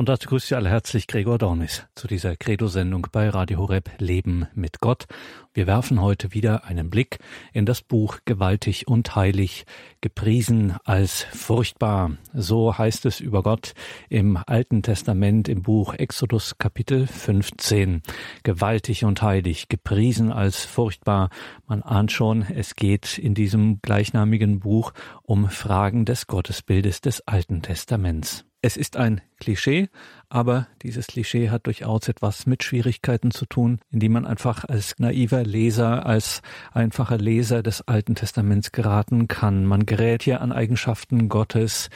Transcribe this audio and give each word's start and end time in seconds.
Und 0.00 0.08
dazu 0.08 0.30
grüßt 0.30 0.46
Sie 0.46 0.54
alle 0.54 0.70
herzlich 0.70 1.06
Gregor 1.08 1.36
Dornis 1.36 1.84
zu 1.94 2.08
dieser 2.08 2.34
Credo-Sendung 2.34 3.08
bei 3.12 3.28
Radio 3.28 3.58
Horeb 3.58 3.90
Leben 3.98 4.46
mit 4.54 4.80
Gott. 4.80 5.04
Wir 5.52 5.66
werfen 5.66 6.00
heute 6.00 6.32
wieder 6.32 6.64
einen 6.64 6.88
Blick 6.88 7.18
in 7.52 7.66
das 7.66 7.82
Buch 7.82 8.16
Gewaltig 8.24 8.88
und 8.88 9.14
Heilig, 9.14 9.66
gepriesen 10.00 10.74
als 10.84 11.24
furchtbar. 11.24 12.12
So 12.32 12.78
heißt 12.78 13.04
es 13.04 13.20
über 13.20 13.42
Gott 13.42 13.74
im 14.08 14.38
Alten 14.46 14.82
Testament 14.82 15.50
im 15.50 15.60
Buch 15.60 15.92
Exodus 15.92 16.56
Kapitel 16.56 17.06
15. 17.06 18.00
Gewaltig 18.42 19.04
und 19.04 19.20
heilig, 19.20 19.68
gepriesen 19.68 20.32
als 20.32 20.64
furchtbar. 20.64 21.28
Man 21.66 21.82
ahnt 21.82 22.10
schon, 22.10 22.40
es 22.40 22.74
geht 22.74 23.18
in 23.18 23.34
diesem 23.34 23.82
gleichnamigen 23.82 24.60
Buch 24.60 24.94
um 25.24 25.50
Fragen 25.50 26.06
des 26.06 26.26
Gottesbildes 26.26 27.02
des 27.02 27.28
Alten 27.28 27.60
Testaments. 27.60 28.46
Es 28.62 28.76
ist 28.76 28.98
ein 28.98 29.22
Klischee, 29.38 29.88
aber 30.28 30.66
dieses 30.82 31.06
Klischee 31.06 31.48
hat 31.48 31.66
durchaus 31.66 32.08
etwas 32.08 32.44
mit 32.44 32.62
Schwierigkeiten 32.62 33.30
zu 33.30 33.46
tun, 33.46 33.80
in 33.90 34.00
die 34.00 34.10
man 34.10 34.26
einfach 34.26 34.66
als 34.66 34.98
naiver 34.98 35.44
Leser, 35.44 36.04
als 36.04 36.42
einfacher 36.72 37.16
Leser 37.16 37.62
des 37.62 37.88
Alten 37.88 38.16
Testaments 38.16 38.70
geraten 38.70 39.28
kann. 39.28 39.64
Man 39.64 39.86
gerät 39.86 40.24
hier 40.24 40.42
an 40.42 40.52
Eigenschaften 40.52 41.30
Gottes, 41.30 41.88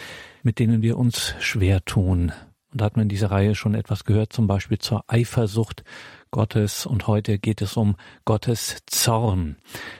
mit 0.42 0.58
denen 0.58 0.80
wir 0.80 0.96
uns 0.96 1.34
schwer 1.38 1.84
tun. 1.84 2.32
Und 2.72 2.80
da 2.80 2.86
hat 2.86 2.96
man 2.96 3.04
in 3.04 3.08
dieser 3.10 3.30
Reihe 3.30 3.54
schon 3.54 3.74
etwas 3.74 4.04
gehört, 4.04 4.32
zum 4.32 4.46
Beispiel 4.46 4.78
zur 4.78 5.04
Eifersucht 5.06 5.84
Gottes 6.34 6.84
und 6.84 7.06
heute 7.06 7.38
geht 7.38 7.62
es 7.62 7.76
um 7.76 7.94
Gottes 8.24 8.78
Zorn. 8.86 9.54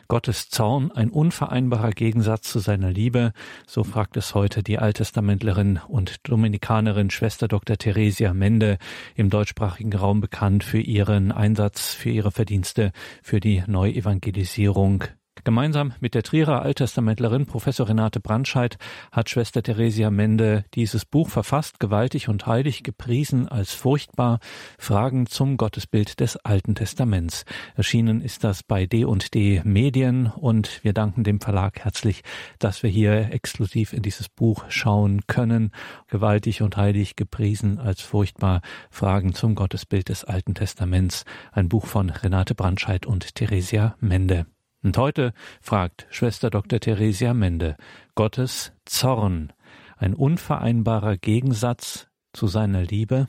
Gottes 0.08 0.48
Zorn, 0.48 0.90
ein 0.90 1.10
unvereinbarer 1.10 1.92
Gegensatz 1.92 2.50
zu 2.50 2.58
seiner 2.58 2.90
Liebe, 2.90 3.32
so 3.68 3.84
fragt 3.84 4.16
es 4.16 4.34
heute 4.34 4.64
die 4.64 4.80
Alttestamentlerin 4.80 5.78
und 5.86 6.28
Dominikanerin 6.28 7.10
Schwester 7.10 7.46
Dr. 7.46 7.78
Theresia 7.78 8.34
Mende 8.34 8.78
im 9.14 9.30
deutschsprachigen 9.30 9.92
Raum 9.92 10.20
bekannt 10.20 10.64
für 10.64 10.80
ihren 10.80 11.30
Einsatz, 11.30 11.94
für 11.94 12.10
ihre 12.10 12.32
Verdienste, 12.32 12.90
für 13.22 13.38
die 13.38 13.62
Neuevangelisierung 13.68 15.04
Gemeinsam 15.44 15.92
mit 16.00 16.14
der 16.14 16.22
Trierer 16.22 16.62
Alttestamentlerin 16.62 17.44
Professor 17.44 17.86
Renate 17.86 18.18
Brandscheid 18.18 18.78
hat 19.12 19.28
Schwester 19.28 19.62
Theresia 19.62 20.10
Mende 20.10 20.64
dieses 20.72 21.04
Buch 21.04 21.28
verfasst, 21.28 21.78
gewaltig 21.80 22.30
und 22.30 22.46
heilig 22.46 22.82
gepriesen 22.82 23.46
als 23.46 23.74
furchtbar 23.74 24.38
Fragen 24.78 25.26
zum 25.26 25.58
Gottesbild 25.58 26.20
des 26.20 26.38
Alten 26.38 26.74
Testaments. 26.74 27.44
Erschienen 27.76 28.22
ist 28.22 28.42
das 28.42 28.62
bei 28.62 28.86
D&D 28.86 29.60
Medien 29.64 30.32
und 30.34 30.82
wir 30.82 30.94
danken 30.94 31.24
dem 31.24 31.42
Verlag 31.42 31.80
herzlich, 31.80 32.22
dass 32.58 32.82
wir 32.82 32.88
hier 32.88 33.30
exklusiv 33.30 33.92
in 33.92 34.00
dieses 34.00 34.30
Buch 34.30 34.64
schauen 34.68 35.26
können. 35.26 35.72
Gewaltig 36.08 36.62
und 36.62 36.78
heilig 36.78 37.16
gepriesen 37.16 37.78
als 37.78 38.00
furchtbar 38.00 38.62
Fragen 38.88 39.34
zum 39.34 39.56
Gottesbild 39.56 40.08
des 40.08 40.24
Alten 40.24 40.54
Testaments. 40.54 41.26
Ein 41.52 41.68
Buch 41.68 41.84
von 41.84 42.08
Renate 42.08 42.54
Brandscheid 42.54 43.04
und 43.04 43.34
Theresia 43.34 43.94
Mende. 44.00 44.46
Und 44.84 44.98
heute 44.98 45.32
fragt 45.62 46.06
Schwester 46.10 46.50
Dr. 46.50 46.78
Theresia 46.78 47.32
Mende, 47.32 47.76
Gottes 48.14 48.72
Zorn, 48.84 49.50
ein 49.96 50.12
unvereinbarer 50.12 51.16
Gegensatz 51.16 52.06
zu 52.34 52.48
seiner 52.48 52.82
Liebe? 52.82 53.26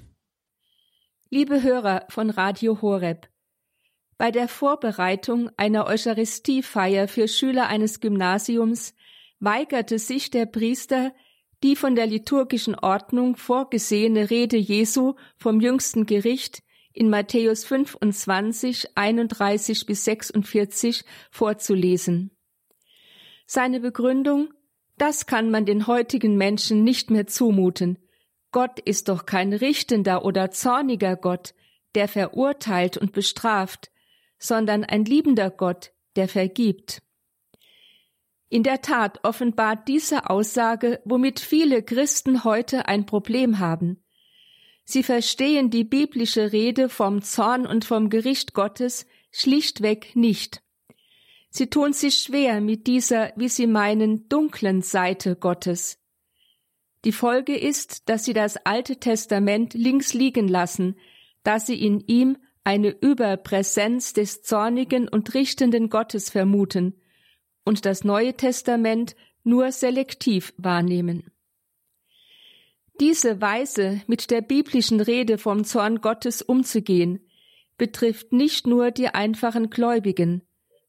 Liebe 1.30 1.64
Hörer 1.64 2.04
von 2.10 2.30
Radio 2.30 2.82
Horeb, 2.82 3.30
bei 4.18 4.32
der 4.32 4.50
Vorbereitung 4.50 5.50
einer 5.56 5.88
Eucharistiefeier 5.88 7.08
für 7.08 7.30
Schüler 7.30 7.68
eines 7.68 8.02
Gymnasiums 8.02 8.94
weigerte 9.40 9.98
sich 9.98 10.32
der 10.32 10.48
Priester, 10.48 11.14
die 11.64 11.78
von 11.78 11.96
der 11.96 12.06
liturgischen 12.06 12.76
Ordnung 12.76 13.38
vorgesehene 13.38 14.30
Rede 14.30 14.58
Jesu 14.58 15.16
vom 15.38 15.62
jüngsten 15.62 16.06
Gericht 16.06 16.65
in 16.96 17.10
Matthäus 17.10 17.66
25, 17.66 18.98
31 18.98 19.86
bis 19.86 20.06
46 20.06 21.04
vorzulesen. 21.30 22.32
Seine 23.46 23.80
Begründung, 23.82 24.50
das 24.98 25.26
kann 25.26 25.52
man 25.52 25.66
den 25.66 25.88
heutigen 25.88 26.38
Menschen 26.38 26.84
nicht 26.84 27.12
mehr 27.12 27.28
zumuten. 27.28 28.00
Gott 28.52 28.80
ist 28.80 29.10
doch 29.10 29.26
kein 29.26 29.52
richtender 29.52 30.24
oder 30.24 30.50
zorniger 30.52 31.18
Gott, 31.18 31.54
der 31.96 32.08
verurteilt 32.08 32.98
und 32.98 33.12
bestraft, 33.12 33.92
sondern 34.40 34.86
ein 34.86 35.04
liebender 35.04 35.50
Gott, 35.50 35.92
der 36.16 36.30
vergibt. 36.30 37.02
In 38.48 38.64
der 38.64 38.82
Tat 38.82 39.20
offenbart 39.24 39.90
diese 39.90 40.30
Aussage, 40.30 41.02
womit 41.04 41.42
viele 41.42 41.84
Christen 41.84 42.46
heute 42.46 42.88
ein 42.88 43.06
Problem 43.06 43.60
haben. 43.60 44.05
Sie 44.86 45.02
verstehen 45.02 45.72
die 45.72 45.84
biblische 45.84 46.52
Rede 46.52 46.90
vom 46.90 47.24
Zorn 47.24 47.66
und 47.66 47.86
vom 47.86 48.10
Gericht 48.10 48.54
Gottes 48.54 49.08
schlichtweg 49.32 50.16
nicht. 50.16 50.62
Sie 51.50 51.68
tun 51.68 51.94
sich 51.94 52.16
schwer 52.16 52.62
mit 52.62 52.86
dieser, 52.86 53.34
wie 53.36 53.50
sie 53.50 53.66
meinen, 53.66 54.30
dunklen 54.30 54.82
Seite 54.82 55.36
Gottes. 55.36 55.98
Die 57.04 57.12
Folge 57.12 57.58
ist, 57.58 58.10
dass 58.10 58.26
sie 58.26 58.34
das 58.34 58.58
Alte 58.58 58.98
Testament 58.98 59.74
links 59.74 60.14
liegen 60.14 60.48
lassen, 60.48 60.98
da 61.44 61.60
sie 61.60 61.82
in 61.82 62.00
ihm 62.02 62.38
eine 62.64 62.90
Überpräsenz 62.90 64.14
des 64.14 64.42
zornigen 64.42 65.08
und 65.08 65.34
richtenden 65.34 65.90
Gottes 65.90 66.30
vermuten 66.30 67.00
und 67.64 67.86
das 67.86 68.04
Neue 68.04 68.34
Testament 68.34 69.16
nur 69.44 69.72
selektiv 69.72 70.54
wahrnehmen. 70.58 71.32
Diese 73.00 73.42
Weise, 73.42 74.02
mit 74.08 74.32
der 74.32 74.42
biblischen 74.42 75.02
Rede 75.02 75.38
vom 75.38 75.66
Zorn 75.66 76.00
Gottes 76.00 76.42
umzugehen, 76.42 77.20
betrifft 77.78 78.32
nicht 78.32 78.68
nur 78.68 78.92
die 78.92 79.10
einfachen 79.10 79.70
Gläubigen, 79.70 80.44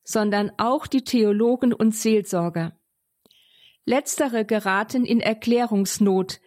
sondern 0.04 0.52
auch 0.56 0.86
die 0.86 1.02
Theologen 1.02 1.72
und 1.72 1.96
Seelsorger. 1.96 2.78
Letztere 3.84 4.44
geraten 4.44 5.04
in 5.04 5.20
Erklärungsnot, 5.20 6.40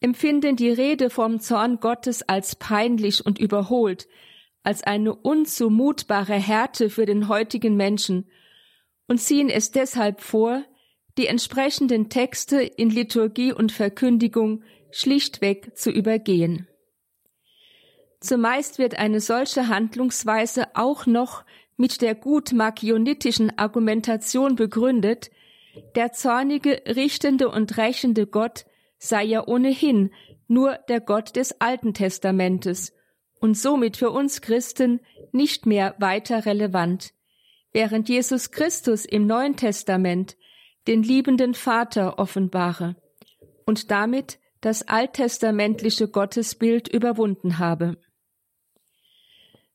empfinden 0.00 0.56
die 0.56 0.70
Rede 0.70 1.10
vom 1.10 1.38
Zorn 1.38 1.80
Gottes 1.80 2.22
als 2.26 2.56
peinlich 2.56 3.24
und 3.24 3.38
überholt, 3.38 4.08
als 4.62 4.82
eine 4.82 5.14
unzumutbare 5.14 6.34
Härte 6.34 6.88
für 6.88 7.04
den 7.04 7.28
heutigen 7.28 7.76
Menschen 7.76 8.26
und 9.06 9.18
ziehen 9.18 9.50
es 9.50 9.70
deshalb 9.70 10.22
vor, 10.22 10.64
die 11.18 11.26
entsprechenden 11.26 12.08
Texte 12.08 12.62
in 12.62 12.90
Liturgie 12.90 13.52
und 13.52 13.70
Verkündigung 13.70 14.64
schlichtweg 14.94 15.76
zu 15.76 15.90
übergehen. 15.90 16.68
Zumeist 18.20 18.78
wird 18.78 18.98
eine 18.98 19.20
solche 19.20 19.68
Handlungsweise 19.68 20.68
auch 20.74 21.06
noch 21.06 21.44
mit 21.76 22.00
der 22.00 22.14
gut 22.14 22.52
makionitischen 22.52 23.58
Argumentation 23.58 24.56
begründet, 24.56 25.30
der 25.94 26.12
zornige, 26.12 26.82
richtende 26.86 27.48
und 27.48 27.76
rächende 27.76 28.26
Gott 28.26 28.64
sei 28.96 29.24
ja 29.24 29.46
ohnehin 29.46 30.10
nur 30.46 30.78
der 30.88 31.00
Gott 31.00 31.36
des 31.36 31.60
Alten 31.60 31.94
Testamentes 31.94 32.92
und 33.40 33.58
somit 33.58 33.96
für 33.96 34.10
uns 34.10 34.40
Christen 34.40 35.00
nicht 35.32 35.66
mehr 35.66 35.94
weiter 35.98 36.46
relevant, 36.46 37.12
während 37.72 38.08
Jesus 38.08 38.52
Christus 38.52 39.04
im 39.04 39.26
Neuen 39.26 39.56
Testament 39.56 40.36
den 40.86 41.02
liebenden 41.02 41.54
Vater 41.54 42.18
offenbare 42.18 42.96
und 43.66 43.90
damit 43.90 44.38
das 44.64 44.88
alttestamentliche 44.88 46.08
Gottesbild 46.08 46.88
überwunden 46.88 47.58
habe. 47.58 47.98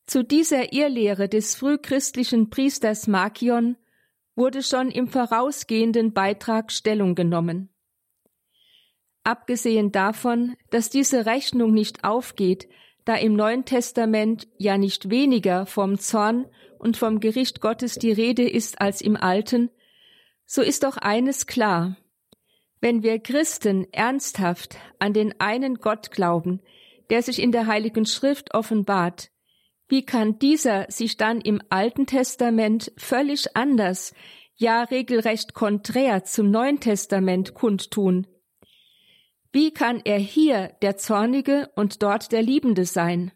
Zu 0.08 0.24
dieser 0.24 0.74
Irrlehre 0.74 1.30
des 1.30 1.54
frühchristlichen 1.54 2.50
Priesters 2.50 3.06
Markion 3.06 3.78
wurde 4.36 4.64
schon 4.64 4.90
im 4.90 5.08
vorausgehenden 5.08 6.14
Beitrag 6.14 6.72
Stellung 6.72 7.14
genommen. 7.14 7.70
Abgesehen 9.24 9.92
davon, 9.92 10.56
dass 10.72 10.90
diese 10.90 11.28
Rechnung 11.28 11.72
nicht 11.72 12.04
aufgeht, 12.04 12.68
da 13.06 13.14
im 13.16 13.36
Neuen 13.36 13.66
Testament 13.66 14.48
ja 14.58 14.80
nicht 14.80 15.12
weniger 15.12 15.68
vom 15.68 16.00
Zorn 16.00 16.48
und 16.80 16.98
vom 16.98 17.20
Gericht 17.20 17.62
Gottes 17.62 17.96
die 17.96 18.12
Rede 18.12 18.50
ist 18.50 18.82
als 18.82 19.02
im 19.02 19.16
Alten, 19.16 19.70
so 20.48 20.64
ist 20.64 20.82
doch 20.82 20.98
eines 20.98 21.46
klar. 21.46 21.96
Wenn 22.82 23.04
wir 23.04 23.20
Christen 23.20 23.92
ernsthaft 23.92 24.78
an 25.00 25.14
den 25.14 25.40
einen 25.40 25.76
Gott 25.76 26.12
glauben, 26.12 26.62
der 27.10 27.22
sich 27.22 27.42
in 27.42 27.52
der 27.52 27.68
Heiligen 27.68 28.06
Schrift 28.06 28.54
offenbart, 28.54 29.32
wie 29.90 30.06
kann 30.06 30.40
dieser 30.40 30.90
sich 30.90 31.18
dann 31.18 31.42
im 31.42 31.62
Alten 31.70 32.06
Testament 32.06 32.92
völlig 32.96 33.58
anders, 33.58 34.14
ja 34.56 34.84
regelrecht 34.84 35.54
konträr 35.54 36.24
zum 36.24 36.52
Neuen 36.52 36.80
Testament 36.80 37.54
kundtun? 37.54 38.28
Wie 39.52 39.72
kann 39.74 40.02
er 40.06 40.20
hier 40.20 40.76
der 40.84 40.96
Zornige 40.96 41.72
und 41.76 42.04
dort 42.04 42.32
der 42.32 42.44
Liebende 42.44 42.86
sein? 42.86 43.32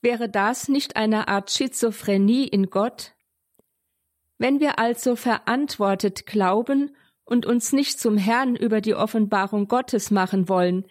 Wäre 0.00 0.28
das 0.30 0.68
nicht 0.68 0.96
eine 0.96 1.28
Art 1.28 1.50
Schizophrenie 1.50 2.48
in 2.48 2.70
Gott? 2.70 3.12
Wenn 4.38 4.60
wir 4.60 4.78
also 4.78 5.14
verantwortet 5.14 6.26
glauben 6.26 6.96
und 7.24 7.46
uns 7.46 7.72
nicht 7.72 7.98
zum 7.98 8.16
Herrn 8.16 8.56
über 8.56 8.80
die 8.80 8.94
Offenbarung 8.94 9.68
Gottes 9.68 10.10
machen 10.10 10.48
wollen, 10.48 10.84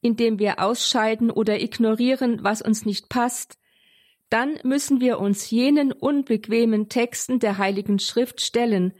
indem 0.00 0.38
wir 0.38 0.60
ausscheiden 0.60 1.30
oder 1.30 1.60
ignorieren, 1.60 2.42
was 2.42 2.62
uns 2.62 2.84
nicht 2.84 3.08
passt, 3.08 3.58
dann 4.30 4.58
müssen 4.64 5.00
wir 5.00 5.20
uns 5.20 5.50
jenen 5.50 5.92
unbequemen 5.92 6.88
Texten 6.88 7.38
der 7.38 7.58
Heiligen 7.58 7.98
Schrift 7.98 8.40
stellen 8.40 8.94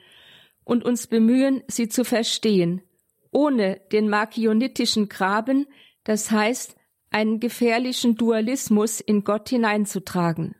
und 0.65 0.85
uns 0.85 1.07
bemühen, 1.07 1.63
sie 1.67 1.89
zu 1.89 2.05
verstehen, 2.05 2.83
ohne 3.31 3.81
den 3.93 4.09
makionitischen 4.09 5.09
Graben, 5.09 5.67
das 6.05 6.31
heißt 6.31 6.77
einen 7.11 7.41
gefährlichen 7.41 8.17
Dualismus 8.17 9.01
in 9.01 9.25
Gott 9.25 9.49
hineinzutragen. 9.49 10.57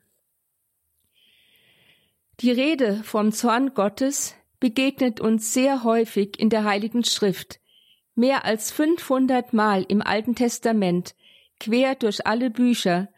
Die 2.41 2.51
Rede 2.51 3.03
vom 3.05 3.33
Zorn 3.33 3.75
Gottes 3.75 4.35
begegnet 4.65 5.21
uns 5.21 5.53
sehr 5.53 5.85
häufig 5.85 6.41
in 6.41 6.49
der 6.49 6.65
Heiligen 6.65 7.05
Schrift, 7.05 7.61
mehr 8.15 8.47
als 8.47 8.71
500 8.73 9.53
Mal 9.53 9.85
im 9.87 10.01
Alten 10.01 10.35
Testament, 10.35 11.15
quer 11.61 11.97
durch 11.97 12.27
alle 12.27 12.49
Bücher 12.49 13.11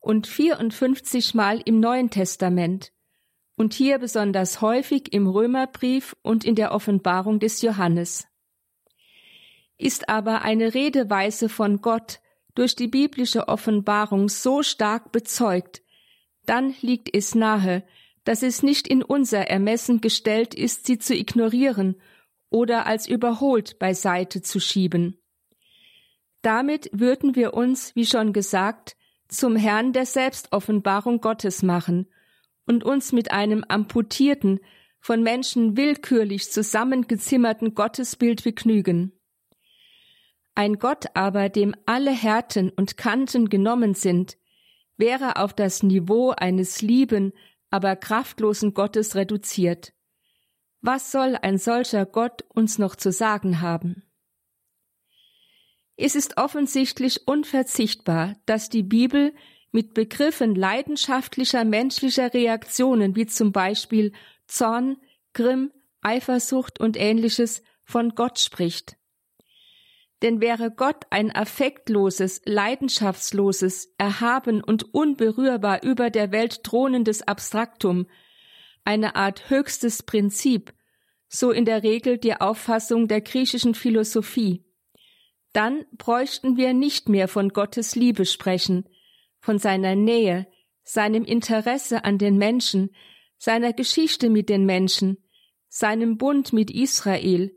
und 0.00 0.26
54 0.26 1.32
Mal 1.32 1.62
im 1.64 1.80
Neuen 1.80 2.10
Testament 2.10 2.92
und 3.56 3.72
hier 3.72 4.00
besonders 4.00 4.60
häufig 4.60 5.14
im 5.14 5.26
Römerbrief 5.26 6.14
und 6.20 6.44
in 6.44 6.56
der 6.56 6.72
Offenbarung 6.72 7.40
des 7.40 7.62
Johannes. 7.62 8.26
Ist 9.78 10.10
aber 10.10 10.42
eine 10.42 10.74
Redeweise 10.74 11.48
von 11.48 11.80
Gott 11.80 12.20
durch 12.54 12.76
die 12.76 12.88
biblische 12.88 13.48
Offenbarung 13.48 14.28
so 14.28 14.62
stark 14.62 15.10
bezeugt, 15.10 15.80
dann 16.44 16.74
liegt 16.82 17.16
es 17.16 17.34
nahe, 17.34 17.82
dass 18.24 18.42
es 18.42 18.62
nicht 18.62 18.86
in 18.86 19.02
unser 19.02 19.48
Ermessen 19.48 20.00
gestellt 20.00 20.54
ist, 20.54 20.86
sie 20.86 20.98
zu 20.98 21.14
ignorieren 21.14 22.00
oder 22.50 22.86
als 22.86 23.08
überholt 23.08 23.78
beiseite 23.78 24.42
zu 24.42 24.60
schieben. 24.60 25.18
Damit 26.42 26.90
würden 26.92 27.34
wir 27.34 27.54
uns, 27.54 27.94
wie 27.96 28.06
schon 28.06 28.32
gesagt, 28.32 28.96
zum 29.28 29.56
Herrn 29.56 29.92
der 29.92 30.06
Selbstoffenbarung 30.06 31.20
Gottes 31.20 31.62
machen 31.62 32.08
und 32.66 32.84
uns 32.84 33.12
mit 33.12 33.32
einem 33.32 33.64
amputierten, 33.66 34.60
von 35.00 35.22
Menschen 35.22 35.76
willkürlich 35.76 36.52
zusammengezimmerten 36.52 37.74
Gottesbild 37.74 38.44
begnügen. 38.44 39.12
Ein 40.54 40.78
Gott 40.78 41.06
aber, 41.14 41.48
dem 41.48 41.74
alle 41.86 42.12
Härten 42.12 42.70
und 42.70 42.96
Kanten 42.96 43.48
genommen 43.48 43.94
sind, 43.94 44.36
wäre 44.96 45.36
auf 45.36 45.54
das 45.54 45.82
Niveau 45.82 46.30
eines 46.30 46.82
lieben, 46.82 47.32
aber 47.72 47.96
kraftlosen 47.96 48.74
Gottes 48.74 49.16
reduziert. 49.16 49.92
Was 50.82 51.10
soll 51.10 51.36
ein 51.40 51.58
solcher 51.58 52.06
Gott 52.06 52.42
uns 52.48 52.78
noch 52.78 52.94
zu 52.96 53.10
sagen 53.10 53.60
haben? 53.60 54.04
Es 55.96 56.14
ist 56.14 56.36
offensichtlich 56.36 57.26
unverzichtbar, 57.26 58.36
dass 58.46 58.68
die 58.68 58.82
Bibel 58.82 59.34
mit 59.70 59.94
Begriffen 59.94 60.54
leidenschaftlicher 60.54 61.64
menschlicher 61.64 62.34
Reaktionen 62.34 63.16
wie 63.16 63.26
zum 63.26 63.52
Beispiel 63.52 64.12
Zorn, 64.46 64.98
Grimm, 65.32 65.72
Eifersucht 66.02 66.78
und 66.78 66.98
ähnliches 66.98 67.62
von 67.84 68.14
Gott 68.14 68.38
spricht. 68.38 68.96
Denn 70.22 70.40
wäre 70.40 70.70
Gott 70.70 71.04
ein 71.10 71.34
affektloses, 71.34 72.42
leidenschaftsloses, 72.44 73.92
erhaben 73.98 74.62
und 74.62 74.94
unberührbar 74.94 75.82
über 75.82 76.10
der 76.10 76.30
Welt 76.30 76.62
thronendes 76.62 77.22
Abstraktum, 77.22 78.06
eine 78.84 79.16
Art 79.16 79.50
höchstes 79.50 80.04
Prinzip, 80.04 80.72
so 81.28 81.50
in 81.50 81.64
der 81.64 81.82
Regel 81.82 82.18
die 82.18 82.40
Auffassung 82.40 83.08
der 83.08 83.20
griechischen 83.20 83.74
Philosophie, 83.74 84.64
dann 85.52 85.84
bräuchten 85.92 86.56
wir 86.56 86.72
nicht 86.72 87.08
mehr 87.08 87.28
von 87.28 87.50
Gottes 87.50 87.94
Liebe 87.94 88.24
sprechen, 88.24 88.88
von 89.40 89.58
seiner 89.58 89.96
Nähe, 89.96 90.46
seinem 90.84 91.24
Interesse 91.24 92.04
an 92.04 92.18
den 92.18 92.38
Menschen, 92.38 92.94
seiner 93.38 93.72
Geschichte 93.72 94.30
mit 94.30 94.48
den 94.48 94.66
Menschen, 94.66 95.18
seinem 95.68 96.16
Bund 96.16 96.52
mit 96.52 96.70
Israel 96.70 97.50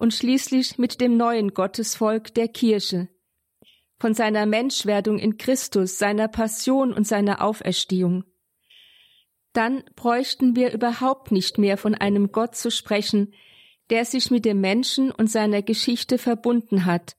und 0.00 0.14
schließlich 0.14 0.78
mit 0.78 1.02
dem 1.02 1.18
neuen 1.18 1.52
Gottesvolk 1.52 2.32
der 2.32 2.48
Kirche, 2.48 3.08
von 3.98 4.14
seiner 4.14 4.46
Menschwerdung 4.46 5.18
in 5.18 5.36
Christus, 5.36 5.98
seiner 5.98 6.26
Passion 6.26 6.94
und 6.94 7.06
seiner 7.06 7.42
Auferstehung. 7.42 8.24
Dann 9.52 9.84
bräuchten 9.96 10.56
wir 10.56 10.72
überhaupt 10.72 11.32
nicht 11.32 11.58
mehr 11.58 11.76
von 11.76 11.94
einem 11.94 12.32
Gott 12.32 12.56
zu 12.56 12.70
sprechen, 12.70 13.34
der 13.90 14.06
sich 14.06 14.30
mit 14.30 14.46
dem 14.46 14.62
Menschen 14.62 15.10
und 15.10 15.30
seiner 15.30 15.60
Geschichte 15.60 16.16
verbunden 16.16 16.86
hat, 16.86 17.16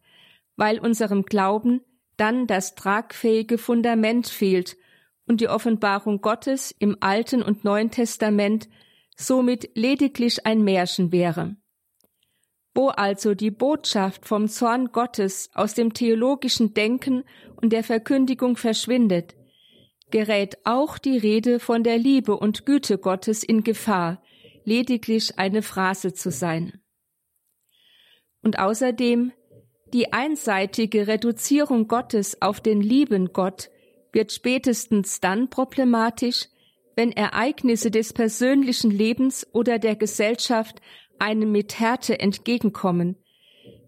weil 0.55 0.79
unserem 0.79 1.23
Glauben 1.23 1.81
dann 2.17 2.47
das 2.47 2.73
tragfähige 2.73 3.59
Fundament 3.59 4.27
fehlt 4.27 4.75
und 5.27 5.39
die 5.39 5.49
Offenbarung 5.49 6.21
Gottes 6.21 6.73
im 6.79 6.97
Alten 6.99 7.43
und 7.43 7.63
Neuen 7.63 7.91
Testament 7.91 8.69
somit 9.15 9.69
lediglich 9.75 10.47
ein 10.47 10.63
Märchen 10.63 11.11
wäre. 11.11 11.57
Wo 12.73 12.87
also 12.87 13.33
die 13.33 13.51
Botschaft 13.51 14.25
vom 14.25 14.47
Zorn 14.47 14.91
Gottes 14.91 15.49
aus 15.53 15.73
dem 15.73 15.93
theologischen 15.93 16.73
Denken 16.73 17.23
und 17.57 17.73
der 17.73 17.83
Verkündigung 17.83 18.55
verschwindet, 18.55 19.35
gerät 20.09 20.57
auch 20.63 20.97
die 20.97 21.17
Rede 21.17 21.59
von 21.59 21.83
der 21.83 21.97
Liebe 21.97 22.37
und 22.37 22.65
Güte 22.65 22.97
Gottes 22.97 23.43
in 23.43 23.63
Gefahr, 23.63 24.21
lediglich 24.63 25.37
eine 25.37 25.61
Phrase 25.61 26.13
zu 26.13 26.31
sein. 26.31 26.81
Und 28.41 28.59
außerdem 28.59 29.33
die 29.93 30.13
einseitige 30.13 31.07
Reduzierung 31.07 31.87
Gottes 31.87 32.41
auf 32.41 32.61
den 32.61 32.81
lieben 32.81 33.33
Gott 33.33 33.69
wird 34.13 34.31
spätestens 34.31 35.19
dann 35.19 35.49
problematisch, 35.49 36.47
wenn 36.95 37.11
Ereignisse 37.11 37.91
des 37.91 38.13
persönlichen 38.13 38.91
Lebens 38.91 39.47
oder 39.53 39.79
der 39.79 39.95
Gesellschaft 39.95 40.81
einem 41.21 41.51
mit 41.51 41.79
Härte 41.79 42.19
entgegenkommen, 42.19 43.15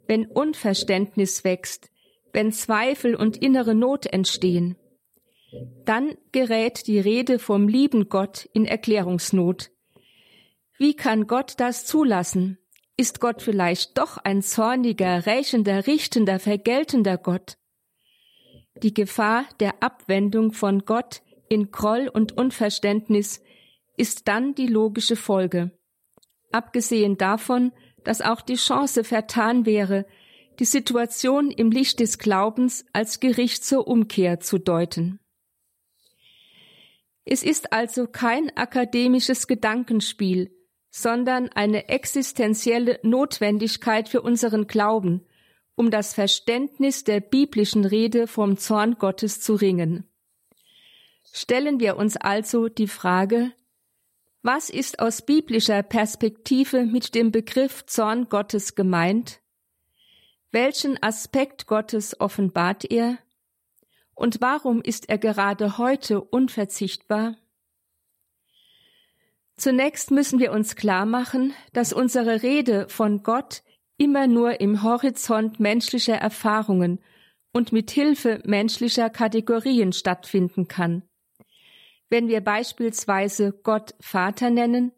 wenn 0.07 0.25
Unverständnis 0.25 1.44
wächst, 1.44 1.89
wenn 2.31 2.51
Zweifel 2.51 3.15
und 3.15 3.38
innere 3.38 3.75
Not 3.75 4.06
entstehen. 4.06 4.77
Dann 5.85 6.15
gerät 6.31 6.88
die 6.88 7.00
Rede 7.00 7.39
vom 7.39 7.68
lieben 7.68 8.09
Gott 8.09 8.50
in 8.53 8.65
Erklärungsnot. 8.65 9.71
Wie 10.77 10.95
kann 10.95 11.27
Gott 11.27 11.56
das 11.57 11.85
zulassen? 11.85 12.57
Ist 12.97 13.19
Gott 13.19 13.41
vielleicht 13.41 13.97
doch 13.97 14.18
ein 14.18 14.41
zorniger, 14.41 15.25
rächender, 15.25 15.88
richtender, 15.88 16.39
vergeltender 16.39 17.18
Gott? 17.18 17.57
Die 18.81 18.94
Gefahr 18.94 19.45
der 19.59 19.81
Abwendung 19.81 20.52
von 20.52 20.85
Gott 20.85 21.21
in 21.49 21.71
Groll 21.71 22.07
und 22.07 22.37
Unverständnis 22.37 23.42
ist 23.97 24.28
dann 24.28 24.56
die 24.56 24.68
logische 24.68 25.16
Folge. 25.16 25.71
Abgesehen 26.54 27.18
davon, 27.18 27.72
dass 28.04 28.22
auch 28.22 28.42
die 28.42 28.56
Chance 28.56 29.04
vertan 29.04 29.66
wäre, 29.66 30.06
die 30.60 30.66
Situation 30.66 31.50
im 31.50 31.72
Licht 31.72 32.00
des 32.00 32.19
Glaubens 32.19 32.86
als 32.94 33.19
Gericht 33.19 33.66
zur 33.66 33.88
Umkehr 33.88 34.40
zu 34.40 34.60
deuten. 34.60 35.19
Es 37.26 37.42
ist 37.42 37.74
also 37.74 38.06
kein 38.06 38.56
akademisches 38.56 39.48
Gedankenspiel, 39.48 40.56
sondern 40.92 41.50
eine 41.50 41.90
existenzielle 41.90 43.00
Notwendigkeit 43.02 44.07
für 44.07 44.22
unseren 44.22 44.68
Glauben, 44.68 45.26
um 45.76 45.90
das 45.90 46.14
Verständnis 46.14 47.04
der 47.04 47.19
biblischen 47.19 47.86
Rede 47.86 48.28
vom 48.28 48.57
Zorn 48.57 49.00
Gottes 49.00 49.42
zu 49.42 49.56
ringen. 49.56 50.07
Stellen 51.31 51.80
wir 51.80 51.98
uns 51.98 52.16
also 52.16 52.69
die 52.69 52.88
Frage, 52.88 53.54
was 54.44 54.69
ist 54.69 55.00
aus 55.00 55.21
biblischer 55.21 55.81
Perspektive 55.83 56.85
mit 56.85 57.16
dem 57.16 57.31
Begriff 57.31 57.85
Zorn 57.85 58.28
Gottes 58.28 58.76
gemeint? 58.76 59.42
Welchen 60.52 61.02
Aspekt 61.02 61.66
Gottes 61.66 62.19
offenbart 62.19 62.83
er? 62.92 63.18
Und 64.14 64.42
warum 64.42 64.81
ist 64.81 65.09
er 65.09 65.18
gerade 65.18 65.78
heute 65.78 66.21
unverzichtbar? 66.21 67.38
Zunächst 69.56 70.12
müssen 70.12 70.40
wir 70.40 70.52
uns 70.52 70.76
klar 70.76 71.06
machen, 71.06 71.54
dass 71.71 71.94
unsere 71.94 72.44
Rede 72.44 72.90
von 72.90 73.23
Gott 73.23 73.64
immer 73.97 74.28
nur 74.28 74.59
im 74.59 74.83
Horizont 74.83 75.62
menschlicher 75.62 76.16
Erfahrungen 76.16 77.00
und 77.54 77.71
mit 77.71 77.92
Hilfe 77.92 78.42
menschlicher 78.44 79.09
Kategorien 79.09 79.94
stattfinden 79.94 80.68
kann. 80.68 81.04
Wenn 82.13 82.27
wir 82.27 82.41
beispielsweise 82.41 83.59
Gott 83.63 83.95
Vater 83.99 84.51
nennen, 84.51 84.91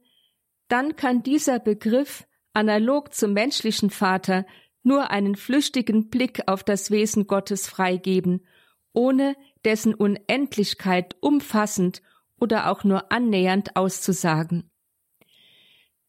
dann 0.67 0.97
kann 0.97 1.23
dieser 1.23 1.59
Begriff 1.59 2.27
analog 2.51 3.13
zum 3.13 3.31
menschlichen 3.31 3.89
Vater 3.89 4.45
nur 4.83 5.11
einen 5.11 5.37
flüchtigen 5.37 6.09
Blick 6.09 6.41
auf 6.47 6.65
das 6.65 6.91
Wesen 6.91 7.25
Gottes 7.25 7.69
freigeben, 7.69 8.45
ohne 8.91 9.37
dessen 9.63 9.93
Unendlichkeit 9.93 11.15
umfassend 11.21 12.01
oder 12.37 12.69
auch 12.69 12.83
nur 12.83 13.13
annähernd 13.13 13.77
auszusagen. 13.77 14.69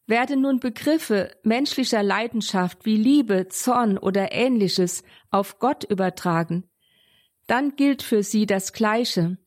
Werden 0.07 0.41
nun 0.41 0.59
Begriffe 0.59 1.31
menschlicher 1.41 2.03
Leidenschaft 2.03 2.83
wie 2.83 2.97
Liebe, 2.97 3.47
Zorn 3.47 3.97
oder 3.97 4.33
ähnliches 4.33 5.03
auf 5.31 5.57
Gott 5.59 5.85
übertragen, 5.85 6.69
dann 7.45 7.77
gilt 7.77 8.03
für 8.03 8.23
sie 8.23 8.45
das 8.45 8.73
Gleiche. 8.73 9.37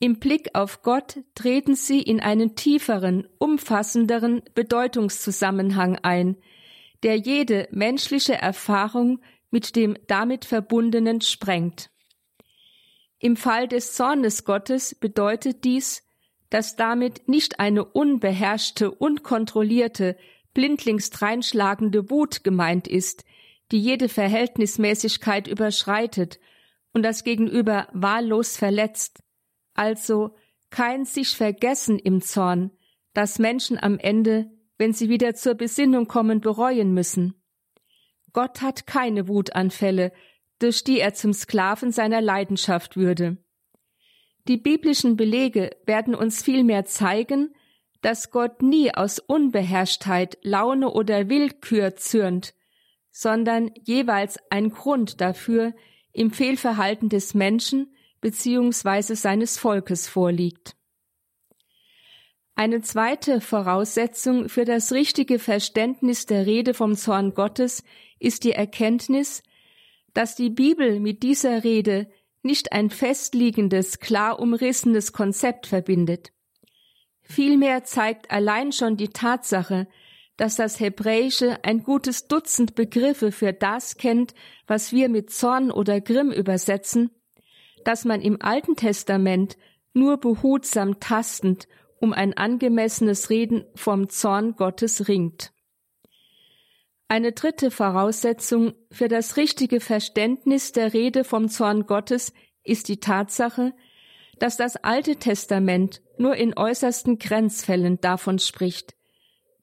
Im 0.00 0.18
Blick 0.18 0.50
auf 0.54 0.82
Gott 0.82 1.20
treten 1.34 1.76
sie 1.76 2.02
in 2.02 2.20
einen 2.20 2.56
tieferen, 2.56 3.28
umfassenderen 3.38 4.42
Bedeutungszusammenhang 4.54 5.98
ein, 6.02 6.36
der 7.02 7.16
jede 7.16 7.68
menschliche 7.70 8.34
Erfahrung 8.34 9.20
mit 9.50 9.76
dem 9.76 9.96
damit 10.06 10.44
verbundenen 10.44 11.20
sprengt. 11.20 11.90
Im 13.18 13.36
Fall 13.36 13.68
des 13.68 13.94
Zornes 13.94 14.44
Gottes 14.44 14.94
bedeutet 14.94 15.64
dies, 15.64 16.02
dass 16.50 16.76
damit 16.76 17.28
nicht 17.28 17.58
eine 17.60 17.84
unbeherrschte, 17.84 18.90
unkontrollierte, 18.90 20.16
blindlings 20.52 21.10
dreinschlagende 21.10 22.10
Wut 22.10 22.44
gemeint 22.44 22.86
ist, 22.86 23.24
die 23.72 23.80
jede 23.80 24.08
Verhältnismäßigkeit 24.08 25.48
überschreitet 25.48 26.38
und 26.92 27.02
das 27.02 27.24
Gegenüber 27.24 27.88
wahllos 27.92 28.56
verletzt, 28.56 29.23
also 29.74 30.34
kein 30.70 31.04
sich 31.04 31.36
vergessen 31.36 31.98
im 31.98 32.20
Zorn, 32.20 32.70
das 33.12 33.38
Menschen 33.38 33.78
am 33.78 33.98
Ende, 33.98 34.50
wenn 34.78 34.92
sie 34.92 35.08
wieder 35.08 35.34
zur 35.34 35.54
Besinnung 35.54 36.08
kommen, 36.08 36.40
bereuen 36.40 36.94
müssen. 36.94 37.34
Gott 38.32 38.62
hat 38.62 38.86
keine 38.86 39.28
Wutanfälle, 39.28 40.12
durch 40.58 40.82
die 40.82 40.98
er 40.98 41.14
zum 41.14 41.32
Sklaven 41.32 41.92
seiner 41.92 42.20
Leidenschaft 42.20 42.96
würde. 42.96 43.36
Die 44.48 44.56
biblischen 44.56 45.16
Belege 45.16 45.70
werden 45.86 46.14
uns 46.14 46.42
vielmehr 46.42 46.84
zeigen, 46.84 47.54
dass 48.02 48.30
Gott 48.30 48.60
nie 48.60 48.92
aus 48.94 49.18
Unbeherrschtheit, 49.18 50.38
Laune 50.42 50.90
oder 50.90 51.28
Willkür 51.28 51.96
zürnt, 51.96 52.54
sondern 53.10 53.70
jeweils 53.84 54.38
ein 54.50 54.70
Grund 54.70 55.20
dafür 55.20 55.72
im 56.12 56.30
Fehlverhalten 56.30 57.08
des 57.08 57.32
Menschen 57.32 57.94
bzw. 58.24 59.14
seines 59.14 59.58
Volkes 59.58 60.08
vorliegt. 60.08 60.74
Eine 62.54 62.80
zweite 62.80 63.42
Voraussetzung 63.42 64.48
für 64.48 64.64
das 64.64 64.92
richtige 64.92 65.38
Verständnis 65.38 66.24
der 66.24 66.46
Rede 66.46 66.72
vom 66.72 66.96
Zorn 66.96 67.34
Gottes 67.34 67.84
ist 68.18 68.44
die 68.44 68.52
Erkenntnis, 68.52 69.42
dass 70.14 70.36
die 70.36 70.48
Bibel 70.48 71.00
mit 71.00 71.22
dieser 71.22 71.64
Rede 71.64 72.08
nicht 72.42 72.72
ein 72.72 72.88
festliegendes, 72.88 73.98
klar 74.00 74.38
umrissenes 74.38 75.12
Konzept 75.12 75.66
verbindet. 75.66 76.32
Vielmehr 77.20 77.84
zeigt 77.84 78.30
allein 78.30 78.72
schon 78.72 78.96
die 78.96 79.08
Tatsache, 79.08 79.86
dass 80.38 80.56
das 80.56 80.80
Hebräische 80.80 81.62
ein 81.62 81.82
gutes 81.82 82.26
Dutzend 82.26 82.74
Begriffe 82.74 83.32
für 83.32 83.52
das 83.52 83.98
kennt, 83.98 84.34
was 84.66 84.92
wir 84.92 85.10
mit 85.10 85.30
Zorn 85.30 85.70
oder 85.70 86.00
Grimm 86.00 86.30
übersetzen, 86.30 87.10
dass 87.84 88.04
man 88.04 88.20
im 88.20 88.40
Alten 88.40 88.76
Testament 88.76 89.56
nur 89.92 90.18
behutsam 90.18 91.00
tastend 91.00 91.68
um 92.00 92.12
ein 92.12 92.36
angemessenes 92.36 93.30
Reden 93.30 93.64
vom 93.74 94.08
Zorn 94.08 94.56
Gottes 94.56 95.08
ringt. 95.08 95.52
Eine 97.08 97.32
dritte 97.32 97.70
Voraussetzung 97.70 98.74
für 98.90 99.08
das 99.08 99.36
richtige 99.36 99.80
Verständnis 99.80 100.72
der 100.72 100.92
Rede 100.92 101.24
vom 101.24 101.48
Zorn 101.48 101.86
Gottes 101.86 102.32
ist 102.64 102.88
die 102.88 102.98
Tatsache, 102.98 103.72
dass 104.38 104.56
das 104.56 104.76
Alte 104.76 105.16
Testament 105.16 106.02
nur 106.18 106.34
in 106.36 106.56
äußersten 106.56 107.18
Grenzfällen 107.18 108.00
davon 108.00 108.38
spricht. 108.38 108.94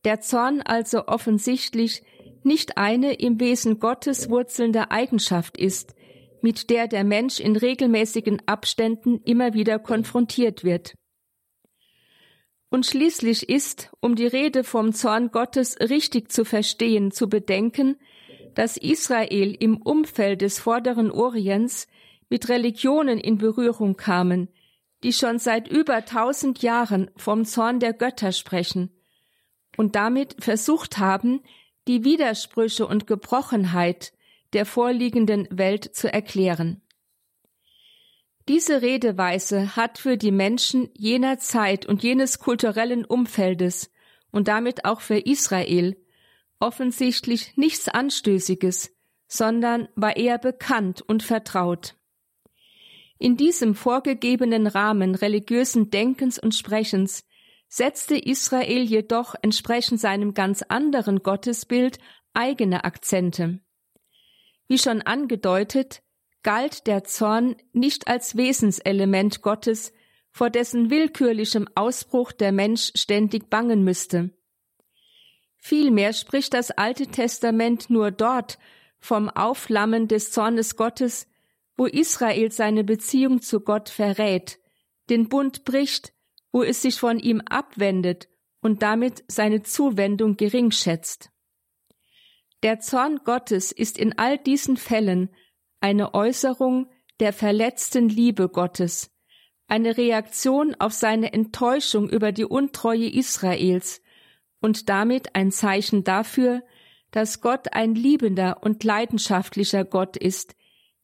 Der 0.06 0.22
Zorn 0.22 0.62
also 0.62 1.08
offensichtlich 1.08 2.04
nicht 2.44 2.78
eine 2.78 3.14
im 3.14 3.40
Wesen 3.40 3.80
Gottes 3.80 4.30
wurzelnde 4.30 4.90
Eigenschaft 4.92 5.58
ist, 5.58 5.96
mit 6.42 6.70
der 6.70 6.88
der 6.88 7.04
Mensch 7.04 7.40
in 7.40 7.56
regelmäßigen 7.56 8.42
Abständen 8.48 9.22
immer 9.24 9.54
wieder 9.54 9.80
konfrontiert 9.80 10.64
wird. 10.64 10.96
Und 12.70 12.86
schließlich 12.86 13.50
ist, 13.50 13.92
um 14.00 14.16
die 14.16 14.28
Rede 14.28 14.64
vom 14.64 14.94
Zorn 14.94 15.32
Gottes 15.32 15.78
richtig 15.80 16.32
zu 16.32 16.46
verstehen, 16.46 17.12
zu 17.12 17.28
bedenken, 17.28 17.98
dass 18.56 18.78
Israel 18.78 19.54
im 19.60 19.78
Umfeld 19.78 20.42
des 20.42 20.60
vorderen 20.60 21.12
Orients 21.12 21.88
mit 22.30 22.48
Religionen 22.48 23.20
in 23.20 23.38
Berührung 23.38 23.98
kamen, 23.98 24.48
die 25.04 25.12
schon 25.14 25.38
seit 25.38 25.68
über 25.68 26.06
tausend 26.06 26.62
Jahren 26.62 27.12
vom 27.18 27.44
Zorn 27.46 27.80
der 27.80 27.94
Götter 27.94 28.32
sprechen 28.32 28.90
und 29.78 29.96
damit 29.96 30.36
versucht 30.40 30.98
haben, 30.98 31.42
die 31.88 32.04
Widersprüche 32.04 32.86
und 32.86 33.08
Gebrochenheit 33.08 34.14
der 34.54 34.66
vorliegenden 34.66 35.48
Welt 35.50 35.96
zu 35.96 36.12
erklären. 36.12 36.82
Diese 38.48 38.82
Redeweise 38.82 39.76
hat 39.76 39.98
für 39.98 40.18
die 40.18 40.32
Menschen 40.32 40.90
jener 40.94 41.38
Zeit 41.38 41.86
und 41.86 42.04
jenes 42.04 42.40
kulturellen 42.40 43.06
Umfeldes 43.06 43.92
und 44.32 44.48
damit 44.48 44.86
auch 44.86 45.02
für 45.02 45.20
Israel 45.20 45.96
offensichtlich 46.60 47.56
nichts 47.58 47.88
Anstößiges, 47.88 48.96
sondern 49.28 49.88
war 49.96 50.18
eher 50.18 50.38
bekannt 50.38 51.02
und 51.02 51.24
vertraut. 51.24 51.96
In 53.18 53.38
diesem 53.38 53.76
vorgegebenen 53.76 54.68
Rahmen 54.68 55.16
religiösen 55.16 55.92
Denkens 55.92 56.40
und 56.40 56.56
Sprechens 56.56 57.24
setzte 57.68 58.18
Israel 58.18 58.82
jedoch 58.82 59.36
entsprechend 59.42 60.00
seinem 60.00 60.34
ganz 60.34 60.64
anderen 60.64 61.24
Gottesbild 61.24 62.00
eigene 62.34 62.84
Akzente. 62.84 63.62
Wie 64.72 64.78
schon 64.78 65.02
angedeutet, 65.02 66.02
galt 66.44 66.88
der 66.88 67.04
Zorn 67.04 67.58
nicht 67.74 68.08
als 68.08 68.38
Wesenselement 68.38 69.42
Gottes, 69.42 69.92
vor 70.32 70.50
dessen 70.50 70.90
willkürlichem 70.90 71.68
Ausbruch 71.76 72.32
der 72.32 72.54
Mensch 72.54 72.94
ständig 72.96 73.50
bangen 73.50 73.84
müsste. 73.84 74.30
Vielmehr 75.58 76.14
spricht 76.14 76.54
das 76.54 76.72
Alte 76.72 77.08
Testament 77.08 77.90
nur 77.90 78.12
dort 78.12 78.60
vom 79.02 79.28
Aufflammen 79.28 80.08
des 80.08 80.32
Zornes 80.32 80.78
Gottes, 80.78 81.28
wo 81.76 81.86
Israel 81.86 82.50
seine 82.50 82.86
Beziehung 82.86 83.42
zu 83.42 83.60
Gott 83.60 83.90
verrät, 83.90 84.58
den 85.10 85.28
Bund 85.28 85.66
bricht, 85.66 86.14
wo 86.54 86.64
es 86.64 86.82
sich 86.82 86.98
von 86.98 87.20
ihm 87.20 87.42
abwendet 87.42 88.30
und 88.62 88.84
damit 88.84 89.26
seine 89.28 89.64
Zuwendung 89.64 90.38
gering 90.38 90.72
schätzt. 90.72 91.30
Der 92.64 92.80
Zorn 92.80 93.22
Gottes 93.24 93.72
ist 93.72 93.98
in 93.98 94.18
all 94.18 94.38
diesen 94.38 94.78
Fällen 94.78 95.30
eine 95.80 96.14
Äußerung 96.14 96.90
der 97.20 97.34
verletzten 97.34 98.08
Liebe 98.08 98.50
Gottes, 98.50 99.12
eine 99.68 99.98
Reaktion 99.98 100.76
auf 100.80 100.94
seine 100.94 101.34
Enttäuschung 101.34 102.10
über 102.10 102.32
die 102.32 102.46
Untreue 102.46 103.10
Israels 103.10 104.02
und 104.60 104.90
damit 104.90 105.36
ein 105.36 105.52
Zeichen 105.52 106.04
dafür, 106.04 106.62
dass 107.10 107.42
Gott 107.42 107.74
ein 107.74 107.96
liebender 107.96 108.60
und 108.62 108.84
leidenschaftlicher 108.84 109.84
Gott 109.84 110.16
ist, 110.16 110.56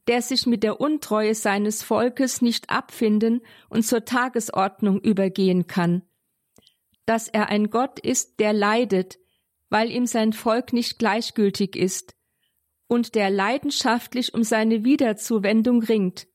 der 0.07 0.21
sich 0.21 0.45
mit 0.45 0.63
der 0.63 0.79
Untreue 0.79 1.35
seines 1.35 1.83
Volkes 1.83 2.41
nicht 2.41 2.69
abfinden 2.69 3.41
und 3.69 3.83
zur 3.83 4.05
Tagesordnung 4.05 5.01
übergehen 5.01 5.67
kann, 5.67 6.03
dass 7.05 7.27
er 7.27 7.49
ein 7.49 7.69
Gott 7.69 7.99
ist, 7.99 8.39
der 8.39 8.53
leidet, 8.53 9.17
weil 9.69 9.91
ihm 9.91 10.05
sein 10.05 10.33
Volk 10.33 10.73
nicht 10.73 10.99
gleichgültig 10.99 11.75
ist, 11.75 12.15
und 12.87 13.15
der 13.15 13.29
leidenschaftlich 13.29 14.33
um 14.33 14.43
seine 14.43 14.83
Wiederzuwendung 14.83 15.83
ringt, 15.83 16.27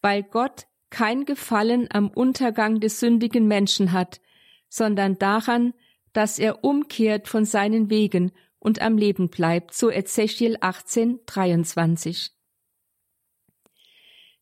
weil 0.00 0.22
Gott 0.22 0.66
kein 0.90 1.24
Gefallen 1.24 1.88
am 1.92 2.08
Untergang 2.08 2.80
des 2.80 2.98
sündigen 2.98 3.46
Menschen 3.46 3.92
hat, 3.92 4.20
sondern 4.68 5.18
daran, 5.18 5.74
dass 6.12 6.38
er 6.38 6.64
umkehrt 6.64 7.28
von 7.28 7.44
seinen 7.44 7.90
Wegen 7.90 8.32
und 8.58 8.80
am 8.80 8.96
Leben 8.96 9.28
bleibt, 9.28 9.74
so 9.74 9.90
Ezechiel 9.90 10.56
18, 10.60 11.20
23. 11.26 12.30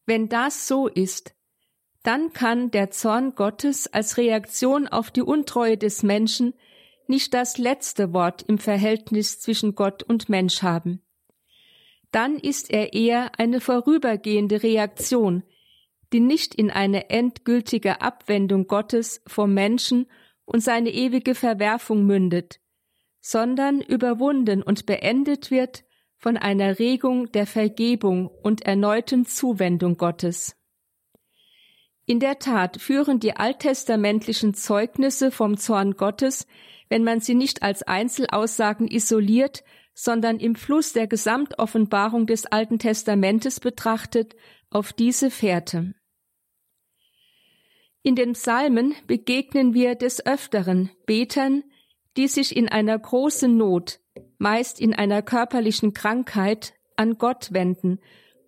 Wenn 0.06 0.28
das 0.28 0.66
so 0.66 0.88
ist, 0.88 1.34
dann 2.02 2.32
kann 2.32 2.70
der 2.70 2.90
Zorn 2.90 3.34
Gottes 3.34 3.87
als 3.87 4.16
Reaktion 4.16 4.88
auf 4.88 5.10
die 5.10 5.22
Untreue 5.22 5.76
des 5.76 6.02
Menschen 6.02 6.54
nicht 7.11 7.35
das 7.35 7.59
letzte 7.59 8.14
Wort 8.14 8.40
im 8.40 8.57
Verhältnis 8.57 9.38
zwischen 9.38 9.75
Gott 9.75 10.02
und 10.02 10.31
Mensch 10.31 10.62
haben 10.62 11.02
dann 12.12 12.38
ist 12.38 12.71
er 12.71 12.93
eher 12.93 13.38
eine 13.38 13.61
vorübergehende 13.61 14.62
Reaktion, 14.62 15.45
die 16.12 16.21
nicht 16.21 16.55
in 16.55 16.71
eine 16.71 17.11
endgültige 17.11 18.00
Abwendung 18.00 18.67
Gottes 18.67 19.23
vom 19.26 19.55
Menschen 19.55 20.07
und 20.45 20.61
seine 20.61 20.90
ewige 20.90 21.35
Verwerfung 21.35 22.05
mündet, 22.05 22.61
sondern 23.21 23.81
überwunden 23.81 24.62
und 24.62 24.87
beendet 24.87 25.50
wird 25.50 25.85
von 26.17 26.37
einer 26.37 26.79
Regung 26.79 27.31
der 27.33 27.47
Vergebung 27.47 28.26
und 28.26 28.62
erneuten 28.62 29.25
Zuwendung 29.25 29.97
Gottes. 29.97 30.57
In 32.07 32.19
der 32.19 32.40
Tat 32.40 32.81
führen 32.81 33.21
die 33.21 33.37
alttestamentlichen 33.37 34.52
Zeugnisse 34.55 35.31
vom 35.31 35.57
Zorn 35.59 35.93
Gottes, 35.93 36.49
wenn 36.90 37.04
man 37.04 37.20
sie 37.20 37.35
nicht 37.35 37.62
als 37.62 37.82
Einzelaussagen 37.82 38.88
isoliert, 38.88 39.64
sondern 39.94 40.38
im 40.38 40.54
Fluss 40.54 40.92
der 40.92 41.06
Gesamtoffenbarung 41.06 42.26
des 42.26 42.47
Alten 42.47 42.78
Testamentes 42.78 43.61
betrachtet, 43.61 44.37
auf 44.68 44.92
diese 44.92 45.30
Fährte. 45.30 45.94
In 48.02 48.14
den 48.14 48.32
Psalmen 48.32 48.94
begegnen 49.06 49.75
wir 49.75 49.94
des 49.94 50.25
Öfteren 50.25 50.90
Betern, 51.06 51.64
die 52.16 52.28
sich 52.28 52.56
in 52.56 52.68
einer 52.68 52.99
großen 52.99 53.56
Not, 53.56 54.00
meist 54.38 54.80
in 54.80 54.94
einer 54.94 55.23
körperlichen 55.23 55.92
Krankheit, 55.92 56.75
an 56.97 57.18
Gott 57.18 57.52
wenden 57.52 58.00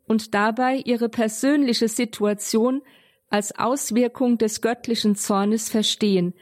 und 0.05 0.35
dabei 0.35 0.77
ihre 0.77 1.09
persönliche 1.09 1.89
Situation 1.89 2.83
als 3.29 3.59
Auswirkung 3.59 4.37
des 4.37 4.61
göttlichen 4.61 5.17
Zornes 5.17 5.71
verstehen, 5.71 6.35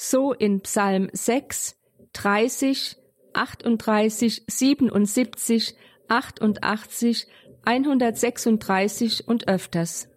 so 0.00 0.32
in 0.32 0.62
Psalm 0.62 1.10
6, 1.12 1.76
30, 2.14 2.96
38, 3.34 4.44
77, 4.46 5.74
88, 6.08 7.26
136 7.64 9.28
und 9.28 9.46
öfters. 9.46 10.08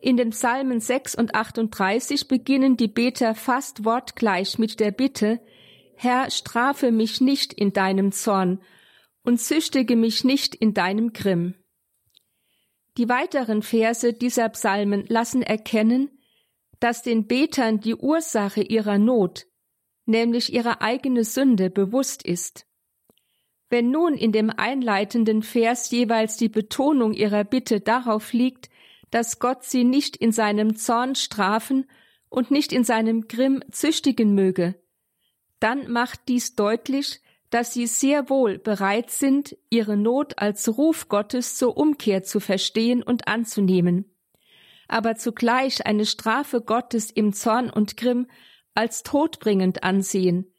In 0.00 0.16
den 0.16 0.30
Psalmen 0.30 0.78
6 0.78 1.16
und 1.16 1.34
38 1.34 2.28
beginnen 2.28 2.76
die 2.76 2.86
Beter 2.86 3.34
fast 3.34 3.84
wortgleich 3.84 4.60
mit 4.60 4.78
der 4.78 4.92
Bitte, 4.92 5.40
Herr, 5.96 6.30
strafe 6.30 6.92
mich 6.92 7.20
nicht 7.20 7.52
in 7.52 7.72
deinem 7.72 8.12
Zorn 8.12 8.60
und 9.24 9.40
züchtige 9.40 9.96
mich 9.96 10.22
nicht 10.22 10.54
in 10.54 10.72
deinem 10.72 11.12
Grimm. 11.12 11.56
Die 12.96 13.08
weiteren 13.08 13.62
Verse 13.62 14.12
dieser 14.12 14.48
Psalmen 14.50 15.04
lassen 15.08 15.42
erkennen, 15.42 16.15
dass 16.80 17.02
den 17.02 17.26
Betern 17.26 17.80
die 17.80 17.94
Ursache 17.94 18.62
ihrer 18.62 18.98
Not, 18.98 19.46
nämlich 20.04 20.52
ihre 20.52 20.80
eigene 20.80 21.24
Sünde, 21.24 21.70
bewusst 21.70 22.22
ist. 22.22 22.66
Wenn 23.68 23.90
nun 23.90 24.14
in 24.14 24.32
dem 24.32 24.50
einleitenden 24.50 25.42
Vers 25.42 25.90
jeweils 25.90 26.36
die 26.36 26.48
Betonung 26.48 27.12
ihrer 27.12 27.44
Bitte 27.44 27.80
darauf 27.80 28.32
liegt, 28.32 28.70
dass 29.10 29.38
Gott 29.38 29.64
sie 29.64 29.84
nicht 29.84 30.16
in 30.16 30.32
seinem 30.32 30.76
Zorn 30.76 31.14
strafen 31.14 31.88
und 32.28 32.50
nicht 32.50 32.72
in 32.72 32.84
seinem 32.84 33.28
Grimm 33.28 33.62
züchtigen 33.70 34.34
möge, 34.34 34.80
dann 35.58 35.90
macht 35.90 36.20
dies 36.28 36.54
deutlich, 36.54 37.20
dass 37.50 37.72
sie 37.72 37.86
sehr 37.86 38.28
wohl 38.28 38.58
bereit 38.58 39.10
sind, 39.10 39.56
ihre 39.70 39.96
Not 39.96 40.38
als 40.38 40.76
Ruf 40.76 41.08
Gottes 41.08 41.56
zur 41.56 41.76
Umkehr 41.76 42.22
zu 42.22 42.40
verstehen 42.40 43.02
und 43.02 43.28
anzunehmen, 43.28 44.15
aber 44.88 45.16
zugleich 45.16 45.86
eine 45.86 46.06
Strafe 46.06 46.60
Gottes 46.60 47.10
im 47.10 47.32
Zorn 47.32 47.70
und 47.70 47.96
Grimm 47.96 48.26
als 48.74 49.02
todbringend 49.02 49.82
ansehen, 49.82 50.52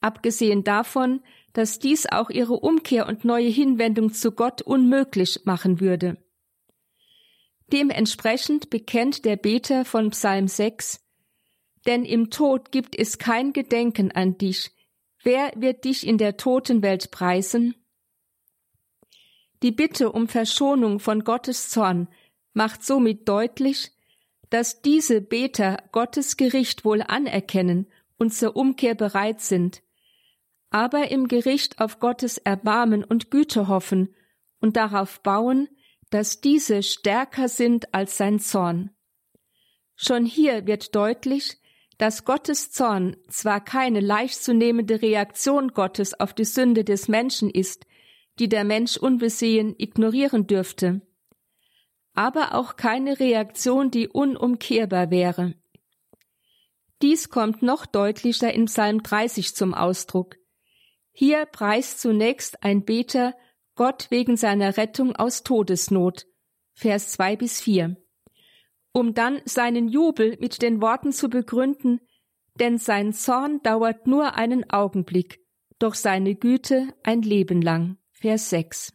abgesehen 0.00 0.64
davon, 0.64 1.22
dass 1.52 1.78
dies 1.78 2.06
auch 2.06 2.30
ihre 2.30 2.54
Umkehr 2.54 3.06
und 3.06 3.24
neue 3.24 3.48
Hinwendung 3.48 4.12
zu 4.12 4.32
Gott 4.32 4.62
unmöglich 4.62 5.40
machen 5.44 5.80
würde. 5.80 6.16
Dementsprechend 7.72 8.70
bekennt 8.70 9.24
der 9.24 9.36
Beter 9.36 9.84
von 9.84 10.10
Psalm 10.10 10.48
6, 10.48 11.00
Denn 11.86 12.04
im 12.04 12.30
Tod 12.30 12.72
gibt 12.72 12.98
es 12.98 13.18
kein 13.18 13.52
Gedenken 13.52 14.10
an 14.12 14.38
dich, 14.38 14.72
Wer 15.22 15.52
wird 15.54 15.84
dich 15.84 16.06
in 16.06 16.16
der 16.16 16.38
Totenwelt 16.38 17.10
preisen? 17.10 17.74
Die 19.62 19.72
Bitte 19.72 20.12
um 20.12 20.28
Verschonung 20.28 20.98
von 20.98 21.24
Gottes 21.24 21.68
Zorn 21.68 22.08
macht 22.52 22.84
somit 22.84 23.28
deutlich, 23.28 23.92
dass 24.50 24.82
diese 24.82 25.20
Beter 25.20 25.82
Gottes 25.92 26.36
Gericht 26.36 26.84
wohl 26.84 27.02
anerkennen 27.02 27.86
und 28.18 28.34
zur 28.34 28.56
Umkehr 28.56 28.94
bereit 28.94 29.40
sind, 29.40 29.82
aber 30.70 31.10
im 31.10 31.28
Gericht 31.28 31.80
auf 31.80 32.00
Gottes 32.00 32.38
Erbarmen 32.38 33.04
und 33.04 33.30
Güte 33.30 33.68
hoffen 33.68 34.14
und 34.60 34.76
darauf 34.76 35.20
bauen, 35.20 35.68
dass 36.10 36.40
diese 36.40 36.82
stärker 36.82 37.48
sind 37.48 37.94
als 37.94 38.16
sein 38.16 38.40
Zorn. 38.40 38.90
Schon 39.94 40.24
hier 40.24 40.66
wird 40.66 40.94
deutlich, 40.94 41.58
dass 41.98 42.24
Gottes 42.24 42.72
Zorn 42.72 43.16
zwar 43.28 43.62
keine 43.62 44.00
leicht 44.00 44.42
zu 44.42 44.54
nehmende 44.54 45.02
Reaktion 45.02 45.68
Gottes 45.68 46.18
auf 46.18 46.32
die 46.32 46.46
Sünde 46.46 46.82
des 46.82 47.08
Menschen 47.08 47.50
ist, 47.50 47.86
die 48.38 48.48
der 48.48 48.64
Mensch 48.64 48.96
unbesehen 48.96 49.74
ignorieren 49.76 50.46
dürfte, 50.46 51.02
aber 52.20 52.54
auch 52.54 52.76
keine 52.76 53.18
Reaktion, 53.18 53.90
die 53.90 54.06
unumkehrbar 54.06 55.10
wäre. 55.10 55.54
Dies 57.00 57.30
kommt 57.30 57.62
noch 57.62 57.86
deutlicher 57.86 58.52
in 58.52 58.66
Psalm 58.66 59.02
30 59.02 59.54
zum 59.56 59.72
Ausdruck. 59.72 60.36
Hier 61.12 61.46
preist 61.46 61.98
zunächst 61.98 62.62
ein 62.62 62.84
Beter 62.84 63.34
Gott 63.74 64.10
wegen 64.10 64.36
seiner 64.36 64.76
Rettung 64.76 65.16
aus 65.16 65.44
Todesnot. 65.44 66.26
Vers 66.74 67.12
2 67.12 67.36
bis 67.36 67.62
4 67.62 67.96
um 68.92 69.14
dann 69.14 69.40
seinen 69.44 69.88
Jubel 69.88 70.36
mit 70.40 70.62
den 70.62 70.82
Worten 70.82 71.12
zu 71.12 71.30
begründen, 71.30 72.00
denn 72.58 72.76
sein 72.76 73.12
Zorn 73.12 73.62
dauert 73.62 74.06
nur 74.06 74.34
einen 74.34 74.68
Augenblick, 74.68 75.40
doch 75.78 75.94
seine 75.94 76.34
Güte 76.34 76.88
ein 77.02 77.22
Leben 77.22 77.62
lang. 77.62 77.98
Vers 78.10 78.50
6. 78.50 78.92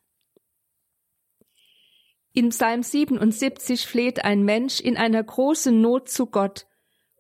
In 2.38 2.50
Psalm 2.50 2.84
77 2.84 3.88
fleht 3.88 4.26
ein 4.26 4.44
Mensch 4.44 4.82
in 4.82 4.98
einer 4.98 5.24
großen 5.24 5.80
Not 5.80 6.10
zu 6.10 6.26
Gott 6.26 6.68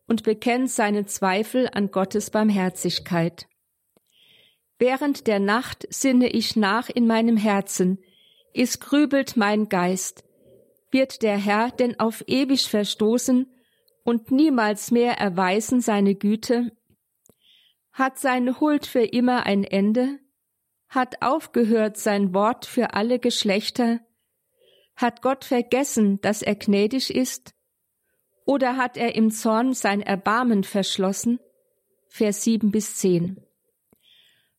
und 0.08 0.23
bekennt 0.23 0.69
seine 0.69 1.06
Zweifel 1.06 1.69
an 1.71 1.89
Gottes 1.89 2.32
Barmherzigkeit. 2.32 3.47
Während 4.78 5.28
der 5.28 5.39
Nacht 5.39 5.88
sinne 5.89 6.28
ich 6.28 6.58
nach 6.58 6.89
in 6.89 7.08
meinem 7.08 7.38
Herzen, 7.38 8.04
es 8.54 8.82
grübelt 8.82 9.38
mein 9.38 9.69
Geist, 9.69 10.25
wird 10.91 11.21
der 11.21 11.38
Herr 11.38 11.71
denn 11.71 11.97
auf 11.97 12.25
ewig 12.28 12.67
verstoßen 12.67 13.49
und 14.04 14.32
niemals 14.32 14.91
mehr 14.91 15.17
erweisen 15.17 15.80
seine 15.80 16.15
Güte? 16.15 16.73
Hat 17.93 18.19
seine 18.19 18.60
Huld 18.60 18.86
für 18.86 19.04
immer 19.04 19.45
ein 19.45 19.63
Ende? 19.63 20.19
Hat 20.89 21.21
aufgehört 21.21 21.95
sein 21.95 22.34
Wort 22.34 22.65
für 22.65 22.93
alle 22.95 23.17
Geschlechter? 23.17 24.01
Hat 24.95 25.21
Gott 25.21 25.43
vergessen, 25.43 26.21
dass 26.21 26.41
er 26.41 26.55
gnädig 26.55 27.13
ist? 27.13 27.53
Oder 28.45 28.77
hat 28.77 28.95
er 28.97 29.15
im 29.15 29.31
Zorn 29.31 29.73
sein 29.73 30.01
Erbarmen 30.01 30.63
verschlossen? 30.63 31.39
Vers 32.08 32.43
7 32.43 32.71
bis 32.71 32.95
10. 32.97 33.41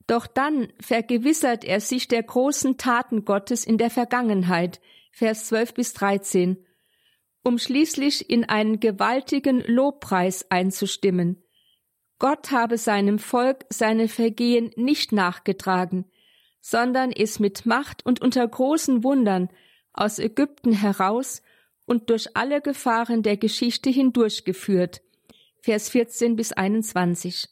Doch 0.07 0.27
dann 0.27 0.72
vergewissert 0.81 1.64
er 1.64 1.81
sich 1.81 2.07
der 2.07 2.22
großen 2.22 2.77
Taten 2.77 3.25
Gottes 3.25 3.64
in 3.64 3.79
der 3.79 3.90
Vergangenheit, 3.90 4.81
Vers 5.11 5.46
12 5.46 5.75
bis 5.75 5.94
13, 5.94 6.64
um 7.42 7.59
schließlich 7.59 8.29
in 8.29 8.44
einen 8.44 8.79
gewaltigen 8.79 9.61
Lobpreis 9.66 10.51
einzustimmen. 10.51 11.42
Gott 12.18 12.51
habe 12.51 12.79
seinem 12.79 13.18
Volk 13.18 13.64
seine 13.68 14.09
Vergehen 14.09 14.70
nicht 14.77 15.12
nachgetragen, 15.12 16.05
sondern 16.61 17.12
es 17.12 17.38
mit 17.38 17.66
Macht 17.66 18.05
und 18.05 18.20
unter 18.20 18.46
großen 18.46 19.03
Wundern 19.03 19.49
aus 19.97 20.19
Ägypten 20.19 20.73
heraus 20.73 21.43
und 21.87 22.11
durch 22.11 22.37
alle 22.37 22.61
Gefahren 22.61 23.23
der 23.23 23.37
Geschichte 23.37 23.91
hindurchgeführt. 23.91 25.03
Vers 25.63 25.89
14 25.89 26.37
bis 26.37 26.53
21. 26.53 27.49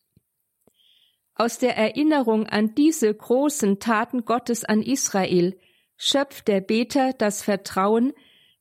Aus 1.35 1.59
der 1.59 1.77
Erinnerung 1.77 2.47
an 2.47 2.75
diese 2.75 3.13
großen 3.13 3.81
Taten 3.81 4.25
Gottes 4.25 4.65
an 4.65 4.83
Israel 4.83 5.59
schöpft 5.97 6.47
der 6.47 6.61
Beter 6.61 7.13
das 7.13 7.43
Vertrauen, 7.43 8.13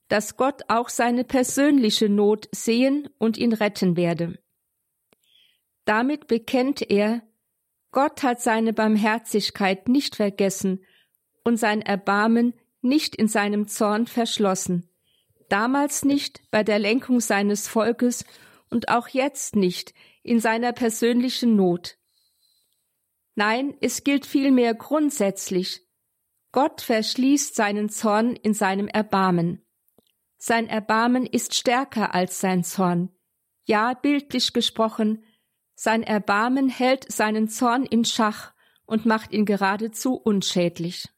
dass 0.07 0.37
Gott 0.37 0.63
auch 0.69 0.89
seine 0.89 1.23
persönliche 1.23 2.09
Not 2.09 2.47
sehen 2.51 3.09
und 3.17 3.37
ihn 3.37 3.53
retten 3.53 3.95
werde. 3.95 4.39
Damit 5.85 6.27
bekennt 6.27 6.81
er, 6.89 7.21
Gott 7.91 8.23
hat 8.23 8.41
seine 8.41 8.73
Barmherzigkeit 8.73 9.87
nicht 9.87 10.15
vergessen 10.15 10.83
und 11.43 11.57
sein 11.57 11.81
Erbarmen 11.81 12.53
nicht 12.83 13.15
in 13.15 13.27
seinem 13.27 13.67
Zorn 13.67 14.07
verschlossen, 14.07 14.89
damals 15.49 16.05
nicht 16.05 16.41
bei 16.51 16.63
der 16.63 16.79
Lenkung 16.79 17.19
seines 17.19 17.67
Volkes 17.67 18.25
und 18.69 18.89
auch 18.89 19.07
jetzt 19.07 19.55
nicht 19.55 19.93
in 20.23 20.39
seiner 20.39 20.73
persönlichen 20.73 21.55
Not. 21.55 21.97
Nein, 23.35 23.75
es 23.81 24.03
gilt 24.03 24.25
vielmehr 24.25 24.73
grundsätzlich, 24.73 25.81
Gott 26.53 26.81
verschließt 26.81 27.55
seinen 27.55 27.89
Zorn 27.89 28.35
in 28.35 28.53
seinem 28.53 28.87
Erbarmen. 28.87 29.65
Sein 30.37 30.69
Erbarmen 30.69 31.25
ist 31.25 31.55
stärker 31.55 32.13
als 32.13 32.39
sein 32.39 32.63
Zorn. 32.63 33.09
Ja, 33.65 33.95
bildlich 33.95 34.53
gesprochen, 34.53 35.23
sein 35.73 36.03
Erbarmen 36.03 36.69
hält 36.69 37.11
seinen 37.11 37.47
Zorn 37.47 37.85
in 37.85 38.05
Schach 38.05 38.53
und 38.85 39.05
macht 39.07 39.31
ihn 39.31 39.45
geradezu 39.45 40.13
unschädlich. 40.13 41.09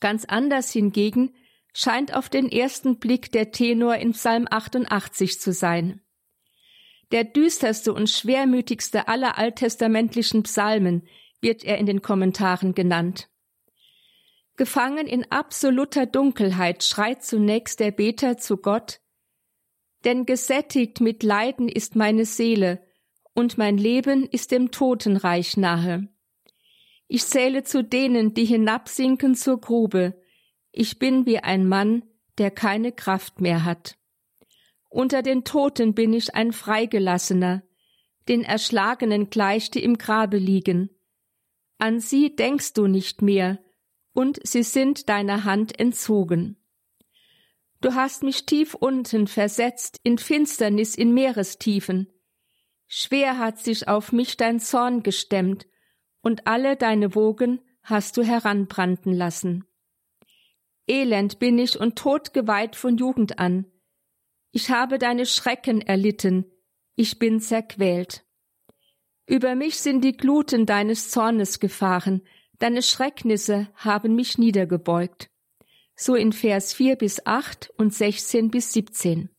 Ganz 0.00 0.24
anders 0.24 0.70
hingegen 0.72 1.34
scheint 1.72 2.14
auf 2.14 2.28
den 2.28 2.50
ersten 2.50 2.98
Blick 2.98 3.32
der 3.32 3.50
Tenor 3.50 3.96
in 3.96 4.12
Psalm 4.12 4.46
88 4.50 5.40
zu 5.40 5.52
sein. 5.52 6.00
Der 7.10 7.24
düsterste 7.24 7.92
und 7.92 8.10
schwermütigste 8.10 9.08
aller 9.08 9.38
alttestamentlichen 9.38 10.42
Psalmen 10.42 11.08
wird 11.40 11.64
er 11.64 11.78
in 11.78 11.86
den 11.86 12.02
Kommentaren 12.02 12.74
genannt. 12.74 13.28
Gefangen 14.56 15.06
in 15.06 15.30
absoluter 15.30 16.04
Dunkelheit 16.04 16.82
schreit 16.82 17.22
zunächst 17.22 17.80
der 17.80 17.92
Beter 17.92 18.38
zu 18.38 18.56
Gott, 18.56 19.00
denn 20.04 20.26
gesättigt 20.26 21.00
mit 21.00 21.22
Leiden 21.22 21.68
ist 21.68 21.96
meine 21.96 22.24
Seele, 22.24 22.84
und 23.34 23.56
mein 23.56 23.78
Leben 23.78 24.26
ist 24.26 24.50
dem 24.50 24.72
Totenreich 24.72 25.56
nahe. 25.56 26.08
Ich 27.08 27.24
zähle 27.24 27.64
zu 27.64 27.82
denen, 27.82 28.34
die 28.34 28.44
hinabsinken 28.44 29.34
zur 29.34 29.60
Grube. 29.60 30.22
Ich 30.70 30.98
bin 30.98 31.24
wie 31.24 31.38
ein 31.38 31.66
Mann, 31.66 32.02
der 32.36 32.50
keine 32.50 32.92
Kraft 32.92 33.40
mehr 33.40 33.64
hat. 33.64 33.96
Unter 34.90 35.22
den 35.22 35.44
Toten 35.44 35.94
bin 35.94 36.12
ich 36.12 36.34
ein 36.34 36.52
Freigelassener, 36.52 37.62
den 38.28 38.42
Erschlagenen 38.42 39.30
gleich, 39.30 39.70
die 39.70 39.82
im 39.82 39.96
Grabe 39.96 40.36
liegen. 40.36 40.90
An 41.78 42.00
sie 42.00 42.36
denkst 42.36 42.74
du 42.74 42.86
nicht 42.86 43.22
mehr, 43.22 43.58
und 44.12 44.38
sie 44.46 44.62
sind 44.62 45.08
deiner 45.08 45.44
Hand 45.44 45.78
entzogen. 45.78 46.56
Du 47.80 47.94
hast 47.94 48.22
mich 48.22 48.44
tief 48.44 48.74
unten 48.74 49.28
versetzt 49.28 49.98
in 50.02 50.18
Finsternis 50.18 50.94
in 50.94 51.14
Meerestiefen. 51.14 52.12
Schwer 52.86 53.38
hat 53.38 53.58
sich 53.60 53.86
auf 53.88 54.12
mich 54.12 54.36
dein 54.36 54.58
Zorn 54.58 55.02
gestemmt, 55.02 55.66
und 56.28 56.46
alle 56.46 56.76
deine 56.76 57.14
Wogen 57.14 57.58
hast 57.82 58.18
du 58.18 58.22
heranbranden 58.22 59.14
lassen. 59.14 59.64
Elend 60.86 61.38
bin 61.38 61.58
ich 61.58 61.80
und 61.80 61.96
todgeweiht 61.96 62.76
von 62.76 62.98
Jugend 62.98 63.38
an. 63.38 63.64
Ich 64.52 64.68
habe 64.68 64.98
deine 64.98 65.24
Schrecken 65.24 65.80
erlitten, 65.80 66.44
ich 66.96 67.18
bin 67.18 67.40
zerquält. 67.40 68.26
Über 69.24 69.54
mich 69.54 69.80
sind 69.80 70.04
die 70.04 70.18
Gluten 70.18 70.66
deines 70.66 71.08
Zornes 71.08 71.60
gefahren, 71.60 72.20
deine 72.58 72.82
Schrecknisse 72.82 73.70
haben 73.74 74.14
mich 74.14 74.36
niedergebeugt. 74.36 75.30
So 75.96 76.14
in 76.14 76.32
Vers 76.32 76.74
4 76.74 76.96
bis 76.96 77.24
8 77.24 77.72
und 77.78 77.94
16 77.94 78.50
bis 78.50 78.74
17. 78.74 79.30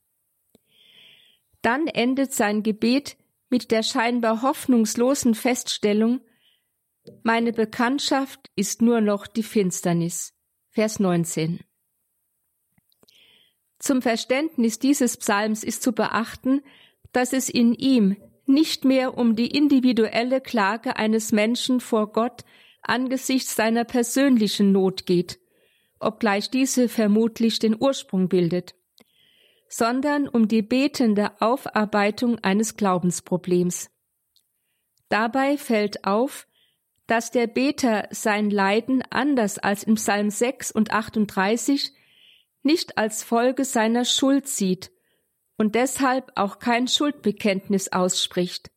Dann 1.62 1.86
endet 1.86 2.34
sein 2.34 2.64
Gebet 2.64 3.16
mit 3.52 3.70
der 3.70 3.84
scheinbar 3.84 4.42
hoffnungslosen 4.42 5.36
Feststellung, 5.36 6.22
meine 7.24 7.54
Bekanntschaft 7.54 8.50
ist 8.56 8.82
nur 8.82 9.02
noch 9.02 9.28
die 9.28 9.44
Finsternis. 9.44 10.34
Vers 10.70 11.00
19. 11.00 11.60
Zum 13.80 14.02
Verständnis 14.02 14.80
dieses 14.80 15.18
Psalms 15.18 15.64
ist 15.64 15.82
zu 15.82 15.94
beachten, 15.94 16.62
dass 17.12 17.34
es 17.34 17.50
in 17.50 17.74
ihm 17.74 18.18
nicht 18.46 18.84
mehr 18.84 19.18
um 19.18 19.36
die 19.36 19.48
individuelle 19.48 20.42
Klage 20.42 20.98
eines 20.98 21.32
Menschen 21.32 21.80
vor 21.80 22.12
Gott 22.12 22.44
angesichts 22.82 23.56
seiner 23.56 23.86
persönlichen 23.86 24.72
Not 24.72 25.06
geht, 25.06 25.40
obgleich 26.00 26.50
diese 26.50 26.90
vermutlich 26.90 27.60
den 27.60 27.76
Ursprung 27.80 28.28
bildet, 28.28 28.76
sondern 29.70 30.28
um 30.28 30.48
die 30.48 30.62
betende 30.62 31.40
Aufarbeitung 31.42 32.40
eines 32.40 32.76
Glaubensproblems. 32.76 33.92
Dabei 35.10 35.58
fällt 35.58 36.06
auf, 36.06 36.48
dass 37.10 37.32
der 37.32 37.48
Beter 37.48 38.08
sein 38.12 38.52
Leiden 38.52 39.02
anders 39.10 39.58
als 39.58 39.84
im 39.84 39.96
Psalm 39.96 40.30
6 40.30 40.72
und 40.72 40.92
38 40.92 41.92
nicht 42.62 43.00
als 43.00 43.24
Folge 43.24 43.66
seiner 43.66 44.06
Schuld 44.06 44.48
sieht 44.48 44.92
und 45.58 45.74
deshalb 45.74 46.32
auch 46.36 46.60
kein 46.60 46.88
Schuldbekenntnis 46.88 47.92
ausspricht. 47.92 48.70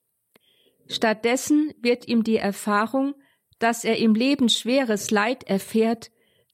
Stattdessen 0.89 1.75
wird 1.83 2.09
ihm 2.09 2.25
die 2.25 2.39
Erfahrung, 2.39 3.15
dass 3.59 3.85
er 3.85 3.99
im 3.99 4.15
Leben 4.15 4.49
schweres 4.49 5.11
Leid 5.11 5.45
erfährt, 5.45 6.11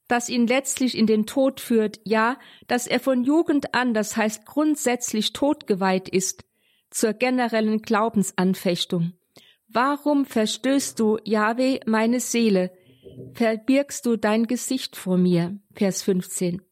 das 0.09 0.27
ihn 0.27 0.47
letztlich 0.47 0.97
in 0.97 1.07
den 1.07 1.25
Tod 1.25 1.61
führt, 1.61 2.01
ja, 2.03 2.37
dass 2.67 2.87
er 2.87 2.99
von 2.99 3.23
Jugend 3.23 3.73
an, 3.73 3.93
das 3.93 4.17
heißt 4.17 4.45
grundsätzlich 4.45 5.31
todgeweiht 5.31 6.09
ist, 6.09 6.43
zur 6.89 7.13
generellen 7.13 7.81
Glaubensanfechtung. 7.81 9.13
Warum 9.71 10.25
verstößt 10.25 10.99
du, 10.99 11.19
Jahwe, 11.23 11.79
meine 11.85 12.19
Seele? 12.19 12.71
Verbirgst 13.33 14.03
du 14.05 14.17
dein 14.17 14.47
Gesicht 14.47 14.95
vor 14.95 15.17
mir? 15.17 15.59
Vers 15.73 16.01
15. 16.01 16.63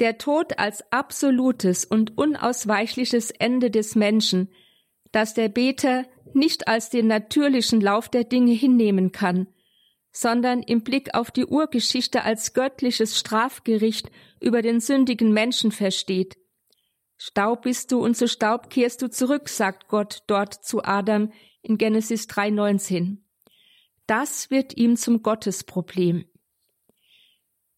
Der 0.00 0.18
Tod 0.18 0.58
als 0.58 0.84
absolutes 0.90 1.84
und 1.84 2.18
unausweichliches 2.18 3.30
Ende 3.30 3.70
des 3.70 3.94
Menschen, 3.94 4.48
das 5.12 5.34
der 5.34 5.48
Beter 5.48 6.04
nicht 6.34 6.66
als 6.66 6.90
den 6.90 7.06
natürlichen 7.06 7.80
Lauf 7.80 8.08
der 8.08 8.24
Dinge 8.24 8.52
hinnehmen 8.52 9.12
kann, 9.12 9.46
sondern 10.10 10.62
im 10.62 10.82
Blick 10.82 11.14
auf 11.14 11.30
die 11.30 11.46
Urgeschichte 11.46 12.24
als 12.24 12.54
göttliches 12.54 13.16
Strafgericht 13.18 14.10
über 14.40 14.62
den 14.62 14.80
sündigen 14.80 15.32
Menschen 15.32 15.70
versteht, 15.70 16.36
Staub 17.18 17.62
bist 17.62 17.92
du 17.92 18.04
und 18.04 18.16
zu 18.16 18.28
Staub 18.28 18.70
kehrst 18.70 19.02
du 19.02 19.08
zurück, 19.08 19.48
sagt 19.48 19.88
Gott 19.88 20.22
dort 20.26 20.52
zu 20.52 20.84
Adam 20.84 21.32
in 21.62 21.78
Genesis 21.78 22.28
3,19. 22.28 23.18
Das 24.06 24.50
wird 24.50 24.76
ihm 24.76 24.96
zum 24.96 25.22
Gottesproblem. 25.22 26.26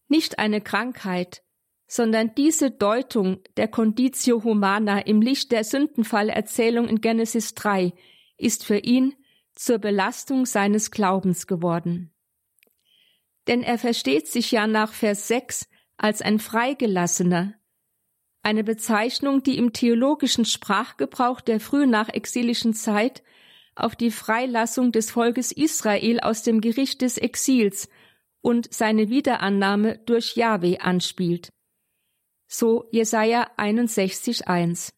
Nicht 0.07 0.39
eine 0.39 0.61
Krankheit, 0.61 1.43
sondern 1.87 2.35
diese 2.35 2.69
Deutung 2.69 3.39
der 3.57 3.67
Conditio 3.67 4.43
Humana 4.43 4.99
im 4.99 5.21
Licht 5.21 5.51
der 5.51 5.63
Sündenfallerzählung 5.63 6.87
in 6.87 7.01
Genesis 7.01 7.55
3 7.55 7.93
ist 8.37 8.65
für 8.65 8.77
ihn 8.77 9.15
zur 9.55 9.79
Belastung 9.79 10.45
seines 10.45 10.91
Glaubens 10.91 11.47
geworden. 11.47 12.13
Denn 13.47 13.63
er 13.63 13.79
versteht 13.79 14.27
sich 14.27 14.51
ja 14.51 14.67
nach 14.67 14.93
Vers 14.93 15.27
6 15.27 15.67
als 15.97 16.21
ein 16.21 16.39
Freigelassener, 16.39 17.55
eine 18.41 18.63
Bezeichnung, 18.63 19.43
die 19.43 19.57
im 19.57 19.73
theologischen 19.73 20.45
Sprachgebrauch 20.45 21.41
der 21.41 21.59
frühnachexilischen 21.59 22.73
Zeit 22.73 23.23
auf 23.75 23.95
die 23.95 24.11
Freilassung 24.11 24.91
des 24.91 25.11
Volkes 25.11 25.51
Israel 25.51 26.19
aus 26.19 26.43
dem 26.43 26.61
Gericht 26.61 27.01
des 27.01 27.17
Exils 27.17 27.89
und 28.41 28.73
seine 28.73 29.09
Wiederannahme 29.09 29.99
durch 30.05 30.35
Jahwe 30.35 30.81
anspielt. 30.81 31.49
So 32.47 32.87
Jesaja 32.91 33.49
61,1. 33.57 34.89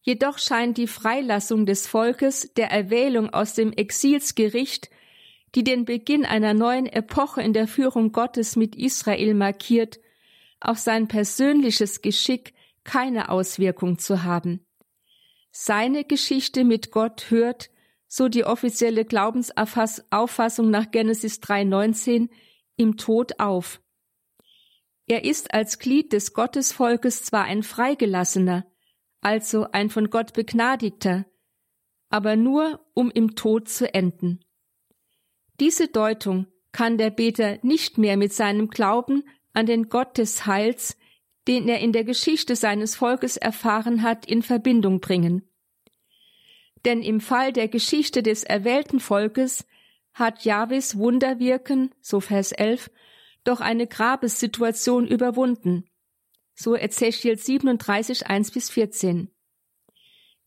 Jedoch 0.00 0.38
scheint 0.38 0.78
die 0.78 0.86
Freilassung 0.86 1.66
des 1.66 1.86
Volkes 1.86 2.54
der 2.54 2.70
Erwählung 2.70 3.30
aus 3.30 3.54
dem 3.54 3.72
Exilsgericht, 3.72 4.88
die 5.54 5.64
den 5.64 5.84
Beginn 5.84 6.24
einer 6.24 6.54
neuen 6.54 6.86
Epoche 6.86 7.42
in 7.42 7.52
der 7.52 7.68
Führung 7.68 8.12
Gottes 8.12 8.56
mit 8.56 8.76
Israel 8.76 9.34
markiert, 9.34 9.98
auf 10.60 10.78
sein 10.78 11.08
persönliches 11.08 12.02
Geschick 12.02 12.54
keine 12.84 13.28
Auswirkung 13.30 13.98
zu 13.98 14.24
haben. 14.24 14.66
Seine 15.50 16.04
Geschichte 16.04 16.64
mit 16.64 16.90
Gott 16.90 17.30
hört, 17.30 17.70
so 18.06 18.28
die 18.28 18.44
offizielle 18.44 19.04
Glaubensauffassung 19.04 20.70
nach 20.70 20.90
Genesis 20.90 21.40
3,19, 21.40 22.28
im 22.76 22.96
Tod 22.96 23.38
auf. 23.38 23.80
Er 25.06 25.24
ist 25.24 25.52
als 25.52 25.78
Glied 25.78 26.12
des 26.12 26.32
Gottesvolkes 26.32 27.22
zwar 27.22 27.44
ein 27.44 27.62
Freigelassener, 27.62 28.66
also 29.20 29.66
ein 29.72 29.90
von 29.90 30.10
Gott 30.10 30.32
begnadigter, 30.32 31.26
aber 32.08 32.36
nur, 32.36 32.86
um 32.94 33.10
im 33.10 33.34
Tod 33.34 33.68
zu 33.68 33.92
enden. 33.92 34.40
Diese 35.60 35.88
Deutung 35.88 36.46
kann 36.72 36.98
der 36.98 37.10
Beter 37.10 37.58
nicht 37.62 37.98
mehr 37.98 38.16
mit 38.16 38.32
seinem 38.32 38.68
Glauben 38.68 39.24
an 39.58 39.66
den 39.66 39.88
Gott 39.88 40.18
des 40.18 40.46
Heils, 40.46 40.96
den 41.48 41.68
er 41.68 41.80
in 41.80 41.90
der 41.92 42.04
Geschichte 42.04 42.54
seines 42.54 42.94
Volkes 42.94 43.36
erfahren 43.36 44.04
hat, 44.04 44.24
in 44.24 44.44
Verbindung 44.44 45.00
bringen. 45.00 45.50
Denn 46.84 47.02
im 47.02 47.20
Fall 47.20 47.52
der 47.52 47.66
Geschichte 47.66 48.22
des 48.22 48.44
erwählten 48.44 49.00
Volkes 49.00 49.66
hat 50.14 50.44
Jahwes 50.44 50.96
Wunderwirken, 50.96 51.92
so 52.00 52.20
Vers 52.20 52.52
11, 52.52 52.88
doch 53.42 53.60
eine 53.60 53.88
Grabessituation 53.88 55.08
überwunden. 55.08 55.90
So 56.54 56.76
Ezechiel 56.76 57.36
37, 57.36 58.28
1 58.28 58.52
bis 58.52 58.70
14. 58.70 59.28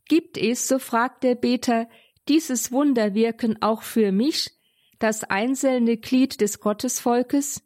Gibt 0.08 0.38
es, 0.38 0.70
so 0.70 0.80
fragt 0.80 1.26
der 1.26 1.36
Beter, 1.36 1.90
dieses 2.30 2.72
Wunderwirken 2.72 3.62
auch 3.62 3.82
für 3.82 4.14
mich, 4.14 4.52
das 5.00 5.26
einzelne 5.26 5.98
Glied 5.98 6.40
des 6.40 6.62
Gottesvolkes? 6.62 7.62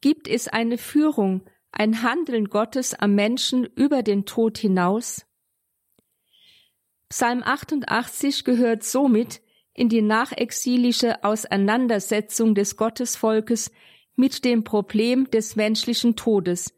Gibt 0.00 0.28
es 0.28 0.48
eine 0.48 0.78
Führung, 0.78 1.42
ein 1.72 2.02
Handeln 2.02 2.48
Gottes 2.48 2.94
am 2.94 3.14
Menschen 3.14 3.64
über 3.64 4.02
den 4.02 4.24
Tod 4.24 4.56
hinaus? 4.56 5.26
Psalm 7.10 7.42
88 7.44 8.44
gehört 8.44 8.82
somit 8.82 9.42
in 9.74 9.88
die 9.88 10.00
nachexilische 10.00 11.22
Auseinandersetzung 11.22 12.54
des 12.54 12.76
Gottesvolkes 12.76 13.70
mit 14.16 14.44
dem 14.44 14.64
Problem 14.64 15.30
des 15.30 15.56
menschlichen 15.56 16.16
Todes, 16.16 16.74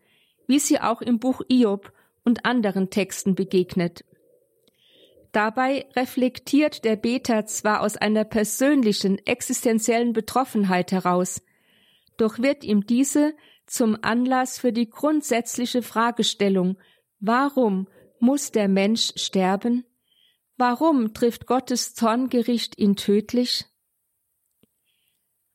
wie 0.47 0.59
sie 0.59 0.81
auch 0.81 1.01
im 1.01 1.19
Buch 1.19 1.43
Iob 1.49 1.93
und 2.25 2.45
anderen 2.45 2.91
Texten 2.91 3.35
begegnet. 3.35 4.05
Dabei 5.33 5.87
reflektiert 5.97 6.85
der 6.85 6.97
Beter 6.97 7.47
zwar 7.47 7.83
aus 7.83 7.97
einer 7.97 8.25
persönlichen, 8.25 9.19
existenziellen 9.27 10.13
Betroffenheit 10.13 10.93
heraus, 10.93 11.41
doch 12.23 12.39
wird 12.39 12.63
ihm 12.63 12.87
diese 12.87 13.35
zum 13.67 13.99
Anlass 14.01 14.59
für 14.59 14.73
die 14.73 14.89
grundsätzliche 14.89 15.83
Fragestellung, 15.83 16.79
warum 17.19 17.89
muss 18.21 18.53
der 18.53 18.69
Mensch 18.69 19.13
sterben? 19.17 19.85
Warum 20.57 21.15
trifft 21.15 21.47
Gottes 21.47 21.95
Zorngericht 21.95 22.79
ihn 22.79 22.95
tödlich? 22.95 23.65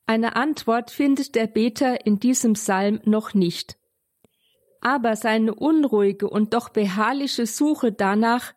Eine 0.06 0.36
Antwort 0.36 0.92
findet 0.92 1.36
der 1.36 1.48
Beter 1.48 2.06
in 2.06 2.20
diesem 2.20 2.54
Psalm 2.54 3.00
noch 3.06 3.34
nicht. 3.34 3.78
Aber 4.82 5.16
seine 5.16 5.56
unruhige 5.56 6.30
und 6.30 6.54
doch 6.54 6.70
beharrliche 6.70 7.46
Suche 7.46 7.94
danach, 7.94 8.54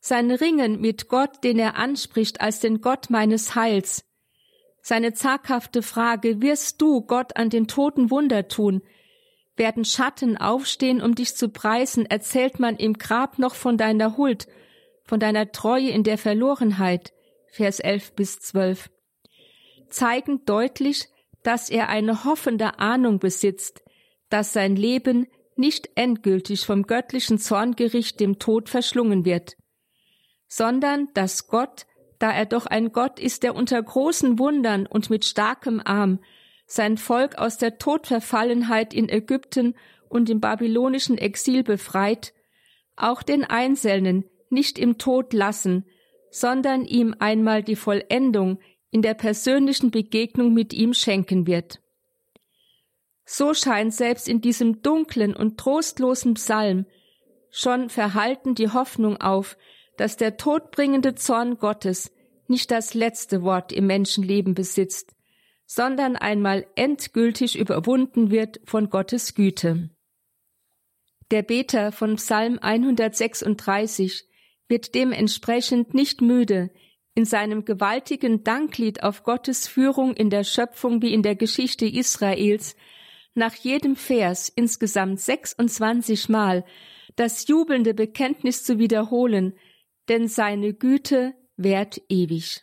sein 0.00 0.30
Ringen 0.30 0.80
mit 0.80 1.08
Gott, 1.08 1.44
den 1.44 1.58
er 1.58 1.76
anspricht 1.76 2.40
als 2.40 2.58
den 2.60 2.80
Gott 2.80 3.10
meines 3.10 3.54
Heils, 3.54 4.04
seine 4.84 5.14
zaghafte 5.14 5.80
Frage, 5.80 6.42
wirst 6.42 6.82
du, 6.82 7.00
Gott, 7.00 7.38
an 7.38 7.48
den 7.48 7.66
Toten 7.66 8.10
Wunder 8.10 8.48
tun? 8.48 8.82
Werden 9.56 9.86
Schatten 9.86 10.36
aufstehen, 10.36 11.00
um 11.00 11.14
dich 11.14 11.34
zu 11.36 11.48
preisen? 11.48 12.04
Erzählt 12.04 12.60
man 12.60 12.76
im 12.76 12.92
Grab 12.92 13.38
noch 13.38 13.54
von 13.54 13.78
deiner 13.78 14.18
Huld, 14.18 14.46
von 15.02 15.18
deiner 15.18 15.50
Treue 15.52 15.88
in 15.88 16.02
der 16.02 16.18
Verlorenheit? 16.18 17.14
Vers 17.50 17.80
11 17.80 18.12
bis 18.12 18.40
12. 18.40 18.90
Zeigen 19.88 20.44
deutlich, 20.44 21.08
dass 21.42 21.70
er 21.70 21.88
eine 21.88 22.24
hoffende 22.24 22.78
Ahnung 22.78 23.20
besitzt, 23.20 23.82
dass 24.28 24.52
sein 24.52 24.76
Leben 24.76 25.28
nicht 25.56 25.88
endgültig 25.94 26.66
vom 26.66 26.82
göttlichen 26.82 27.38
Zorngericht 27.38 28.20
dem 28.20 28.38
Tod 28.38 28.68
verschlungen 28.68 29.24
wird, 29.24 29.56
sondern 30.46 31.08
dass 31.14 31.48
Gott 31.48 31.86
da 32.18 32.30
er 32.32 32.46
doch 32.46 32.66
ein 32.66 32.92
Gott 32.92 33.18
ist, 33.18 33.42
der 33.42 33.54
unter 33.54 33.82
großen 33.82 34.38
Wundern 34.38 34.86
und 34.86 35.10
mit 35.10 35.24
starkem 35.24 35.80
Arm 35.84 36.20
sein 36.66 36.96
Volk 36.96 37.36
aus 37.36 37.58
der 37.58 37.78
Todverfallenheit 37.78 38.94
in 38.94 39.08
Ägypten 39.08 39.74
und 40.08 40.30
im 40.30 40.40
babylonischen 40.40 41.18
Exil 41.18 41.62
befreit, 41.62 42.32
auch 42.96 43.22
den 43.22 43.44
Einzelnen 43.44 44.24
nicht 44.48 44.78
im 44.78 44.98
Tod 44.98 45.32
lassen, 45.32 45.84
sondern 46.30 46.84
ihm 46.84 47.14
einmal 47.18 47.62
die 47.62 47.76
Vollendung 47.76 48.60
in 48.90 49.02
der 49.02 49.14
persönlichen 49.14 49.90
Begegnung 49.90 50.54
mit 50.54 50.72
ihm 50.72 50.94
schenken 50.94 51.46
wird. 51.46 51.80
So 53.24 53.54
scheint 53.54 53.94
selbst 53.94 54.28
in 54.28 54.40
diesem 54.40 54.82
dunklen 54.82 55.34
und 55.34 55.58
trostlosen 55.58 56.34
Psalm 56.34 56.86
schon 57.50 57.88
verhalten 57.88 58.54
die 58.54 58.70
Hoffnung 58.70 59.16
auf, 59.20 59.56
dass 59.96 60.16
der 60.16 60.36
todbringende 60.36 61.14
Zorn 61.14 61.58
Gottes 61.58 62.12
nicht 62.46 62.70
das 62.70 62.94
letzte 62.94 63.42
Wort 63.42 63.72
im 63.72 63.86
Menschenleben 63.86 64.54
besitzt, 64.54 65.14
sondern 65.66 66.16
einmal 66.16 66.66
endgültig 66.74 67.58
überwunden 67.58 68.30
wird 68.30 68.60
von 68.64 68.90
Gottes 68.90 69.34
Güte. 69.34 69.90
Der 71.30 71.42
Beter 71.42 71.90
von 71.90 72.16
Psalm 72.16 72.58
136 72.60 74.28
wird 74.68 74.94
dementsprechend 74.94 75.94
nicht 75.94 76.20
müde, 76.20 76.70
in 77.14 77.24
seinem 77.24 77.64
gewaltigen 77.64 78.42
Danklied 78.42 79.02
auf 79.02 79.22
Gottes 79.22 79.68
Führung 79.68 80.14
in 80.14 80.30
der 80.30 80.44
Schöpfung 80.44 81.00
wie 81.00 81.14
in 81.14 81.22
der 81.22 81.36
Geschichte 81.36 81.86
Israels 81.86 82.76
nach 83.34 83.54
jedem 83.54 83.96
Vers 83.96 84.48
insgesamt 84.48 85.20
26 85.20 86.28
Mal 86.28 86.64
das 87.16 87.46
jubelnde 87.46 87.94
Bekenntnis 87.94 88.64
zu 88.64 88.78
wiederholen, 88.78 89.54
denn 90.08 90.28
seine 90.28 90.74
Güte 90.74 91.34
währt 91.56 92.00
ewig. 92.08 92.62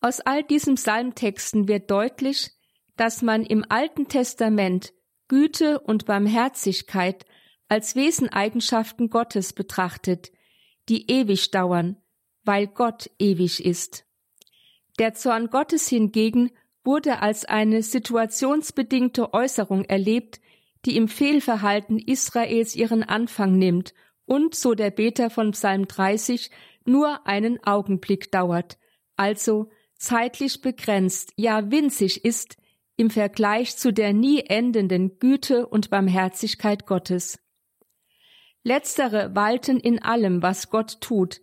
Aus 0.00 0.20
all 0.20 0.44
diesen 0.44 0.76
Psalmtexten 0.76 1.68
wird 1.68 1.90
deutlich, 1.90 2.50
dass 2.96 3.22
man 3.22 3.44
im 3.44 3.64
Alten 3.68 4.08
Testament 4.08 4.92
Güte 5.28 5.80
und 5.80 6.06
Barmherzigkeit 6.06 7.26
als 7.68 7.96
Weseneigenschaften 7.96 9.10
Gottes 9.10 9.52
betrachtet, 9.52 10.32
die 10.88 11.10
ewig 11.10 11.50
dauern, 11.50 11.96
weil 12.44 12.66
Gott 12.66 13.10
ewig 13.18 13.64
ist. 13.64 14.06
Der 14.98 15.14
Zorn 15.14 15.50
Gottes 15.50 15.88
hingegen 15.88 16.50
wurde 16.82 17.20
als 17.20 17.44
eine 17.44 17.82
situationsbedingte 17.82 19.34
Äußerung 19.34 19.84
erlebt, 19.84 20.40
die 20.84 20.96
im 20.96 21.08
Fehlverhalten 21.08 21.98
Israels 21.98 22.74
ihren 22.74 23.02
Anfang 23.02 23.58
nimmt 23.58 23.94
und, 24.28 24.54
so 24.54 24.74
der 24.74 24.90
Beter 24.90 25.30
von 25.30 25.52
Psalm 25.52 25.88
30, 25.88 26.50
nur 26.84 27.26
einen 27.26 27.62
Augenblick 27.64 28.30
dauert, 28.30 28.78
also 29.16 29.70
zeitlich 29.96 30.62
begrenzt, 30.62 31.32
ja 31.36 31.70
winzig 31.70 32.24
ist 32.24 32.56
im 32.96 33.10
Vergleich 33.10 33.76
zu 33.76 33.92
der 33.92 34.12
nie 34.12 34.40
endenden 34.40 35.18
Güte 35.18 35.66
und 35.66 35.90
Barmherzigkeit 35.90 36.86
Gottes. 36.86 37.38
Letztere 38.64 39.34
walten 39.34 39.78
in 39.78 40.02
allem, 40.02 40.42
was 40.42 40.68
Gott 40.68 41.00
tut. 41.00 41.40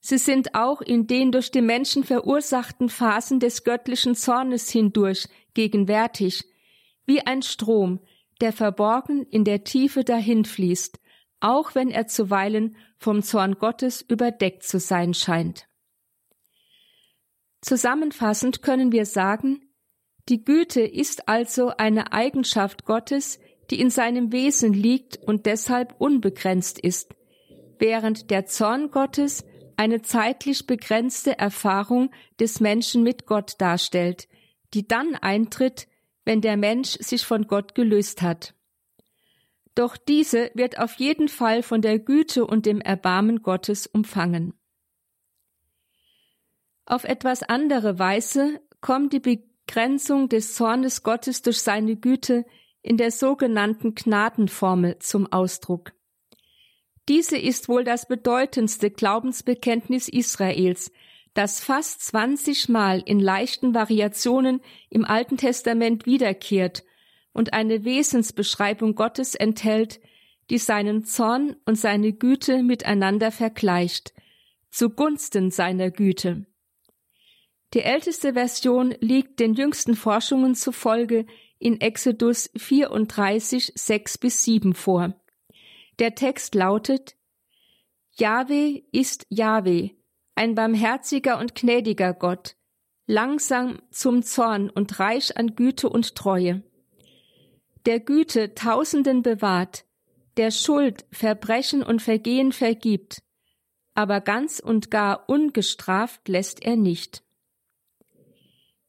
Sie 0.00 0.18
sind 0.18 0.54
auch 0.54 0.80
in 0.80 1.06
den 1.06 1.32
durch 1.32 1.50
die 1.50 1.60
Menschen 1.60 2.04
verursachten 2.04 2.88
Phasen 2.88 3.40
des 3.40 3.64
göttlichen 3.64 4.14
Zornes 4.14 4.70
hindurch 4.70 5.28
gegenwärtig, 5.52 6.44
wie 7.04 7.20
ein 7.20 7.42
Strom, 7.42 8.00
der 8.40 8.52
verborgen 8.52 9.26
in 9.26 9.44
der 9.44 9.64
Tiefe 9.64 10.04
dahinfließt, 10.04 10.98
auch 11.40 11.74
wenn 11.74 11.90
er 11.90 12.06
zuweilen 12.06 12.76
vom 12.96 13.22
Zorn 13.22 13.58
Gottes 13.58 14.02
überdeckt 14.02 14.62
zu 14.62 14.78
sein 14.78 15.14
scheint. 15.14 15.68
Zusammenfassend 17.60 18.62
können 18.62 18.92
wir 18.92 19.06
sagen, 19.06 19.60
die 20.28 20.44
Güte 20.44 20.80
ist 20.80 21.28
also 21.28 21.72
eine 21.76 22.12
Eigenschaft 22.12 22.84
Gottes, 22.84 23.38
die 23.70 23.80
in 23.80 23.90
seinem 23.90 24.32
Wesen 24.32 24.72
liegt 24.72 25.18
und 25.22 25.46
deshalb 25.46 25.94
unbegrenzt 25.98 26.78
ist, 26.78 27.14
während 27.78 28.30
der 28.30 28.46
Zorn 28.46 28.90
Gottes 28.90 29.44
eine 29.76 30.02
zeitlich 30.02 30.66
begrenzte 30.66 31.38
Erfahrung 31.38 32.10
des 32.40 32.60
Menschen 32.60 33.02
mit 33.02 33.26
Gott 33.26 33.54
darstellt, 33.58 34.28
die 34.74 34.86
dann 34.86 35.14
eintritt, 35.14 35.86
wenn 36.24 36.40
der 36.40 36.56
Mensch 36.56 36.98
sich 37.00 37.24
von 37.24 37.46
Gott 37.46 37.74
gelöst 37.74 38.22
hat. 38.22 38.55
Doch 39.76 39.98
diese 39.98 40.50
wird 40.54 40.78
auf 40.78 40.94
jeden 40.94 41.28
Fall 41.28 41.62
von 41.62 41.82
der 41.82 41.98
Güte 41.98 42.46
und 42.46 42.64
dem 42.64 42.80
Erbarmen 42.80 43.42
Gottes 43.42 43.86
umfangen. 43.86 44.54
Auf 46.86 47.04
etwas 47.04 47.42
andere 47.42 47.98
Weise 47.98 48.60
kommt 48.80 49.12
die 49.12 49.20
Begrenzung 49.20 50.30
des 50.30 50.54
Zornes 50.54 51.02
Gottes 51.02 51.42
durch 51.42 51.60
seine 51.60 51.96
Güte 51.96 52.46
in 52.80 52.96
der 52.96 53.10
sogenannten 53.10 53.94
Gnadenformel 53.94 54.98
zum 55.00 55.30
Ausdruck. 55.30 55.92
Diese 57.08 57.36
ist 57.36 57.68
wohl 57.68 57.84
das 57.84 58.08
bedeutendste 58.08 58.90
Glaubensbekenntnis 58.90 60.08
Israels, 60.08 60.90
das 61.34 61.60
fast 61.60 62.00
20 62.00 62.70
Mal 62.70 63.02
in 63.04 63.20
leichten 63.20 63.74
Variationen 63.74 64.62
im 64.88 65.04
Alten 65.04 65.36
Testament 65.36 66.06
wiederkehrt 66.06 66.82
und 67.36 67.52
eine 67.52 67.84
Wesensbeschreibung 67.84 68.94
Gottes 68.94 69.34
enthält, 69.34 70.00
die 70.48 70.56
seinen 70.56 71.04
Zorn 71.04 71.54
und 71.66 71.76
seine 71.76 72.14
Güte 72.14 72.62
miteinander 72.62 73.30
vergleicht, 73.30 74.14
zugunsten 74.70 75.50
seiner 75.50 75.90
Güte. 75.90 76.46
Die 77.74 77.82
älteste 77.82 78.32
Version 78.32 78.94
liegt 79.00 79.38
den 79.38 79.52
jüngsten 79.52 79.96
Forschungen 79.96 80.54
zufolge 80.54 81.26
in 81.58 81.78
Exodus 81.78 82.50
34, 82.56 83.72
6 83.74 84.18
bis 84.18 84.42
7 84.44 84.72
vor. 84.72 85.14
Der 85.98 86.14
Text 86.14 86.54
lautet, 86.54 87.16
Jahwe 88.12 88.82
ist 88.92 89.26
Jahwe, 89.28 89.90
ein 90.36 90.54
barmherziger 90.54 91.38
und 91.38 91.54
gnädiger 91.54 92.14
Gott, 92.14 92.56
langsam 93.06 93.82
zum 93.90 94.22
Zorn 94.22 94.70
und 94.70 94.98
reich 95.00 95.36
an 95.36 95.54
Güte 95.54 95.90
und 95.90 96.14
Treue 96.14 96.62
der 97.86 98.00
Güte 98.00 98.54
Tausenden 98.54 99.22
bewahrt, 99.22 99.84
der 100.36 100.50
Schuld, 100.50 101.06
Verbrechen 101.12 101.82
und 101.82 102.02
Vergehen 102.02 102.52
vergibt, 102.52 103.22
aber 103.94 104.20
ganz 104.20 104.58
und 104.58 104.90
gar 104.90 105.28
ungestraft 105.28 106.28
lässt 106.28 106.62
er 106.64 106.76
nicht. 106.76 107.22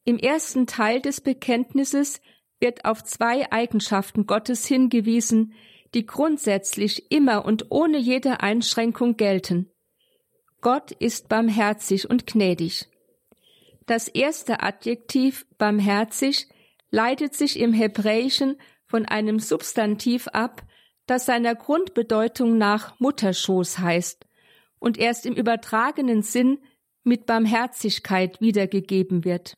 Im 0.03 0.17
ersten 0.17 0.67
Teil 0.67 1.01
des 1.01 1.21
Bekenntnisses 1.21 2.21
wird 2.59 2.85
auf 2.85 3.03
zwei 3.03 3.51
Eigenschaften 3.51 4.25
Gottes 4.25 4.65
hingewiesen, 4.65 5.53
die 5.93 6.05
grundsätzlich 6.05 7.11
immer 7.11 7.45
und 7.45 7.71
ohne 7.71 7.97
jede 7.97 8.41
Einschränkung 8.41 9.15
gelten. 9.15 9.69
Gott 10.61 10.91
ist 10.91 11.29
barmherzig 11.29 12.09
und 12.09 12.25
gnädig. 12.25 12.87
Das 13.85 14.07
erste 14.07 14.61
Adjektiv 14.61 15.45
barmherzig 15.57 16.47
leitet 16.89 17.35
sich 17.35 17.59
im 17.59 17.73
Hebräischen 17.73 18.57
von 18.87 19.05
einem 19.05 19.39
Substantiv 19.39 20.27
ab, 20.29 20.63
das 21.05 21.25
seiner 21.25 21.55
Grundbedeutung 21.55 22.57
nach 22.57 22.99
Mutterschoß 22.99 23.79
heißt 23.79 24.25
und 24.79 24.97
erst 24.97 25.25
im 25.25 25.33
übertragenen 25.33 26.21
Sinn 26.21 26.59
mit 27.03 27.25
Barmherzigkeit 27.25 28.41
wiedergegeben 28.41 29.23
wird. 29.23 29.57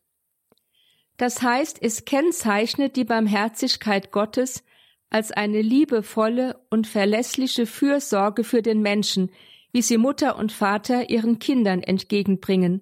Das 1.18 1.42
heißt, 1.42 1.80
es 1.82 2.06
kennzeichnet 2.06 2.96
die 2.96 3.04
Barmherzigkeit 3.04 4.12
Gottes 4.12 4.64
als 5.10 5.32
eine 5.32 5.62
liebevolle 5.62 6.60
und 6.70 6.88
verlässliche 6.88 7.66
Fürsorge 7.66 8.44
für 8.44 8.62
den 8.62 8.82
Menschen, 8.82 9.32
wie 9.72 9.82
sie 9.82 9.98
Mutter 9.98 10.38
und 10.38 10.52
Vater 10.52 11.10
ihren 11.10 11.40
Kindern 11.40 11.82
entgegenbringen, 11.82 12.82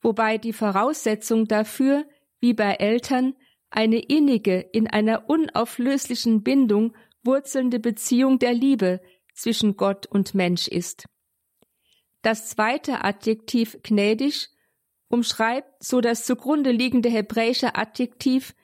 wobei 0.00 0.38
die 0.38 0.52
Voraussetzung 0.52 1.46
dafür, 1.48 2.04
wie 2.40 2.54
bei 2.54 2.74
Eltern, 2.74 3.34
eine 3.70 4.00
innige, 4.00 4.60
in 4.60 4.86
einer 4.88 5.30
unauflöslichen 5.30 6.42
Bindung 6.42 6.96
wurzelnde 7.22 7.78
Beziehung 7.78 8.38
der 8.38 8.52
Liebe 8.52 9.00
zwischen 9.34 9.76
Gott 9.76 10.06
und 10.06 10.34
Mensch 10.34 10.68
ist. 10.68 11.06
Das 12.22 12.48
zweite 12.48 13.04
Adjektiv 13.04 13.78
gnädig 13.82 14.48
umschreibt 15.08 15.82
so 15.82 16.00
das 16.00 16.24
zugrunde 16.26 16.70
liegende 16.70 17.08
hebräische 17.08 17.74
Adjektiv 17.74 18.54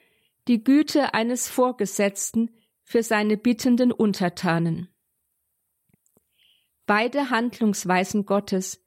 die 0.48 0.62
Güte 0.62 1.14
eines 1.14 1.48
Vorgesetzten 1.48 2.50
für 2.82 3.02
seine 3.02 3.36
bittenden 3.36 3.90
Untertanen. 3.90 4.88
Beide 6.86 7.30
Handlungsweisen 7.30 8.26
Gottes, 8.26 8.84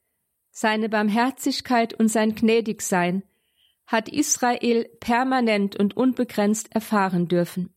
seine 0.52 0.88
Barmherzigkeit 0.88 1.94
und 1.94 2.08
sein 2.08 2.34
Gnädigsein, 2.34 3.24
hat 3.90 4.08
Israel 4.08 4.86
permanent 5.00 5.76
und 5.76 5.98
unbegrenzt 5.98 6.74
erfahren 6.74 7.28
dürfen. 7.28 7.74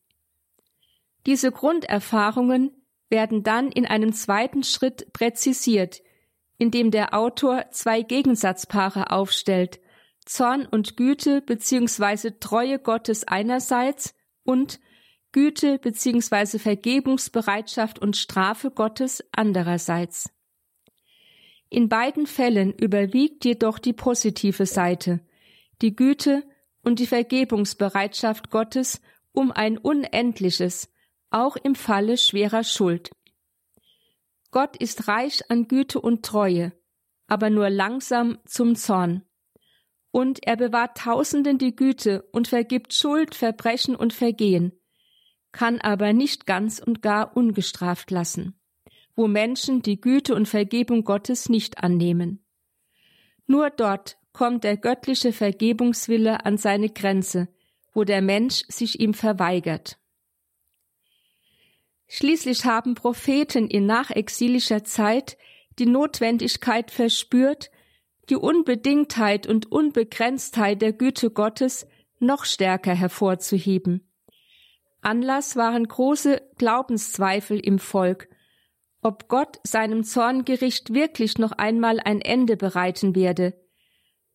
Diese 1.27 1.51
Grunderfahrungen 1.51 2.71
werden 3.09 3.43
dann 3.43 3.73
in 3.73 3.87
einem 3.87 4.13
zweiten 4.13 4.63
Schritt 4.63 5.13
präzisiert 5.13 6.03
in 6.63 6.71
dem 6.71 6.93
der 6.93 7.13
Autor 7.13 7.65
zwei 7.73 8.03
Gegensatzpaare 8.03 9.11
aufstellt, 9.11 9.81
Zorn 10.25 10.65
und 10.65 10.97
Güte 10.97 11.41
bzw. 11.41 12.35
Treue 12.39 12.79
Gottes 12.79 13.27
einerseits 13.27 14.15
und 14.45 14.79
Güte 15.33 15.81
bzw. 15.81 16.61
Vergebungsbereitschaft 16.61 17.99
und 17.99 18.17
Strafe 18.17 18.71
Gottes 18.71 19.25
andererseits. 19.33 20.31
In 21.69 21.89
beiden 21.89 22.29
Fällen 22.29 22.73
überwiegt 22.73 23.45
jedoch 23.45 23.81
die 23.81 23.95
positive 23.95 24.67
Seite, 24.67 25.19
die 25.83 25.95
Güte 25.95 26.45
und 26.83 26.99
die 26.99 27.07
Vergebungsbereitschaft 27.07 28.51
Gottes 28.51 29.01
um 29.33 29.51
ein 29.51 29.79
unendliches, 29.79 30.93
auch 31.31 31.57
im 31.57 31.75
Falle 31.75 32.17
schwerer 32.19 32.65
Schuld. 32.65 33.11
Gott 34.51 34.77
ist 34.77 35.09
reich 35.09 35.51
an 35.51 35.67
Güte 35.67 36.01
und 36.01 36.25
Treue, 36.25 36.73
aber 37.27 37.49
nur 37.49 37.71
langsam 37.71 38.39
zum 38.45 38.77
Zorn. 38.77 39.25
Und 40.11 40.47
er 40.47 40.57
bewahrt 40.57 40.99
Tausenden 40.99 41.57
die 41.57 41.75
Güte 41.75 42.23
und 42.33 42.49
vergibt 42.49 42.93
Schuld, 42.93 43.35
Verbrechen 43.35 43.97
und 43.97 44.13
Vergehen, 44.13 44.73
kann 45.53 45.81
aber 45.81 46.13
nicht 46.13 46.45
ganz 46.47 46.79
und 46.79 47.01
gar 47.01 47.35
ungestraft 47.35 48.11
lassen, 48.11 48.61
wo 49.17 49.27
Menschen 49.27 49.81
die 49.81 50.01
Güte 50.01 50.35
und 50.35 50.49
Vergebung 50.49 51.05
Gottes 51.05 51.49
nicht 51.49 51.83
annehmen. 51.83 52.45
Nur 53.47 53.71
dort 53.71 54.19
kommt 54.33 54.65
der 54.65 54.77
göttliche 54.77 55.33
Vergebungswille 55.33 56.45
an 56.45 56.57
seine 56.57 56.89
Grenze, 56.89 57.49
wo 57.93 58.05
der 58.05 58.23
Mensch 58.23 58.65
sich 58.69 59.01
ihm 59.01 59.15
verweigert. 59.15 59.99
Schließlich 62.09 62.65
haben 62.65 62.95
Propheten 62.95 63.69
in 63.69 63.87
nachexilischer 63.87 64.85
Zeit 64.85 65.39
die 65.79 65.87
Notwendigkeit 65.87 66.91
verspürt, 66.91 67.71
die 68.29 68.37
Unbedingtheit 68.37 69.47
und 69.47 69.73
Unbegrenztheit 69.73 70.83
der 70.83 70.93
Güte 70.93 71.31
Gottes 71.31 71.87
noch 72.19 72.45
stärker 72.45 72.95
hervorzuheben. 72.95 74.09
Anlass 75.01 75.57
waren 75.57 75.89
große 75.89 76.41
Glaubenszweifel 76.59 77.59
im 77.59 77.79
Volk, 77.79 78.29
ob 79.01 79.29
Gott 79.29 79.59
seinem 79.65 80.05
Zorngericht 80.05 80.95
wirklich 80.95 81.39
noch 81.39 81.53
einmal 81.53 81.99
ein 81.99 82.21
Ende 82.21 82.57
bereiten 82.57 83.17
werde. 83.17 83.55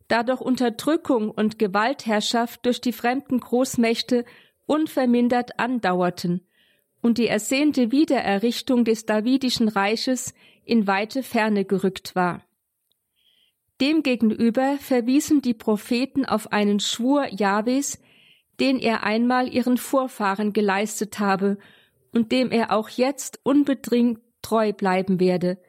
Da 0.08 0.24
doch 0.24 0.40
Unterdrückung 0.40 1.30
und 1.32 1.60
Gewaltherrschaft 1.60 2.66
durch 2.66 2.80
die 2.80 2.94
fremden 2.94 3.40
Großmächte 3.40 4.26
unvermindert 4.66 5.60
andauerten 5.60 6.48
und 7.02 7.18
die 7.18 7.28
ersehnte 7.28 7.92
Wiedererrichtung 7.92 8.86
des 8.86 9.06
Davidischen 9.06 9.68
Reiches 9.68 10.34
in 10.64 10.88
weite 10.88 11.24
Ferne 11.24 11.66
gerückt 11.66 12.16
war. 12.16 12.44
Demgegenüber 13.80 14.78
verwiesen 14.80 15.42
die 15.42 15.54
Propheten 15.54 16.26
auf 16.26 16.52
einen 16.52 16.80
Schwur 16.80 17.28
Jahwes, 17.28 18.02
den 18.60 18.80
er 18.80 19.04
einmal 19.04 19.54
ihren 19.54 19.78
Vorfahren 19.78 20.52
geleistet 20.52 21.20
habe 21.20 21.58
und 22.12 22.32
dem 22.32 22.52
er 22.52 22.72
auch 22.72 22.90
jetzt 22.90 23.40
unbedingt 23.44 24.20
treu 24.42 24.74
bleiben 24.74 25.20
werde, 25.20 25.60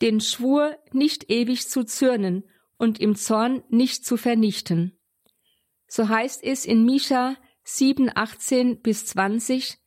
den 0.00 0.20
Schwur 0.20 0.76
nicht 0.92 1.30
ewig 1.30 1.68
zu 1.68 1.84
zürnen 1.84 2.44
und 2.76 3.00
im 3.00 3.16
Zorn 3.16 3.62
nicht 3.68 4.04
zu 4.04 4.16
vernichten. 4.16 4.98
So 5.86 6.08
heißt 6.08 6.42
es 6.42 6.64
in 6.64 6.84
Mischa 6.84 7.36
7, 7.64 8.10
18 8.14 8.82
bis 8.82 9.06
20, 9.06 9.78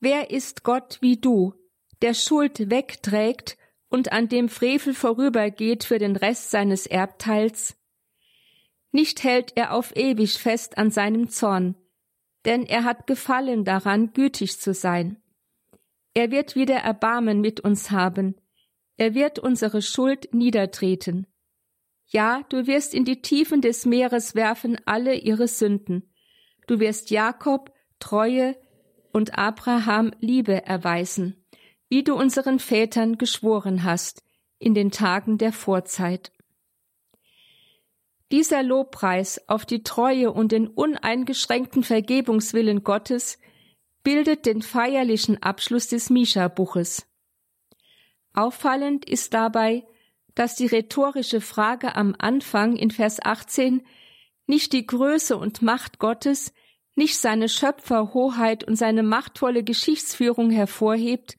Wer 0.00 0.30
ist 0.30 0.64
Gott 0.64 0.98
wie 1.00 1.18
du, 1.18 1.54
der 2.00 2.14
Schuld 2.14 2.70
wegträgt 2.70 3.58
und 3.88 4.12
an 4.12 4.28
dem 4.28 4.48
Frevel 4.48 4.94
vorübergeht 4.94 5.84
für 5.84 5.98
den 5.98 6.16
Rest 6.16 6.50
seines 6.50 6.86
Erbteils? 6.86 7.76
Nicht 8.92 9.22
hält 9.22 9.52
er 9.56 9.74
auf 9.74 9.94
ewig 9.94 10.38
fest 10.38 10.78
an 10.78 10.90
seinem 10.90 11.28
Zorn, 11.28 11.76
denn 12.44 12.64
er 12.64 12.84
hat 12.84 13.06
Gefallen 13.06 13.64
daran, 13.64 14.12
gütig 14.12 14.58
zu 14.58 14.74
sein. 14.74 15.22
Er 16.14 16.30
wird 16.30 16.56
wieder 16.56 16.76
Erbarmen 16.76 17.40
mit 17.40 17.60
uns 17.60 17.90
haben, 17.90 18.40
er 18.96 19.14
wird 19.14 19.38
unsere 19.38 19.80
Schuld 19.80 20.34
niedertreten. 20.34 21.26
Ja, 22.10 22.42
du 22.48 22.66
wirst 22.66 22.92
in 22.92 23.04
die 23.04 23.22
Tiefen 23.22 23.60
des 23.60 23.86
Meeres 23.86 24.34
werfen 24.34 24.78
alle 24.84 25.14
ihre 25.14 25.48
Sünden. 25.48 26.12
Du 26.66 26.78
wirst 26.80 27.10
Jakob 27.10 27.72
Treue, 27.98 28.56
und 29.12 29.38
Abraham 29.38 30.12
Liebe 30.20 30.66
erweisen, 30.66 31.44
wie 31.88 32.04
du 32.04 32.14
unseren 32.14 32.58
Vätern 32.58 33.18
geschworen 33.18 33.84
hast, 33.84 34.22
in 34.58 34.74
den 34.74 34.90
Tagen 34.90 35.38
der 35.38 35.52
Vorzeit. 35.52 36.32
Dieser 38.30 38.62
Lobpreis 38.62 39.48
auf 39.48 39.66
die 39.66 39.82
Treue 39.82 40.32
und 40.32 40.52
den 40.52 40.68
uneingeschränkten 40.68 41.82
Vergebungswillen 41.82 42.84
Gottes 42.84 43.38
bildet 44.04 44.46
den 44.46 44.62
feierlichen 44.62 45.42
Abschluss 45.42 45.88
des 45.88 46.10
Mischa-Buches. 46.10 47.06
Auffallend 48.32 49.04
ist 49.04 49.34
dabei, 49.34 49.84
dass 50.34 50.56
die 50.56 50.66
rhetorische 50.66 51.40
Frage 51.40 51.96
am 51.96 52.14
Anfang 52.18 52.76
in 52.76 52.90
Vers 52.90 53.18
18 53.22 53.82
nicht 54.46 54.72
die 54.72 54.86
Größe 54.86 55.36
und 55.36 55.62
Macht 55.62 55.98
Gottes, 55.98 56.52
nicht 56.96 57.18
seine 57.18 57.48
Schöpferhoheit 57.48 58.64
und 58.64 58.76
seine 58.76 59.02
machtvolle 59.02 59.62
Geschichtsführung 59.62 60.50
hervorhebt, 60.50 61.36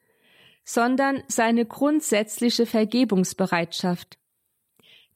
sondern 0.63 1.23
seine 1.27 1.65
grundsätzliche 1.65 2.65
Vergebungsbereitschaft. 2.65 4.17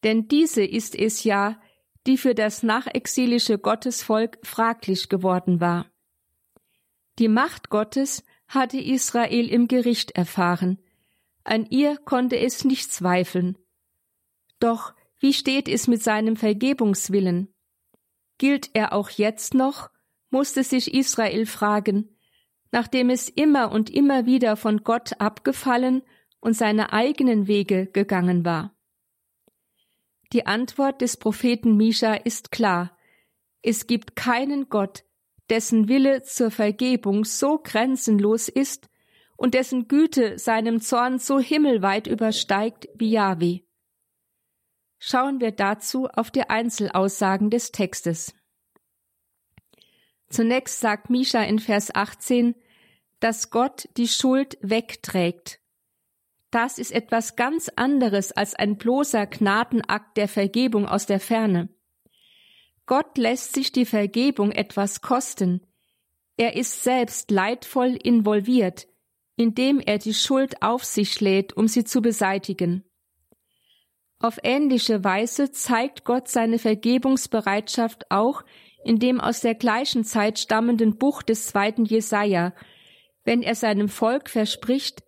Denn 0.03 0.27
diese 0.27 0.63
ist 0.63 0.95
es 0.95 1.23
ja, 1.23 1.59
die 2.05 2.17
für 2.17 2.35
das 2.35 2.63
nachexilische 2.63 3.57
Gottesvolk 3.57 4.38
fraglich 4.43 5.09
geworden 5.09 5.59
war. 5.59 5.88
Die 7.17 7.29
Macht 7.29 7.69
Gottes 7.69 8.23
hatte 8.47 8.79
Israel 8.79 9.49
im 9.49 9.67
Gericht 9.67 10.11
erfahren, 10.11 10.79
an 11.43 11.65
ihr 11.69 11.97
konnte 11.97 12.38
es 12.38 12.65
nicht 12.65 12.91
zweifeln. 12.91 13.57
Doch 14.65 14.95
wie 15.20 15.32
steht 15.32 15.70
es 15.70 15.88
mit 15.88 16.01
seinem 16.01 16.36
Vergebungswillen? 16.36 17.53
Gilt 18.39 18.72
er 18.74 18.93
auch 18.93 19.11
jetzt 19.11 19.53
noch 19.53 19.91
musste 20.32 20.63
sich 20.63 20.91
Israel 20.95 21.45
fragen, 21.45 22.18
nachdem 22.72 23.11
es 23.11 23.30
immer 23.30 23.72
und 23.72 23.91
immer 23.91 24.26
wieder 24.26 24.57
von 24.57 24.84
Gott 24.84 25.22
abgefallen 25.22 26.01
und 26.39 26.53
seine 26.53 26.93
eigenen 26.93 27.45
Wege 27.45 27.86
gegangen 27.86 28.43
war. 28.43 28.76
Die 30.34 30.47
Antwort 30.47 30.99
des 31.01 31.18
Propheten 31.18 31.78
Mischa 31.78 32.16
ist 32.16 32.49
klar. 32.49 32.97
Es 33.61 33.86
gibt 33.86 34.16
keinen 34.16 34.68
Gott, 34.70 35.03
dessen 35.51 35.89
Wille 35.89 36.24
zur 36.24 36.49
Vergebung 36.49 37.24
so 37.24 37.59
grenzenlos 37.59 38.49
ist 38.49 38.89
und 39.38 39.53
dessen 39.53 39.88
Güte 39.88 40.39
seinem 40.39 40.82
Zorn 40.82 41.20
so 41.20 41.39
himmelweit 41.39 42.07
übersteigt 42.07 42.89
wie 42.95 43.11
Yahweh. 43.11 43.64
Schauen 45.08 45.39
wir 45.39 45.51
dazu 45.51 46.08
auf 46.08 46.32
die 46.32 46.49
Einzelaussagen 46.49 47.51
des 47.51 47.72
Textes. 47.72 48.34
Zunächst 50.30 50.80
sagt 50.80 51.12
Misha 51.12 51.43
in 51.43 51.60
Vers 51.60 51.93
18, 51.93 52.56
dass 53.20 53.51
Gott 53.51 53.88
die 53.97 54.08
Schuld 54.08 54.58
wegträgt. 54.62 55.60
Das 56.49 56.80
ist 56.80 56.91
etwas 56.91 57.36
ganz 57.36 57.70
anderes 57.76 58.32
als 58.32 58.56
ein 58.56 58.80
bloßer 58.80 59.28
Gnadenakt 59.28 60.18
der 60.18 60.28
Vergebung 60.28 60.88
aus 60.88 61.06
der 61.06 61.20
Ferne. 61.20 61.70
Gott 62.88 63.20
lässt 63.20 63.53
sich 63.53 63.72
die 63.72 63.86
Vergebung 63.86 64.51
etwas 64.51 65.01
kosten. 65.01 65.68
Er 66.36 66.56
ist 66.56 66.84
selbst 66.84 67.30
leidvoll 67.30 67.95
involviert, 67.95 68.88
indem 69.36 69.80
er 69.80 69.99
die 69.99 70.16
Schuld 70.16 70.64
auf 70.64 70.84
sich 70.84 71.22
lädt, 71.22 71.56
um 71.56 71.68
sie 71.68 71.84
zu 71.84 72.01
beseitigen. 72.01 72.84
Auf 74.20 74.39
ähnliche 74.43 75.03
Weise 75.03 75.51
zeigt 75.51 76.05
Gott 76.05 76.28
seine 76.28 76.59
Vergebungsbereitschaft 76.59 78.09
auch 78.09 78.43
in 78.84 78.99
dem 78.99 79.20
aus 79.20 79.41
der 79.41 79.55
gleichen 79.55 80.03
Zeit 80.03 80.39
stammenden 80.39 80.97
Buch 80.97 81.24
des 81.24 81.47
zweiten 81.47 81.86
Jesaja, 81.86 82.53
wenn 83.24 83.41
er 83.41 83.55
seinem 83.55 83.89
Volk 83.89 84.30
verspricht, 84.30 85.03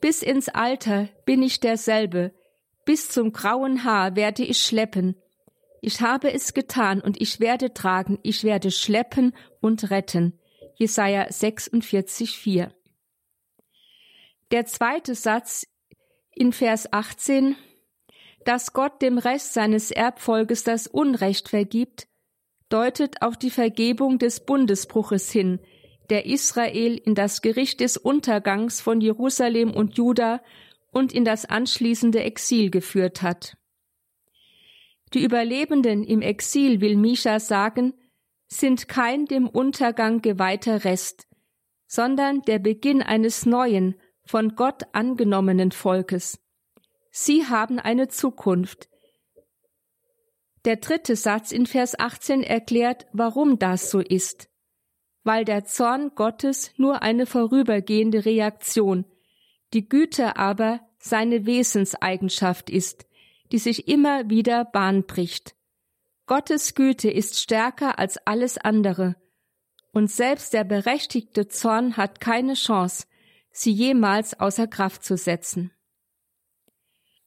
bis 0.00 0.22
ins 0.22 0.48
Alter 0.48 1.08
bin 1.26 1.42
ich 1.42 1.60
derselbe, 1.60 2.32
bis 2.84 3.10
zum 3.10 3.32
grauen 3.32 3.84
Haar 3.84 4.16
werde 4.16 4.44
ich 4.44 4.62
schleppen. 4.62 5.16
Ich 5.82 6.00
habe 6.00 6.32
es 6.32 6.54
getan 6.54 7.00
und 7.00 7.20
ich 7.20 7.40
werde 7.40 7.74
tragen, 7.74 8.18
ich 8.22 8.44
werde 8.44 8.70
schleppen 8.70 9.34
und 9.60 9.90
retten. 9.90 10.38
Jesaja 10.76 11.26
46, 11.30 12.38
4. 12.38 12.72
Der 14.50 14.66
zweite 14.66 15.14
Satz 15.14 15.66
in 16.32 16.52
Vers 16.52 16.92
18, 16.92 17.56
dass 18.44 18.72
Gott 18.72 19.02
dem 19.02 19.18
Rest 19.18 19.54
seines 19.54 19.90
Erbfolges 19.90 20.64
das 20.64 20.86
Unrecht 20.86 21.48
vergibt, 21.48 22.06
deutet 22.68 23.22
auf 23.22 23.36
die 23.36 23.50
Vergebung 23.50 24.18
des 24.18 24.40
Bundesbruches 24.40 25.30
hin, 25.30 25.60
der 26.08 26.26
Israel 26.26 26.96
in 26.96 27.14
das 27.14 27.42
Gericht 27.42 27.80
des 27.80 27.96
Untergangs 27.96 28.80
von 28.80 29.00
Jerusalem 29.00 29.72
und 29.72 29.96
Juda 29.96 30.42
und 30.90 31.12
in 31.12 31.24
das 31.24 31.44
anschließende 31.44 32.22
Exil 32.22 32.70
geführt 32.70 33.22
hat. 33.22 33.56
Die 35.12 35.24
Überlebenden 35.24 36.04
im 36.04 36.22
Exil, 36.22 36.80
will 36.80 36.96
Misha 36.96 37.40
sagen, 37.40 37.94
sind 38.46 38.88
kein 38.88 39.26
dem 39.26 39.48
Untergang 39.48 40.22
geweihter 40.22 40.84
Rest, 40.84 41.28
sondern 41.86 42.42
der 42.42 42.58
Beginn 42.58 43.02
eines 43.02 43.46
neuen, 43.46 44.00
von 44.24 44.54
Gott 44.54 44.82
angenommenen 44.92 45.72
Volkes. 45.72 46.40
Sie 47.10 47.46
haben 47.46 47.78
eine 47.78 48.08
Zukunft. 48.08 48.88
Der 50.64 50.76
dritte 50.76 51.16
Satz 51.16 51.52
in 51.52 51.66
Vers 51.66 51.98
18 51.98 52.42
erklärt, 52.42 53.06
warum 53.12 53.58
das 53.58 53.90
so 53.90 54.00
ist. 54.00 54.48
Weil 55.22 55.44
der 55.44 55.64
Zorn 55.64 56.12
Gottes 56.14 56.72
nur 56.76 57.02
eine 57.02 57.26
vorübergehende 57.26 58.24
Reaktion, 58.24 59.04
die 59.72 59.88
Güte 59.88 60.36
aber 60.36 60.80
seine 60.98 61.46
Wesenseigenschaft 61.46 62.70
ist, 62.70 63.06
die 63.52 63.58
sich 63.58 63.88
immer 63.88 64.28
wieder 64.28 64.64
Bahn 64.64 65.04
bricht. 65.04 65.54
Gottes 66.26 66.74
Güte 66.74 67.10
ist 67.10 67.40
stärker 67.40 67.98
als 67.98 68.18
alles 68.26 68.56
andere, 68.58 69.16
und 69.92 70.10
selbst 70.10 70.52
der 70.52 70.64
berechtigte 70.64 71.48
Zorn 71.48 71.96
hat 71.96 72.20
keine 72.20 72.54
Chance, 72.54 73.06
sie 73.50 73.72
jemals 73.72 74.38
außer 74.38 74.68
Kraft 74.68 75.02
zu 75.02 75.16
setzen. 75.16 75.72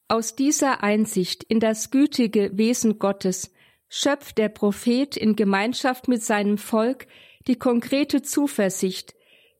Aus 0.08 0.36
dieser 0.36 0.82
Einsicht 0.82 1.44
in 1.44 1.60
das 1.60 1.90
gütige 1.90 2.50
Wesen 2.56 2.98
Gottes 2.98 3.52
schöpft 3.88 4.38
der 4.38 4.50
Prophet 4.50 5.16
in 5.16 5.34
Gemeinschaft 5.34 6.08
mit 6.08 6.22
seinem 6.22 6.58
Volk 6.58 7.06
die 7.46 7.56
konkrete 7.56 8.22
Zuversicht, 8.22 9.14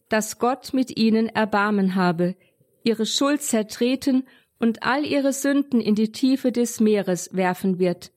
dass 0.09 0.38
Gott 0.38 0.74
mit 0.74 0.99
ihnen 0.99 1.28
Erbarmen 1.28 1.95
habe, 1.95 2.36
ihre 2.82 3.07
Schuld 3.07 3.42
zertreten 3.42 4.26
und 4.59 4.82
all 4.82 5.05
ihre 5.05 5.32
Sünden 5.32 5.80
in 5.80 5.95
die 5.95 6.12
Tiefe 6.12 6.53
des 6.53 6.78
Meeres 6.78 7.34
werfen 7.34 7.78
wird, 7.78 8.12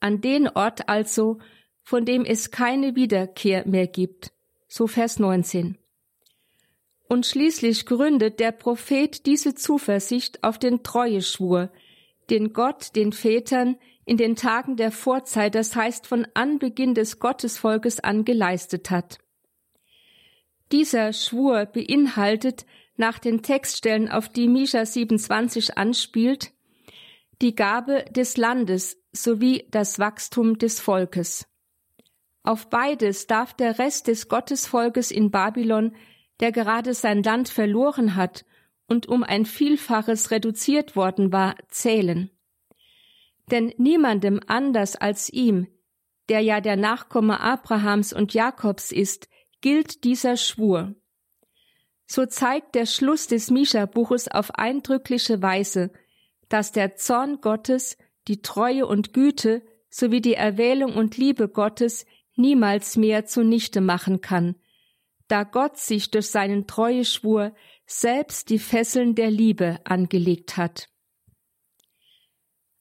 an 0.00 0.20
den 0.20 0.48
Ort 0.48 0.88
also, 0.88 1.38
von 1.82 2.04
dem 2.04 2.24
es 2.24 2.50
keine 2.50 2.96
Wiederkehr 2.96 3.66
mehr 3.66 3.86
gibt. 3.86 4.32
So 4.66 4.86
Vers 4.86 5.18
19. 5.18 5.76
Und 7.10 7.26
schließlich 7.26 7.86
gründet 7.86 8.38
der 8.38 8.52
Prophet 8.52 9.26
diese 9.26 9.56
Zuversicht 9.56 10.44
auf 10.44 10.60
den 10.60 10.84
Treueschwur, 10.84 11.72
den 12.30 12.52
Gott 12.52 12.94
den 12.94 13.12
Vätern 13.12 13.78
in 14.04 14.16
den 14.16 14.36
Tagen 14.36 14.76
der 14.76 14.92
Vorzeit, 14.92 15.56
das 15.56 15.74
heißt 15.74 16.06
von 16.06 16.24
Anbeginn 16.34 16.94
des 16.94 17.18
Gottesvolkes 17.18 17.98
an 17.98 18.24
geleistet 18.24 18.92
hat. 18.92 19.18
Dieser 20.70 21.12
Schwur 21.12 21.66
beinhaltet 21.66 22.64
nach 22.96 23.18
den 23.18 23.42
Textstellen, 23.42 24.08
auf 24.08 24.28
die 24.28 24.46
Misha 24.46 24.86
27 24.86 25.76
anspielt, 25.76 26.52
die 27.42 27.56
Gabe 27.56 28.04
des 28.12 28.36
Landes 28.36 28.96
sowie 29.10 29.66
das 29.72 29.98
Wachstum 29.98 30.58
des 30.58 30.78
Volkes. 30.78 31.48
Auf 32.44 32.70
beides 32.70 33.26
darf 33.26 33.52
der 33.52 33.80
Rest 33.80 34.06
des 34.06 34.28
Gottesvolkes 34.28 35.10
in 35.10 35.32
Babylon 35.32 35.96
der 36.40 36.52
gerade 36.52 36.94
sein 36.94 37.22
Land 37.22 37.48
verloren 37.48 38.16
hat 38.16 38.44
und 38.86 39.06
um 39.06 39.22
ein 39.22 39.44
Vielfaches 39.46 40.30
reduziert 40.30 40.96
worden 40.96 41.32
war, 41.32 41.54
zählen. 41.68 42.30
Denn 43.50 43.72
niemandem 43.76 44.40
anders 44.46 44.96
als 44.96 45.30
ihm, 45.30 45.68
der 46.28 46.40
ja 46.40 46.60
der 46.60 46.76
Nachkomme 46.76 47.40
Abrahams 47.40 48.12
und 48.12 48.34
Jakobs 48.34 48.92
ist, 48.92 49.28
gilt 49.60 50.04
dieser 50.04 50.36
Schwur. 50.36 50.94
So 52.06 52.26
zeigt 52.26 52.74
der 52.74 52.86
Schluss 52.86 53.26
des 53.26 53.50
Mischa-Buches 53.50 54.28
auf 54.28 54.54
eindrückliche 54.54 55.42
Weise, 55.42 55.92
dass 56.48 56.72
der 56.72 56.96
Zorn 56.96 57.40
Gottes, 57.40 57.96
die 58.26 58.42
Treue 58.42 58.86
und 58.86 59.12
Güte 59.12 59.62
sowie 59.88 60.20
die 60.20 60.34
Erwählung 60.34 60.94
und 60.94 61.16
Liebe 61.16 61.48
Gottes 61.48 62.06
niemals 62.36 62.96
mehr 62.96 63.26
zunichte 63.26 63.80
machen 63.80 64.20
kann, 64.20 64.56
da 65.30 65.44
Gott 65.44 65.78
sich 65.78 66.10
durch 66.10 66.28
seinen 66.30 66.66
Treueschwur 66.66 67.54
selbst 67.86 68.50
die 68.50 68.58
Fesseln 68.58 69.14
der 69.14 69.30
Liebe 69.30 69.80
angelegt 69.84 70.56
hat. 70.56 70.88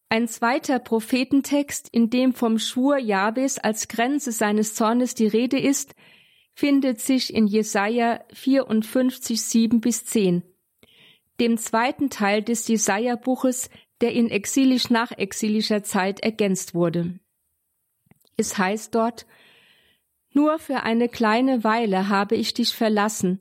Ein 0.10 0.28
zweiter 0.28 0.80
Prophetentext, 0.80 1.88
in 1.92 2.10
dem 2.10 2.34
vom 2.34 2.58
Schwur 2.58 2.98
Jahwes 2.98 3.60
als 3.60 3.88
Grenze 3.88 4.32
seines 4.32 4.74
Zornes 4.74 5.14
die 5.14 5.28
Rede 5.28 5.60
ist, 5.60 5.94
findet 6.56 7.00
sich 7.00 7.34
in 7.34 7.46
Jesaja 7.46 8.26
54, 8.34 9.40
7 9.40 9.82
bis 9.82 10.06
10, 10.06 10.44
dem 11.40 11.58
zweiten 11.58 12.10
Teil 12.10 12.42
des 12.42 12.68
Jesaja-Buches, 12.68 13.70
der 14.02 14.14
in 14.14 14.30
exilisch-nachexilischer 14.30 15.84
Zeit 15.84 16.22
ergänzt 16.22 16.74
wurde. 16.74 17.20
Es 18.36 18.58
heißt 18.58 18.96
dort, 18.96 19.28
nur 20.32 20.60
für 20.60 20.84
eine 20.84 21.10
kleine 21.10 21.64
Weile 21.64 22.10
habe 22.10 22.36
ich 22.36 22.54
dich 22.54 22.76
verlassen, 22.76 23.40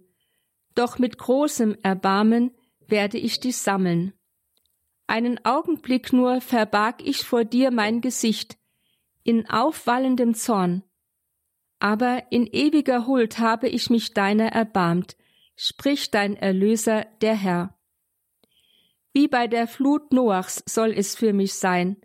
doch 0.75 0.99
mit 0.99 1.19
großem 1.19 1.77
Erbarmen 1.83 2.53
werde 2.87 3.19
ich 3.19 3.41
dich 3.41 3.59
sammeln. 3.59 4.15
Einen 5.07 5.45
Augenblick 5.45 6.13
nur 6.13 6.41
verbarg 6.41 7.03
ich 7.03 7.25
vor 7.25 7.45
dir 7.45 7.71
mein 7.71 8.01
Gesicht, 8.01 8.59
in 9.23 9.49
aufwallendem 9.49 10.35
Zorn. 10.35 10.83
Aber 11.81 12.25
in 12.31 12.47
ewiger 12.47 13.07
Huld 13.07 13.39
habe 13.39 13.69
ich 13.69 13.91
mich 13.91 14.15
deiner 14.15 14.49
erbarmt, 14.53 15.17
spricht 15.57 16.15
dein 16.15 16.37
Erlöser, 16.37 17.07
der 17.21 17.35
Herr. 17.35 17.79
Wie 19.13 19.29
bei 19.29 19.47
der 19.47 19.67
Flut 19.67 20.13
Noachs 20.13 20.63
soll 20.67 20.93
es 20.93 21.17
für 21.17 21.33
mich 21.33 21.55
sein, 21.55 21.97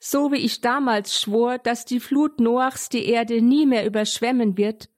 so 0.00 0.32
wie 0.32 0.38
ich 0.38 0.62
damals 0.62 1.20
schwor, 1.20 1.58
dass 1.58 1.84
die 1.84 2.00
Flut 2.00 2.40
Noachs 2.40 2.88
die 2.88 3.04
Erde 3.04 3.42
nie 3.42 3.66
mehr 3.66 3.86
überschwemmen 3.86 4.56
wird, 4.56 4.88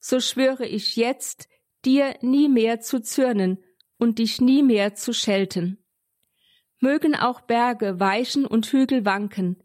so 0.00 0.18
schwöre 0.18 0.66
ich 0.66 0.96
jetzt, 0.96 1.48
dir 1.84 2.16
nie 2.20 2.48
mehr 2.48 2.80
zu 2.80 3.00
zürnen 3.00 3.62
und 3.98 4.18
dich 4.18 4.40
nie 4.40 4.64
mehr 4.64 4.94
zu 4.94 5.14
schelten. 5.14 5.78
Mögen 6.80 7.14
auch 7.14 7.40
Berge 7.42 8.00
weichen 8.00 8.44
und 8.44 8.66
Hügel 8.66 9.04
wanken, 9.04 9.62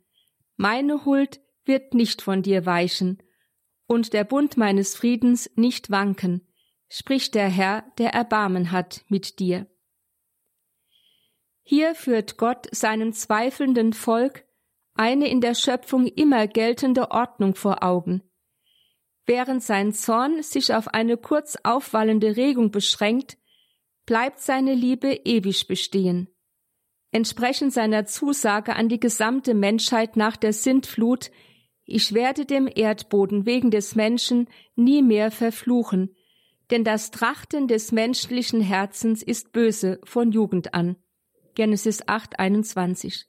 meine 0.56 1.06
Huld 1.06 1.42
wird 1.66 1.96
nicht 1.96 2.22
von 2.22 2.44
dir 2.44 2.66
weichen, 2.68 3.22
und 3.88 4.14
der 4.14 4.26
Bund 4.26 4.58
meines 4.58 4.96
Friedens 4.96 5.50
nicht 5.56 5.90
wanken, 5.90 6.48
spricht 6.88 7.34
der 7.34 7.50
Herr, 7.50 7.84
der 7.98 8.14
Erbarmen 8.14 8.72
hat 8.72 9.04
mit 9.08 9.40
dir. 9.40 9.66
Hier 11.64 11.96
führt 11.96 12.38
Gott 12.38 12.68
seinem 12.72 13.12
zweifelnden 13.12 13.94
Volk 13.94 14.47
eine 15.00 15.30
in 15.30 15.41
der 15.41 15.56
Schöpfung 15.56 16.08
immer 16.08 16.48
geltende 16.48 17.12
Ordnung 17.12 17.56
vor 17.56 17.84
Augen. 17.84 18.22
Während 19.26 19.62
sein 19.62 19.93
Zorn 19.93 20.41
sich 20.41 20.74
auf 20.74 20.88
eine 20.88 21.18
kurz 21.18 21.58
aufwallende 21.64 22.38
Regung 22.38 22.72
beschränkt, 22.72 23.38
bleibt 24.06 24.39
seine 24.39 24.74
Liebe 24.74 25.14
ewig 25.26 25.68
bestehen. 25.68 26.30
Entsprechend 27.12 27.74
seiner 27.74 28.06
Zusage 28.06 28.76
an 28.76 28.89
die 28.89 29.00
gesamte 29.00 29.54
Menschheit 29.54 30.16
nach 30.16 30.38
der 30.38 30.54
Sintflut 30.54 31.32
Ich 31.86 32.14
werde 32.14 32.45
dem 32.45 32.70
Erdboden 32.74 33.45
wegen 33.45 33.72
des 33.72 33.95
Menschen 33.95 34.48
nie 34.76 35.02
mehr 35.02 35.32
verfluchen, 35.32 36.16
denn 36.70 36.84
das 36.84 37.12
Trachten 37.12 37.68
des 37.68 37.91
menschlichen 37.91 38.62
Herzens 38.62 39.24
ist 39.24 39.52
böse 39.52 40.00
von 40.04 40.32
Jugend 40.32 40.74
an. 40.74 40.98
Genesis 41.56 42.08
8, 42.08 42.39
21. 42.39 43.26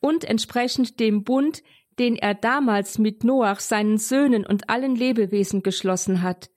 Und 0.00 0.24
entsprechend 0.24 1.00
dem 1.00 1.24
Bund, 1.24 1.62
den 1.98 2.16
er 2.16 2.34
damals 2.34 2.98
mit 2.98 3.24
Noach, 3.24 3.60
seinen 3.60 3.98
Söhnen 3.98 4.44
und 4.44 4.68
allen 4.68 4.94
Lebewesen 4.94 5.62
geschlossen 5.62 6.22
hat. 6.22 6.50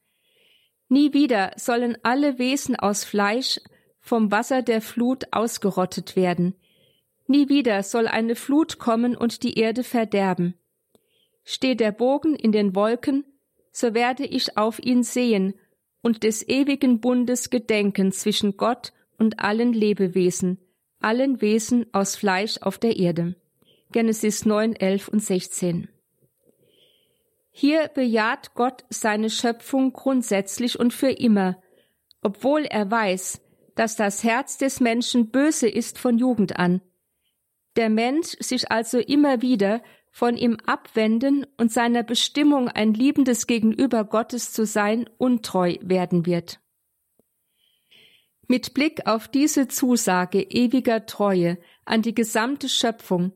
Nie 0.90 1.14
wieder 1.14 1.52
sollen 1.56 1.98
alle 2.04 2.40
Wesen 2.40 2.76
aus 2.76 3.04
Fleisch 3.04 3.60
vom 4.00 4.32
Wasser 4.32 4.62
der 4.62 4.82
Flut 4.82 5.26
ausgerottet 5.32 6.16
werden. 6.16 6.56
Nie 7.28 7.48
wieder 7.48 7.84
soll 7.84 8.08
eine 8.08 8.36
Flut 8.36 8.80
kommen 8.80 9.16
und 9.16 9.44
die 9.44 9.60
Erde 9.60 9.84
verderben. 9.84 10.56
Steht 11.44 11.80
der 11.80 11.92
Bogen 11.92 12.36
in 12.36 12.52
den 12.52 12.76
Wolken, 12.76 13.24
so 13.72 13.94
werde 13.94 14.26
ich 14.26 14.58
auf 14.58 14.80
ihn 14.80 15.04
sehen 15.04 15.54
und 16.02 16.24
des 16.24 16.48
ewigen 16.48 17.02
Bundes 17.02 17.50
gedenken 17.50 18.12
zwischen 18.12 18.58
Gott 18.58 18.94
und 19.18 19.40
allen 19.40 19.74
Lebewesen, 19.74 20.60
allen 21.00 21.42
Wesen 21.42 21.86
aus 21.94 22.16
Fleisch 22.16 22.58
auf 22.62 22.78
der 22.78 22.98
Erde. 22.98 23.36
Genesis 23.92 24.46
9, 24.46 24.76
11 24.76 25.08
und 25.08 25.20
16. 25.20 25.90
Hier 27.52 27.90
bejaht 27.90 28.54
Gott 28.54 28.86
seine 28.90 29.30
Schöpfung 29.30 29.92
grundsätzlich 29.94 30.80
und 30.80 30.94
für 30.94 31.12
immer, 31.12 31.62
obwohl 32.22 32.66
er 32.66 32.90
weiß, 32.90 33.42
dass 33.76 33.96
das 33.96 34.24
Herz 34.24 34.58
des 34.58 34.80
Menschen 34.80 35.32
böse 35.32 35.68
ist 35.68 35.98
von 35.98 36.18
Jugend 36.18 36.58
an. 36.58 36.82
Der 37.76 37.90
Mensch 37.90 38.36
sich 38.40 38.72
also 38.72 39.00
immer 39.00 39.42
wieder 39.42 39.82
von 40.12 40.38
ihm 40.38 40.58
abwenden 40.66 41.46
und 41.58 41.72
seiner 41.72 42.04
Bestimmung 42.04 42.68
ein 42.68 42.94
liebendes 42.94 43.48
Gegenüber 43.48 44.04
Gottes 44.04 44.52
zu 44.52 44.66
sein 44.66 45.10
untreu 45.18 45.76
werden 45.82 46.26
wird. 46.26 46.60
Mit 48.52 48.74
Blick 48.74 49.06
auf 49.06 49.28
diese 49.28 49.68
Zusage 49.68 50.42
ewiger 50.42 51.06
Treue 51.06 51.60
an 51.86 52.02
die 52.02 52.16
gesamte 52.16 52.68
Schöpfung 52.68 53.34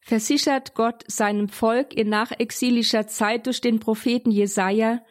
versichert 0.00 0.74
Gott 0.74 1.04
seinem 1.06 1.48
Volk 1.48 1.94
in 1.94 2.08
nachexilischer 2.08 3.06
Zeit 3.06 3.46
durch 3.46 3.60
den 3.60 3.78
Propheten 3.78 4.32
Jesaja, 4.32 5.04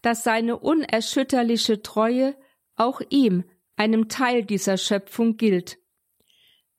dass 0.00 0.22
seine 0.22 0.58
unerschütterliche 0.58 1.82
Treue 1.82 2.36
auch 2.76 3.00
ihm, 3.10 3.42
einem 3.74 4.08
Teil 4.08 4.44
dieser 4.44 4.76
Schöpfung, 4.76 5.36
gilt. 5.38 5.78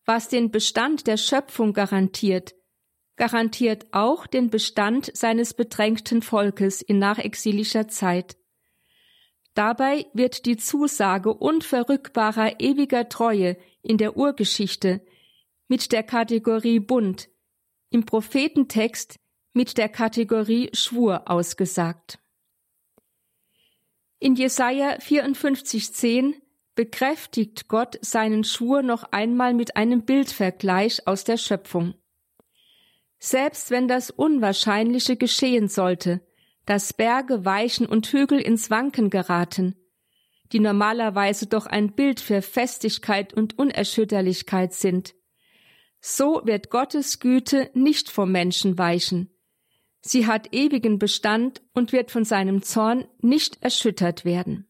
Was 0.05 0.30
den 0.30 0.51
Bestand 0.51 1.07
der 1.07 1.18
Schöpfung 1.18 1.74
garantiert, 1.74 2.55
garantiert 3.18 3.88
auch 3.91 4.26
den 4.26 4.49
Bestand 4.49 5.11
seines 5.13 5.53
bedrängten 5.53 6.22
Volkes 6.22 6.82
in 6.82 6.97
nachexilischer 6.97 7.89
Zeit. 7.89 8.38
Dabei 9.56 10.06
wird 10.14 10.45
die 10.45 10.58
Zusage 10.58 11.34
unverrückbarer 11.34 12.60
ewiger 12.60 13.08
Treue 13.08 13.58
in 13.82 13.97
der 13.97 14.18
Urgeschichte 14.18 15.01
mit 15.70 15.93
der 15.93 16.03
Kategorie 16.03 16.80
Bund, 16.80 17.30
im 17.89 18.06
Prophetentext 18.06 19.18
mit 19.53 19.78
der 19.78 19.88
Kategorie 19.88 20.70
Schwur 20.74 21.30
ausgesagt. 21.32 22.20
In 24.20 24.36
Jesaja 24.36 24.97
54,10 24.97 26.34
bekräftigt 26.76 27.70
Gott 27.70 27.97
seinen 28.01 28.43
Schwur 28.43 28.82
noch 28.82 29.03
einmal 29.12 29.53
mit 29.53 29.78
einem 29.78 30.03
Bildvergleich 30.03 31.08
aus 31.08 31.24
der 31.24 31.38
Schöpfung. 31.38 31.93
Selbst 33.20 33.72
wenn 33.72 33.88
das 33.88 34.12
Unwahrscheinliche 34.12 35.16
geschehen 35.16 35.70
sollte, 35.70 36.20
dass 36.66 36.93
Berge 36.93 37.45
weichen 37.45 37.86
und 37.86 38.07
Hügel 38.07 38.39
ins 38.39 38.70
Wanken 38.70 39.09
geraten, 39.09 39.76
die 40.51 40.59
normalerweise 40.59 41.47
doch 41.47 41.66
ein 41.66 41.93
Bild 41.93 42.20
für 42.20 42.41
Festigkeit 42.41 43.34
und 43.34 43.57
Unerschütterlichkeit 43.57 44.74
sind, 44.74 45.16
so 46.01 46.41
wird 46.45 46.70
Gottes 46.70 47.20
Güte 47.20 47.72
nicht 47.74 48.09
vom 48.09 48.32
Menschen 48.32 48.78
weichen. 48.78 49.32
Sie 50.01 50.28
hat 50.28 50.53
ewigen 50.53 50.99
Bestand 50.99 51.63
und 51.74 51.91
wird 51.91 52.11
von 52.11 52.26
seinem 52.26 52.61
Zorn 52.61 53.07
nicht 53.22 53.63
erschüttert 53.63 54.24
werden. 54.24 54.68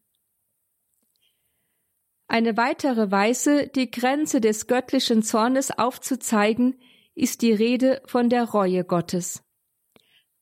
Eine 2.28 2.58
weitere 2.58 3.12
Weise, 3.12 3.68
die 3.68 3.92
Grenze 3.92 4.42
des 4.42 4.68
göttlichen 4.68 5.24
Zornes 5.24 5.78
aufzuzeigen, 5.78 6.80
ist 7.14 7.42
die 7.42 7.54
Rede 7.54 8.02
von 8.06 8.30
der 8.30 8.46
Reue 8.46 8.84
Gottes. 8.84 9.45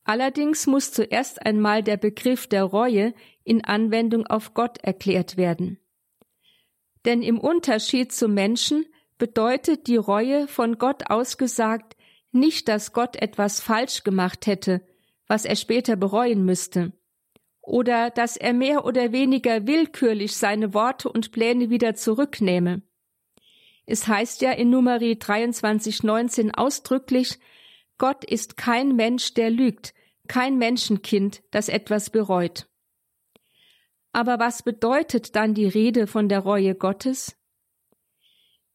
Allerdings 0.03 0.67
muss 0.67 0.91
zuerst 0.91 1.45
einmal 1.45 1.81
der 1.83 1.97
Begriff 1.97 2.47
der 2.47 2.63
Reue 2.63 3.13
in 3.43 3.63
Anwendung 3.63 4.27
auf 4.27 4.53
Gott 4.53 4.77
erklärt 4.79 5.37
werden. 5.37 5.79
Denn 7.05 7.21
im 7.21 7.39
Unterschied 7.39 8.11
zum 8.11 8.33
Menschen 8.33 8.85
bedeutet 9.17 9.87
die 9.87 9.97
Reue 9.97 10.47
von 10.47 10.77
Gott 10.77 11.09
ausgesagt 11.09 11.95
nicht, 12.31 12.67
dass 12.67 12.93
Gott 12.93 13.15
etwas 13.15 13.61
falsch 13.61 14.03
gemacht 14.03 14.47
hätte, 14.47 14.81
was 15.27 15.45
er 15.45 15.55
später 15.55 15.95
bereuen 15.95 16.43
müsste, 16.43 16.93
oder 17.61 18.09
dass 18.09 18.35
er 18.37 18.53
mehr 18.53 18.85
oder 18.85 19.11
weniger 19.11 19.67
willkürlich 19.67 20.35
seine 20.35 20.73
Worte 20.73 21.09
und 21.09 21.31
Pläne 21.31 21.69
wieder 21.69 21.95
zurücknehme. 21.95 22.81
Es 23.85 24.07
heißt 24.07 24.41
ja 24.41 24.51
in 24.51 24.69
Numeri 24.69 25.13
23,19 25.13 26.53
ausdrücklich, 26.55 27.39
Gott 28.03 28.25
ist 28.25 28.57
kein 28.57 28.97
Mensch, 28.97 29.33
der 29.33 29.49
lügt, 29.49 29.93
kein 30.27 30.57
Menschenkind, 30.57 31.41
das 31.51 31.69
etwas 31.69 32.09
bereut. 32.09 32.67
Aber 34.11 34.39
was 34.39 34.61
bedeutet 34.61 35.37
dann 35.37 35.53
die 35.53 35.69
Rede 35.69 36.05
von 36.05 36.27
der 36.27 36.39
Reue 36.39 36.75
Gottes? 36.75 37.37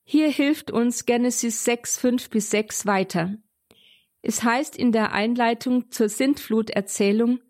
Hier 0.03 0.31
hilft 0.31 0.71
uns 0.71 1.05
Genesis 1.05 1.63
6, 1.65 1.99
5 1.99 2.31
bis 2.31 2.49
6 2.49 2.87
weiter. 2.87 3.37
Es 4.23 4.45
heißt 4.45 4.75
in 4.75 4.93
der 4.93 5.13
Einleitung 5.13 5.91
zur 5.91 6.09
Sintfluterzählung, 6.09 7.41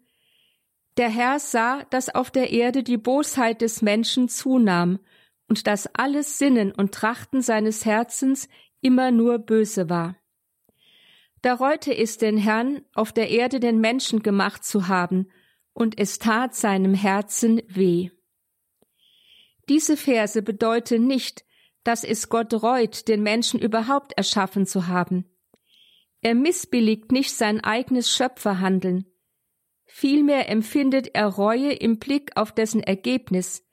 der 0.96 1.10
Herr 1.10 1.38
sah, 1.38 1.84
dass 1.90 2.12
auf 2.12 2.32
der 2.32 2.50
Erde 2.50 2.82
die 2.82 2.98
Bosheit 2.98 3.60
des 3.60 3.82
Menschen 3.82 4.28
zunahm 4.28 4.98
und 5.46 5.68
dass 5.68 5.86
alles 5.94 6.38
Sinnen 6.38 6.72
und 6.72 6.92
Trachten 6.92 7.40
seines 7.40 7.84
Herzens 7.84 8.48
immer 8.80 9.12
nur 9.12 9.38
böse 9.38 9.88
war. 9.88 10.16
Da 11.42 11.54
reute 11.54 11.96
es 11.96 12.18
den 12.18 12.36
Herrn, 12.36 12.82
auf 12.94 13.12
der 13.12 13.30
Erde 13.30 13.60
den 13.60 13.80
Menschen 13.80 14.22
gemacht 14.22 14.64
zu 14.64 14.88
haben, 14.88 15.30
und 15.72 15.98
es 15.98 16.18
tat 16.18 16.54
seinem 16.54 16.94
Herzen 16.94 17.62
weh. 17.68 18.10
Diese 19.68 19.96
Verse 19.96 20.42
bedeuten 20.42 21.06
nicht, 21.06 21.44
dass 21.84 22.02
es 22.02 22.28
Gott 22.28 22.52
reut, 22.54 23.06
den 23.06 23.22
Menschen 23.22 23.60
überhaupt 23.60 24.12
erschaffen 24.14 24.66
zu 24.66 24.88
haben. 24.88 25.24
Er 26.20 26.34
missbilligt 26.34 27.12
nicht 27.12 27.32
sein 27.32 27.62
eigenes 27.62 28.10
Schöpferhandeln. 28.10 29.06
Vielmehr 29.84 30.48
empfindet 30.48 31.14
er 31.14 31.26
Reue 31.26 31.72
im 31.72 31.98
Blick 31.98 32.36
auf 32.36 32.52
dessen 32.52 32.82
Ergebnis, 32.82 33.64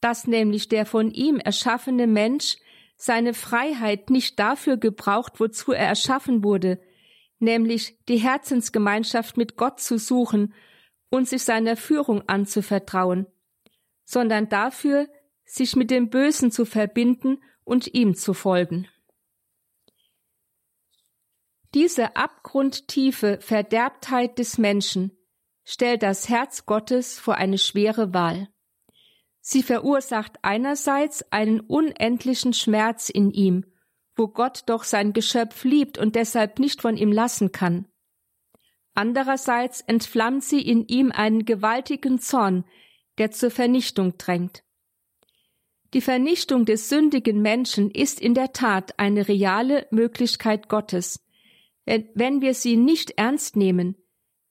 dass 0.00 0.26
nämlich 0.26 0.68
der 0.68 0.86
von 0.86 1.10
ihm 1.10 1.38
erschaffene 1.38 2.06
Mensch 2.06 2.56
seine 2.96 3.32
Freiheit 3.32 4.10
nicht 4.10 4.38
dafür 4.38 4.76
gebraucht, 4.76 5.40
wozu 5.40 5.72
er 5.72 5.86
erschaffen 5.86 6.44
wurde, 6.44 6.80
nämlich 7.38 7.98
die 8.08 8.18
Herzensgemeinschaft 8.18 9.36
mit 9.36 9.56
Gott 9.56 9.80
zu 9.80 9.98
suchen 9.98 10.54
und 11.10 11.28
sich 11.28 11.42
seiner 11.42 11.76
Führung 11.76 12.28
anzuvertrauen, 12.28 13.26
sondern 14.04 14.48
dafür, 14.48 15.08
sich 15.44 15.76
mit 15.76 15.90
dem 15.90 16.10
Bösen 16.10 16.50
zu 16.50 16.64
verbinden 16.64 17.42
und 17.64 17.94
ihm 17.94 18.14
zu 18.14 18.34
folgen. 18.34 18.88
Diese 21.74 22.16
abgrundtiefe 22.16 23.38
Verderbtheit 23.40 24.38
des 24.38 24.58
Menschen 24.58 25.16
stellt 25.64 26.02
das 26.02 26.28
Herz 26.28 26.64
Gottes 26.64 27.18
vor 27.18 27.34
eine 27.34 27.58
schwere 27.58 28.14
Wahl. 28.14 28.48
Sie 29.40 29.62
verursacht 29.62 30.38
einerseits 30.42 31.30
einen 31.30 31.60
unendlichen 31.60 32.54
Schmerz 32.54 33.10
in 33.10 33.30
ihm, 33.30 33.64
wo 34.18 34.28
Gott 34.28 34.64
doch 34.66 34.84
sein 34.84 35.12
Geschöpf 35.12 35.64
liebt 35.64 35.96
und 35.96 36.16
deshalb 36.16 36.58
nicht 36.58 36.82
von 36.82 36.96
ihm 36.96 37.12
lassen 37.12 37.52
kann. 37.52 37.86
Andererseits 38.94 39.80
entflammt 39.80 40.42
sie 40.42 40.60
in 40.60 40.86
ihm 40.88 41.12
einen 41.12 41.44
gewaltigen 41.44 42.18
Zorn, 42.18 42.64
der 43.18 43.30
zur 43.30 43.50
Vernichtung 43.50 44.18
drängt. 44.18 44.64
Die 45.94 46.00
Vernichtung 46.00 46.66
des 46.66 46.88
sündigen 46.88 47.40
Menschen 47.40 47.90
ist 47.90 48.20
in 48.20 48.34
der 48.34 48.52
Tat 48.52 48.98
eine 48.98 49.28
reale 49.28 49.86
Möglichkeit 49.90 50.68
Gottes. 50.68 51.24
Wenn 51.86 52.42
wir 52.42 52.52
sie 52.52 52.76
nicht 52.76 53.12
ernst 53.12 53.56
nehmen, 53.56 53.96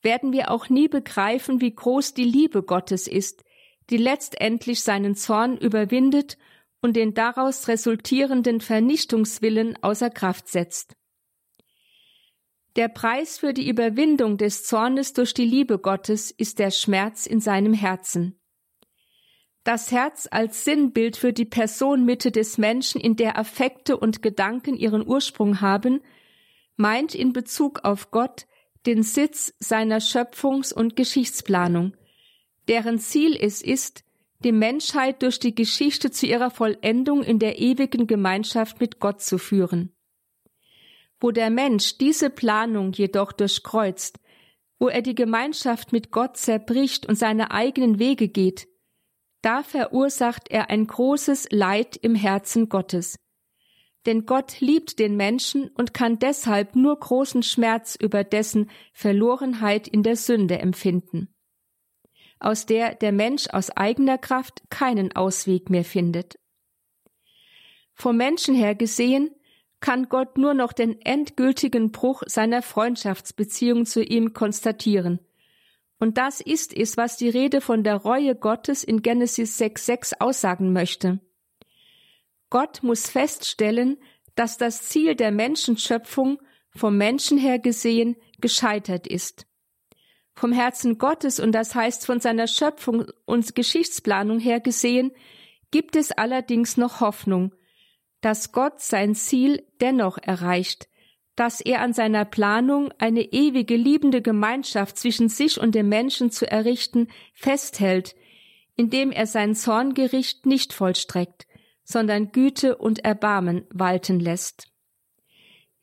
werden 0.01 0.31
wir 0.31 0.49
auch 0.49 0.69
nie 0.69 0.87
begreifen, 0.87 1.61
wie 1.61 1.75
groß 1.75 2.13
die 2.13 2.23
Liebe 2.23 2.63
Gottes 2.63 3.07
ist, 3.07 3.43
die 3.89 3.97
letztendlich 3.97 4.81
seinen 4.81 5.15
Zorn 5.15 5.57
überwindet 5.57 6.37
und 6.81 6.95
den 6.95 7.13
daraus 7.13 7.67
resultierenden 7.67 8.61
Vernichtungswillen 8.61 9.81
außer 9.81 10.09
Kraft 10.09 10.47
setzt. 10.47 10.95
Der 12.75 12.89
Preis 12.89 13.39
für 13.39 13.53
die 13.53 13.67
Überwindung 13.67 14.37
des 14.37 14.63
Zornes 14.63 15.13
durch 15.13 15.33
die 15.33 15.45
Liebe 15.45 15.79
Gottes 15.79 16.29
ist 16.29 16.59
der 16.59 16.69
Schmerz 16.69 17.25
in 17.25 17.39
seinem 17.39 17.73
Herzen. 17.73 18.39
Das 19.63 19.91
Herz 19.91 20.29
als 20.31 20.63
Sinnbild 20.63 21.17
für 21.17 21.33
die 21.33 21.45
Personmitte 21.45 22.31
des 22.31 22.57
Menschen, 22.57 23.01
in 23.01 23.15
der 23.15 23.37
Affekte 23.37 23.97
und 23.97 24.21
Gedanken 24.21 24.77
ihren 24.77 25.05
Ursprung 25.05 25.59
haben, 25.59 26.01
meint 26.77 27.15
in 27.15 27.33
Bezug 27.33 27.83
auf 27.83 28.11
Gott 28.11 28.45
den 28.85 29.03
Sitz 29.03 29.53
seiner 29.59 29.99
Schöpfungs- 29.99 30.73
und 30.73 30.95
Geschichtsplanung, 30.95 31.97
deren 32.69 32.99
Ziel 32.99 33.35
es 33.35 33.61
ist, 33.61 34.05
die 34.43 34.51
Menschheit 34.51 35.21
durch 35.23 35.39
die 35.39 35.55
Geschichte 35.55 36.11
zu 36.11 36.25
ihrer 36.27 36.51
Vollendung 36.51 37.23
in 37.23 37.39
der 37.39 37.59
ewigen 37.59 38.07
Gemeinschaft 38.07 38.79
mit 38.79 38.99
Gott 38.99 39.21
zu 39.21 39.37
führen. 39.37 39.95
Wo 41.19 41.31
der 41.31 41.49
Mensch 41.49 41.97
diese 41.97 42.29
Planung 42.29 42.91
jedoch 42.91 43.31
durchkreuzt, 43.31 44.19
wo 44.79 44.87
er 44.87 45.01
die 45.01 45.15
Gemeinschaft 45.15 45.91
mit 45.91 46.11
Gott 46.11 46.37
zerbricht 46.37 47.07
und 47.07 47.15
seine 47.15 47.51
eigenen 47.51 47.97
Wege 47.97 48.27
geht, 48.27 48.67
da 49.41 49.63
verursacht 49.63 50.49
er 50.49 50.69
ein 50.69 50.85
großes 50.85 51.49
Leid 51.51 51.95
im 51.95 52.15
Herzen 52.15 52.69
Gottes. 52.69 53.17
Denn 54.05 54.25
Gott 54.25 54.61
liebt 54.61 54.99
den 54.99 55.17
Menschen 55.17 55.69
und 55.69 55.93
kann 55.93 56.19
deshalb 56.19 56.75
nur 56.75 56.97
großen 56.97 57.43
Schmerz 57.43 57.95
über 57.95 58.23
dessen 58.23 58.69
Verlorenheit 58.93 59.87
in 59.87 60.03
der 60.03 60.15
Sünde 60.15 60.59
empfinden, 60.59 61.33
aus 62.39 62.65
der 62.65 62.95
der 62.95 63.11
Mensch 63.11 63.47
aus 63.51 63.69
eigener 63.71 64.17
Kraft 64.17 64.61
keinen 64.69 65.15
Ausweg 65.15 65.69
mehr 65.69 65.85
findet. 65.85 66.39
Vom 67.93 68.17
Menschen 68.17 68.55
her 68.55 68.75
gesehen 68.75 69.31
kann 69.79 70.09
Gott 70.09 70.37
nur 70.37 70.53
noch 70.53 70.73
den 70.73 71.01
endgültigen 71.01 71.91
Bruch 71.91 72.23
seiner 72.25 72.61
Freundschaftsbeziehung 72.61 73.85
zu 73.85 74.03
ihm 74.03 74.33
konstatieren. 74.33 75.19
Und 75.99 76.17
das 76.17 76.41
ist 76.41 76.75
es, 76.75 76.97
was 76.97 77.17
die 77.17 77.29
Rede 77.29 77.61
von 77.61 77.83
der 77.83 77.95
Reue 77.95 78.35
Gottes 78.35 78.83
in 78.83 79.01
Genesis 79.01 79.59
6,6 79.59 80.19
aussagen 80.19 80.73
möchte. 80.73 81.19
Gott 82.49 82.83
muss 82.83 83.09
feststellen, 83.09 83.97
dass 84.35 84.57
das 84.57 84.83
Ziel 84.83 85.15
der 85.15 85.31
Menschenschöpfung 85.31 86.39
vom 86.69 86.97
Menschen 86.97 87.37
her 87.37 87.59
gesehen 87.59 88.15
gescheitert 88.39 89.07
ist. 89.07 89.47
Vom 90.37 90.51
Herzen 90.51 90.99
Gottes 90.99 91.39
und 91.39 91.51
das 91.51 91.73
heißt 91.73 92.05
von 92.05 92.19
seiner 92.19 92.45
Schöpfung 92.45 93.07
und 93.25 93.55
Geschichtsplanung 93.55 94.39
her 94.39 94.59
gesehen, 94.59 95.11
gibt 95.71 95.95
es 95.95 96.11
allerdings 96.11 96.77
noch 96.77 97.01
Hoffnung, 97.01 97.55
dass 98.21 98.51
Gott 98.51 98.79
sein 98.79 99.15
Ziel 99.15 99.65
dennoch 99.81 100.19
erreicht, 100.19 100.89
dass 101.35 101.59
er 101.59 101.81
an 101.81 101.91
seiner 101.91 102.23
Planung, 102.23 102.93
eine 102.99 103.21
ewige 103.21 103.75
liebende 103.75 104.21
Gemeinschaft 104.21 104.99
zwischen 104.99 105.27
sich 105.27 105.59
und 105.59 105.73
dem 105.73 105.89
Menschen 105.89 106.29
zu 106.29 106.45
errichten, 106.49 107.07
festhält, 107.33 108.15
indem 108.75 109.11
er 109.11 109.25
sein 109.25 109.55
Zorngericht 109.55 110.45
nicht 110.45 110.71
vollstreckt, 110.71 111.47
sondern 111.83 112.31
Güte 112.31 112.77
und 112.77 113.03
Erbarmen 113.03 113.65
walten 113.71 114.19
lässt. 114.19 114.71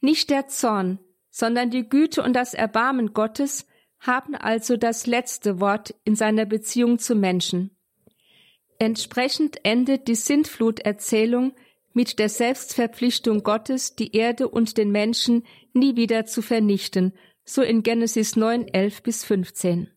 Nicht 0.01 0.31
der 0.31 0.47
Zorn, 0.47 1.01
sondern 1.29 1.71
die 1.71 1.89
Güte 1.89 2.23
und 2.23 2.35
das 2.35 2.55
Erbarmen 2.55 3.15
Gottes 3.15 3.67
haben 4.07 4.35
also 4.35 4.77
das 4.77 5.07
letzte 5.07 5.61
Wort 5.61 5.95
in 6.05 6.15
seiner 6.15 6.45
Beziehung 6.45 6.99
zu 6.99 7.15
Menschen. 7.15 7.71
Entsprechend 8.79 9.65
endet 9.65 10.09
die 10.09 10.15
Sintfluterzählung 10.15 11.55
mit 11.95 12.19
der 12.19 12.29
Selbstverpflichtung 12.29 13.43
Gottes, 13.43 13.95
die 13.97 14.15
Erde 14.15 14.49
und 14.49 14.77
den 14.77 14.91
Menschen 14.91 15.45
nie 15.73 15.97
wieder 15.97 16.27
zu 16.27 16.43
vernichten, 16.43 17.15
so 17.45 17.63
in 17.63 17.83
Genesis 17.83 18.37
9, 18.37 18.69
11 18.69 19.03
bis 19.03 19.25
15. 19.25 19.91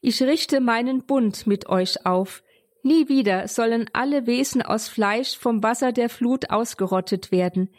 Ich 0.00 0.22
richte 0.22 0.60
meinen 0.60 1.04
Bund 1.04 1.46
mit 1.46 1.68
euch 1.68 2.06
auf. 2.06 2.42
Nie 2.82 3.08
wieder 3.08 3.48
sollen 3.48 3.90
alle 3.92 4.26
Wesen 4.26 4.62
aus 4.62 4.88
Fleisch 4.88 5.36
vom 5.36 5.62
Wasser 5.62 5.92
der 5.92 6.08
Flut 6.08 6.50
ausgerottet 6.50 7.32
werden. 7.32 7.70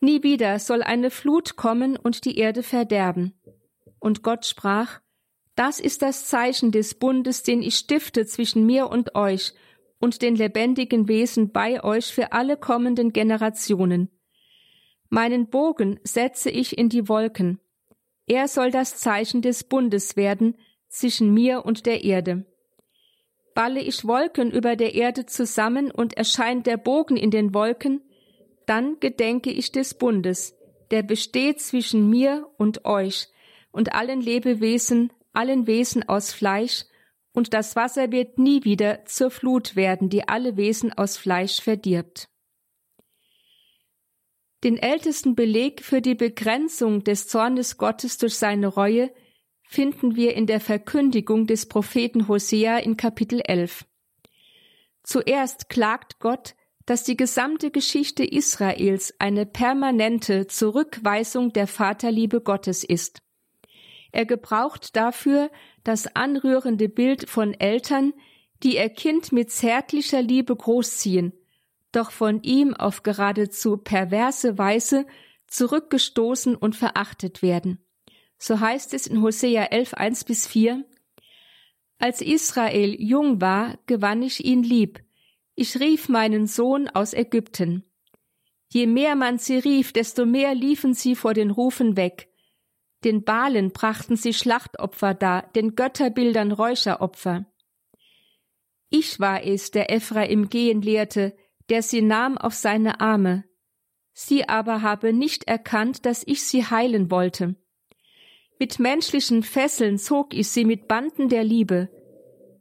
Nie 0.00 0.22
wieder 0.22 0.58
soll 0.58 0.82
eine 0.82 1.10
Flut 1.10 1.56
kommen 1.56 1.96
und 1.96 2.24
die 2.24 2.38
Erde 2.38 2.62
verderben. 2.62 3.34
Und 4.00 4.22
Gott 4.24 4.46
sprach, 4.46 5.00
das 5.54 5.78
ist 5.78 6.02
das 6.02 6.26
Zeichen 6.26 6.72
des 6.72 6.94
Bundes, 6.94 7.42
den 7.42 7.62
ich 7.62 7.76
stifte 7.76 8.26
zwischen 8.26 8.66
mir 8.66 8.88
und 8.88 9.14
euch 9.14 9.52
und 10.00 10.22
den 10.22 10.34
lebendigen 10.34 11.06
Wesen 11.06 11.52
bei 11.52 11.84
euch 11.84 12.06
für 12.06 12.32
alle 12.32 12.56
kommenden 12.56 13.12
Generationen. 13.12 14.10
Meinen 15.10 15.48
Bogen 15.48 16.00
setze 16.02 16.50
ich 16.50 16.78
in 16.78 16.88
die 16.88 17.08
Wolken. 17.08 17.60
Er 18.26 18.48
soll 18.48 18.70
das 18.70 18.96
Zeichen 18.96 19.42
des 19.42 19.64
Bundes 19.64 20.16
werden 20.16 20.56
zwischen 20.88 21.34
mir 21.34 21.64
und 21.64 21.84
der 21.84 22.04
Erde. 22.04 22.46
Balle 23.54 23.80
ich 23.80 24.06
Wolken 24.06 24.50
über 24.50 24.76
der 24.76 24.94
Erde 24.94 25.26
zusammen 25.26 25.90
und 25.90 26.14
erscheint 26.14 26.66
der 26.66 26.76
Bogen 26.76 27.16
in 27.16 27.30
den 27.30 27.52
Wolken, 27.52 28.00
dann 28.66 29.00
gedenke 29.00 29.50
ich 29.50 29.72
des 29.72 29.94
Bundes, 29.94 30.54
der 30.90 31.02
besteht 31.02 31.60
zwischen 31.60 32.08
mir 32.08 32.48
und 32.56 32.84
euch 32.84 33.28
und 33.72 33.92
allen 33.92 34.20
Lebewesen, 34.20 35.12
allen 35.32 35.66
Wesen 35.66 36.08
aus 36.08 36.32
Fleisch 36.32 36.84
und 37.32 37.54
das 37.54 37.76
Wasser 37.76 38.10
wird 38.10 38.38
nie 38.38 38.64
wieder 38.64 39.04
zur 39.04 39.30
Flut 39.30 39.76
werden, 39.76 40.08
die 40.08 40.28
alle 40.28 40.56
Wesen 40.56 40.92
aus 40.92 41.16
Fleisch 41.16 41.60
verdirbt. 41.60 42.28
Den 44.64 44.76
ältesten 44.76 45.34
Beleg 45.34 45.82
für 45.82 46.02
die 46.02 46.14
Begrenzung 46.14 47.02
des 47.02 47.28
Zornes 47.28 47.78
Gottes 47.78 48.18
durch 48.18 48.36
seine 48.36 48.66
Reue 48.66 49.10
finden 49.62 50.16
wir 50.16 50.34
in 50.34 50.46
der 50.46 50.60
Verkündigung 50.60 51.46
des 51.46 51.66
Propheten 51.66 52.28
Hosea 52.28 52.78
in 52.78 52.96
Kapitel 52.96 53.40
11. 53.40 53.86
Zuerst 55.02 55.68
klagt 55.68 56.18
Gott, 56.18 56.56
dass 56.84 57.04
die 57.04 57.16
gesamte 57.16 57.70
Geschichte 57.70 58.24
Israels 58.24 59.14
eine 59.18 59.46
permanente 59.46 60.48
Zurückweisung 60.48 61.52
der 61.52 61.66
Vaterliebe 61.66 62.40
Gottes 62.40 62.84
ist. 62.84 63.22
Er 64.12 64.26
gebraucht 64.26 64.96
dafür 64.96 65.50
das 65.84 66.14
anrührende 66.14 66.88
Bild 66.88 67.28
von 67.28 67.54
Eltern, 67.54 68.12
die 68.62 68.76
ihr 68.76 68.88
Kind 68.88 69.32
mit 69.32 69.50
zärtlicher 69.50 70.22
Liebe 70.22 70.54
großziehen, 70.54 71.32
doch 71.92 72.10
von 72.10 72.42
ihm 72.42 72.74
auf 72.74 73.02
geradezu 73.02 73.76
perverse 73.76 74.58
Weise 74.58 75.06
zurückgestoßen 75.46 76.54
und 76.54 76.76
verachtet 76.76 77.42
werden. 77.42 77.78
So 78.38 78.60
heißt 78.60 78.94
es 78.94 79.06
in 79.06 79.22
Hosea 79.22 79.64
11, 79.64 79.94
1 79.94 80.24
bis 80.24 80.46
4, 80.46 80.84
Als 81.98 82.20
Israel 82.20 82.96
jung 82.98 83.40
war, 83.40 83.78
gewann 83.86 84.22
ich 84.22 84.44
ihn 84.44 84.62
lieb. 84.62 85.02
Ich 85.54 85.78
rief 85.78 86.08
meinen 86.08 86.46
Sohn 86.46 86.88
aus 86.88 87.12
Ägypten. 87.12 87.84
Je 88.72 88.86
mehr 88.86 89.16
man 89.16 89.38
sie 89.38 89.58
rief, 89.58 89.92
desto 89.92 90.24
mehr 90.24 90.54
liefen 90.54 90.94
sie 90.94 91.16
vor 91.16 91.34
den 91.34 91.50
Rufen 91.50 91.96
weg. 91.96 92.29
Den 93.04 93.24
Balen 93.24 93.72
brachten 93.72 94.16
sie 94.16 94.34
Schlachtopfer 94.34 95.14
dar, 95.14 95.50
den 95.54 95.74
Götterbildern 95.74 96.52
Räucheropfer. 96.52 97.46
Ich 98.90 99.20
war 99.20 99.44
es, 99.44 99.70
der 99.70 99.90
Ephraim 99.90 100.48
gehen 100.48 100.82
lehrte, 100.82 101.36
der 101.70 101.82
sie 101.82 102.02
nahm 102.02 102.36
auf 102.36 102.54
seine 102.54 103.00
Arme. 103.00 103.44
Sie 104.12 104.48
aber 104.48 104.82
habe 104.82 105.12
nicht 105.12 105.44
erkannt, 105.44 106.04
dass 106.04 106.24
ich 106.26 106.42
sie 106.42 106.64
heilen 106.64 107.10
wollte. 107.10 107.54
Mit 108.58 108.78
menschlichen 108.78 109.42
Fesseln 109.42 109.96
zog 109.96 110.34
ich 110.34 110.48
sie 110.48 110.64
mit 110.64 110.88
Banden 110.88 111.28
der 111.28 111.44
Liebe. 111.44 111.88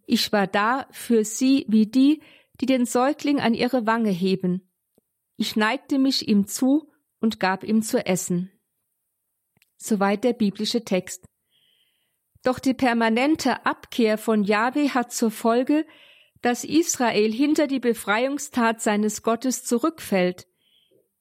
Ich 0.05 0.31
war 0.31 0.47
da 0.47 0.87
für 0.91 1.25
sie 1.25 1.65
wie 1.67 1.87
die, 1.87 2.21
die 2.61 2.65
den 2.65 2.85
Säugling 2.85 3.39
an 3.39 3.53
ihre 3.53 3.85
Wange 3.85 4.11
heben. 4.11 4.71
Ich 5.35 5.55
neigte 5.55 5.99
mich 5.99 6.27
ihm 6.27 6.47
zu 6.47 6.91
und 7.19 7.39
gab 7.39 7.63
ihm 7.63 7.81
zu 7.81 8.05
essen. 8.05 8.51
Soweit 9.81 10.23
der 10.23 10.33
biblische 10.33 10.83
Text. 10.83 11.25
Doch 12.43 12.59
die 12.59 12.73
permanente 12.73 13.65
Abkehr 13.65 14.17
von 14.17 14.43
Jahwe 14.43 14.93
hat 14.93 15.11
zur 15.11 15.31
Folge, 15.31 15.85
dass 16.41 16.63
Israel 16.63 17.31
hinter 17.31 17.67
die 17.67 17.79
Befreiungstat 17.79 18.81
seines 18.81 19.23
Gottes 19.23 19.63
zurückfällt. 19.63 20.47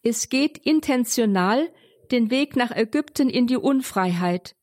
Es 0.02 0.28
geht 0.28 0.58
intentional 0.58 1.72
den 2.10 2.30
Weg 2.30 2.56
nach 2.56 2.70
Ägypten 2.70 3.28
in 3.28 3.46
die 3.46 3.56
Unfreiheit. 3.56 4.54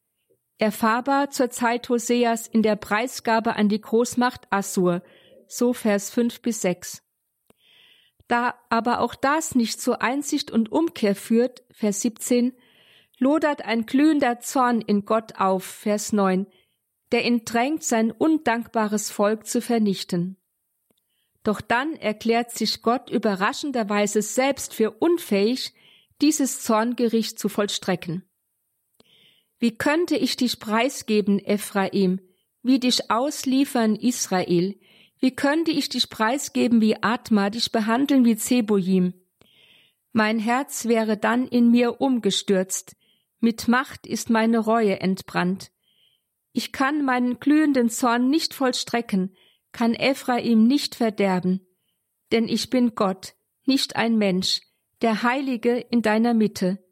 Erfahrbar 0.57 1.29
zur 1.31 1.49
Zeit 1.49 1.89
Hoseas 1.89 2.47
in 2.47 2.63
der 2.63 2.77
Preisgabe 2.77 3.55
an 3.55 3.67
die 3.67 3.81
Großmacht 3.81 4.47
Assur, 4.49 5.03
so 5.47 5.73
Vers 5.73 6.09
5 6.09 6.41
bis 6.41 6.61
6. 6.61 7.03
Da 8.27 8.55
aber 8.69 9.01
auch 9.01 9.15
das 9.15 9.53
nicht 9.53 9.81
zur 9.81 10.01
Einsicht 10.01 10.49
und 10.49 10.71
Umkehr 10.71 11.15
führt, 11.15 11.63
Vers 11.71 12.01
17, 12.01 12.53
lodert 13.19 13.63
ein 13.63 13.85
glühender 13.85 14.39
Zorn 14.39 14.81
in 14.81 15.05
Gott 15.05 15.35
auf, 15.37 15.63
Vers 15.63 16.13
9, 16.13 16.47
der 17.11 17.25
ihn 17.25 17.45
drängt, 17.45 17.83
sein 17.83 18.11
undankbares 18.11 19.11
Volk 19.11 19.47
zu 19.47 19.61
vernichten. 19.61 20.37
Doch 21.43 21.61
dann 21.61 21.95
erklärt 21.95 22.51
sich 22.51 22.81
Gott 22.81 23.09
überraschenderweise 23.09 24.21
selbst 24.21 24.73
für 24.73 24.91
unfähig, 24.91 25.73
dieses 26.21 26.61
Zorngericht 26.61 27.37
zu 27.37 27.49
vollstrecken. 27.49 28.23
Wie 29.59 29.77
könnte 29.77 30.17
ich 30.17 30.35
dich 30.37 30.59
preisgeben, 30.59 31.39
Ephraim, 31.39 32.19
wie 32.63 32.79
dich 32.79 33.11
ausliefern, 33.11 33.95
Israel? 33.95 34.75
Wie 35.19 35.31
könnte 35.31 35.71
ich 35.71 35.87
dich 35.87 36.09
preisgeben 36.09 36.81
wie 36.81 37.01
Atma, 37.01 37.49
dich 37.49 37.71
behandeln 37.71 38.25
wie 38.25 38.35
Zeboim? 38.35 39.13
Mein 40.11 40.39
Herz 40.39 40.85
wäre 40.85 41.17
dann 41.17 41.47
in 41.47 41.71
mir 41.71 42.01
umgestürzt, 42.01 42.95
mit 43.45 43.67
Macht 43.67 44.07
ist 44.07 44.31
meine 44.31 44.57
Reue 44.57 44.99
entbrannt. 45.01 45.71
Ich 46.51 46.71
kann 46.71 47.05
meinen 47.05 47.39
glühenden 47.39 47.91
Zorn 47.91 48.27
nicht 48.31 48.55
vollstrecken, 48.55 49.35
kann 49.71 49.93
Ephraim 49.93 50.65
nicht 50.65 50.95
verderben, 50.95 51.63
denn 52.31 52.47
ich 52.47 52.71
bin 52.71 52.95
Gott, 52.95 53.35
nicht 53.63 53.97
ein 53.97 54.17
Mensch, 54.17 54.61
der 55.03 55.21
Heilige 55.21 55.77
in 55.77 56.01
deiner 56.01 56.33
Mitte. 56.33 56.83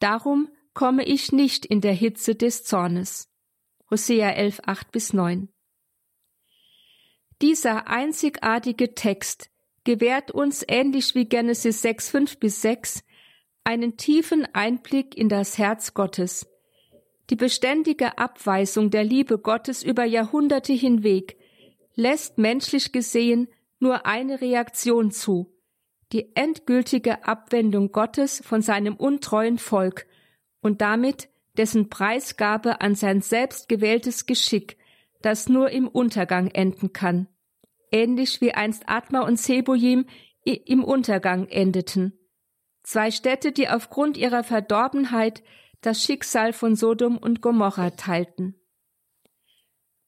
Darum 0.00 0.48
komme 0.72 1.04
ich 1.04 1.30
nicht 1.30 1.64
in 1.64 1.80
der 1.80 1.92
Hitze 1.92 2.34
des 2.34 2.64
Zornes. 2.64 3.28
Hosea 3.88 4.30
11, 4.30 4.62
8 4.64 4.90
bis 4.90 5.12
9. 5.12 5.48
Dieser 7.40 7.86
einzigartige 7.86 8.96
Text 8.96 9.48
gewährt 9.84 10.32
uns 10.32 10.64
ähnlich 10.66 11.14
wie 11.14 11.26
Genesis 11.26 11.82
6, 11.82 12.10
5 12.10 12.40
bis 12.40 12.62
6 12.62 13.03
einen 13.64 13.96
tiefen 13.96 14.46
Einblick 14.52 15.16
in 15.16 15.28
das 15.28 15.58
Herz 15.58 15.94
Gottes. 15.94 16.46
Die 17.30 17.36
beständige 17.36 18.18
Abweisung 18.18 18.90
der 18.90 19.04
Liebe 19.04 19.38
Gottes 19.38 19.82
über 19.82 20.04
Jahrhunderte 20.04 20.74
hinweg 20.74 21.38
lässt 21.94 22.36
menschlich 22.36 22.92
gesehen 22.92 23.48
nur 23.78 24.04
eine 24.04 24.42
Reaktion 24.42 25.10
zu, 25.10 25.54
die 26.12 26.36
endgültige 26.36 27.26
Abwendung 27.26 27.92
Gottes 27.92 28.42
von 28.44 28.60
seinem 28.60 28.96
untreuen 28.96 29.58
Volk 29.58 30.06
und 30.60 30.82
damit 30.82 31.28
dessen 31.56 31.88
Preisgabe 31.88 32.80
an 32.82 32.94
sein 32.94 33.22
selbstgewähltes 33.22 34.26
Geschick, 34.26 34.76
das 35.22 35.48
nur 35.48 35.70
im 35.70 35.88
Untergang 35.88 36.48
enden 36.48 36.92
kann, 36.92 37.28
ähnlich 37.90 38.40
wie 38.42 38.52
einst 38.52 38.82
Atma 38.86 39.20
und 39.20 39.38
Seboim 39.38 40.06
im 40.44 40.84
Untergang 40.84 41.48
endeten. 41.48 42.18
Zwei 42.84 43.10
Städte, 43.10 43.50
die 43.50 43.68
aufgrund 43.68 44.16
ihrer 44.16 44.44
Verdorbenheit 44.44 45.42
das 45.80 46.02
Schicksal 46.02 46.52
von 46.52 46.76
Sodom 46.76 47.18
und 47.18 47.40
Gomorra 47.40 47.90
teilten. 47.90 48.54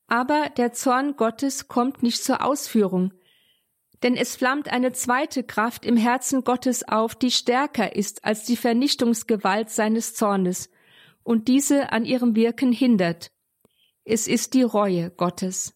Aber 0.07 0.51
der 0.57 0.72
Zorn 0.72 1.16
Gottes 1.16 1.68
kommt 1.68 2.03
nicht 2.03 2.22
zur 2.22 2.45
Ausführung, 2.45 3.12
denn 4.03 4.14
es 4.14 4.37
flammt 4.37 4.68
eine 4.70 4.93
zweite 4.93 5.43
Kraft 5.43 5.87
im 5.87 5.97
Herzen 5.97 6.45
Gottes 6.45 6.87
auf, 6.87 7.14
die 7.14 7.31
stärker 7.31 7.97
ist 7.97 8.24
als 8.24 8.45
die 8.45 8.57
Vernichtungsgewalt 8.57 9.70
seines 9.70 10.14
Zornes 10.14 10.70
und 11.22 11.49
diese 11.49 11.93
an 11.93 12.05
ihrem 12.05 12.37
Wirken 12.37 12.72
hindert. 12.72 13.33
Es 14.05 14.29
ist 14.29 14.53
die 14.55 14.62
Reue 14.62 15.11
Gottes. 15.11 15.74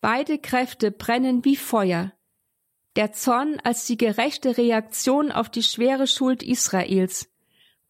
Beide 0.00 0.38
Kräfte 0.38 0.90
brennen 0.90 1.44
wie 1.44 1.56
Feuer. 1.56 2.12
Der 2.96 3.12
Zorn 3.12 3.58
als 3.64 3.86
die 3.86 3.96
gerechte 3.96 4.56
Reaktion 4.56 5.32
auf 5.32 5.48
die 5.50 5.62
schwere 5.62 6.06
Schuld 6.06 6.42
Israels 6.42 7.28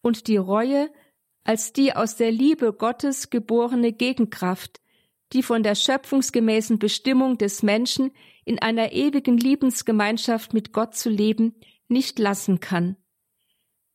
und 0.01 0.27
die 0.27 0.37
Reue 0.37 0.89
als 1.43 1.73
die 1.73 1.95
aus 1.95 2.15
der 2.15 2.31
Liebe 2.31 2.73
Gottes 2.73 3.29
geborene 3.29 3.93
Gegenkraft, 3.93 4.81
die 5.31 5.43
von 5.43 5.61
der 5.61 5.75
schöpfungsgemäßen 5.75 6.79
Bestimmung 6.79 7.37
des 7.37 7.61
Menschen 7.61 8.11
in 8.45 8.59
einer 8.59 8.91
ewigen 8.91 9.37
Liebensgemeinschaft 9.37 10.53
mit 10.53 10.73
Gott 10.73 10.95
zu 10.95 11.09
leben, 11.09 11.55
nicht 11.87 12.17
lassen 12.17 12.59
kann. 12.59 12.97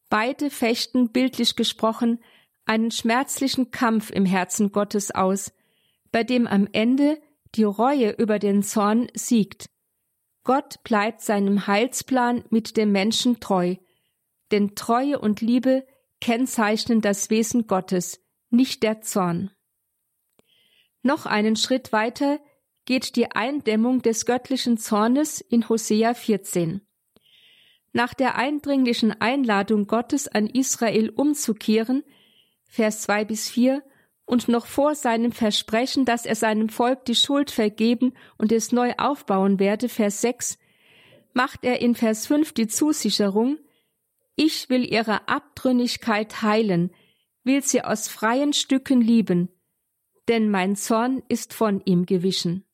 Beide 0.09 0.49
fechten, 0.51 1.11
bildlich 1.11 1.57
gesprochen, 1.57 2.21
einen 2.67 2.93
schmerzlichen 2.93 3.73
Kampf 3.73 4.11
im 4.11 4.25
Herzen 4.25 4.71
Gottes 4.71 5.11
aus, 5.11 5.53
bei 6.13 6.23
dem 6.23 6.47
am 6.47 6.69
Ende 6.73 7.21
die 7.57 7.65
Reue 7.65 8.11
über 8.11 8.39
den 8.39 8.63
Zorn 8.63 9.09
siegt. 9.15 9.71
Gott 10.43 10.83
bleibt 10.85 11.21
seinem 11.21 11.67
Heilsplan 11.67 12.45
mit 12.51 12.77
dem 12.77 12.93
Menschen 12.93 13.41
treu, 13.41 13.77
denn 14.51 14.75
Treue 14.75 15.19
und 15.19 15.41
Liebe 15.41 15.87
kennzeichnen 16.21 17.01
das 17.01 17.31
Wesen 17.31 17.67
Gottes, 17.67 18.21
nicht 18.51 18.83
der 18.83 19.01
Zorn. 19.03 19.51
Noch 21.03 21.27
einen 21.27 21.57
Schritt 21.57 21.93
weiter 21.93 22.41
geht 22.85 23.17
die 23.17 23.31
Eindämmung 23.31 24.03
des 24.03 24.27
göttlichen 24.27 24.77
Zornes 24.77 25.41
in 25.41 25.69
Hosea 25.69 26.15
14. 26.15 26.81
Nach 27.93 28.15
der 28.15 28.37
eindringlichen 28.37 29.21
Einladung 29.21 29.87
Gottes 29.87 30.29
an 30.29 30.47
Israel 30.47 31.11
umzukehren, 31.11 32.05
Vers 32.65 33.03
2 33.03 33.25
bis 33.25 33.51
4, 33.51 33.83
und 34.31 34.47
noch 34.47 34.67
vor 34.67 34.95
seinem 34.95 35.33
Versprechen, 35.33 36.05
dass 36.05 36.25
er 36.25 36.37
seinem 36.37 36.69
Volk 36.69 37.05
die 37.05 37.17
Schuld 37.17 37.51
vergeben 37.51 38.15
und 38.39 38.53
es 38.53 38.71
neu 38.71 38.93
aufbauen 38.97 39.59
werde, 39.59 39.89
Vers 39.89 40.21
6, 40.21 40.57
macht 41.33 41.65
er 41.65 41.81
in 41.81 41.97
Vers 41.97 42.29
5 42.29 42.53
die 42.53 42.69
Zusicherung, 42.69 43.59
ich 44.37 44.71
will 44.71 44.91
ihre 44.91 45.29
Abtrünnigkeit 45.29 46.43
heilen, 46.43 46.95
will 47.43 47.65
sie 47.65 47.83
aus 47.83 48.07
freien 48.07 48.53
Stücken 48.53 49.01
lieben, 49.01 49.49
denn 50.29 50.49
mein 50.49 50.77
Zorn 50.77 51.25
ist 51.29 51.53
von 51.53 51.83
ihm 51.85 52.07
gewichen. 52.07 52.65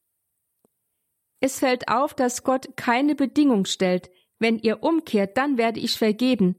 Es 1.41 1.61
fällt 1.61 1.89
auf, 1.89 2.13
dass 2.13 2.45
Gott 2.45 2.77
keine 2.77 3.15
Bedingung 3.15 3.65
stellt, 3.65 4.11
wenn 4.39 4.59
ihr 4.59 4.83
umkehrt, 4.83 5.39
dann 5.39 5.57
werde 5.57 5.81
ich 5.81 5.97
vergeben, 5.97 6.57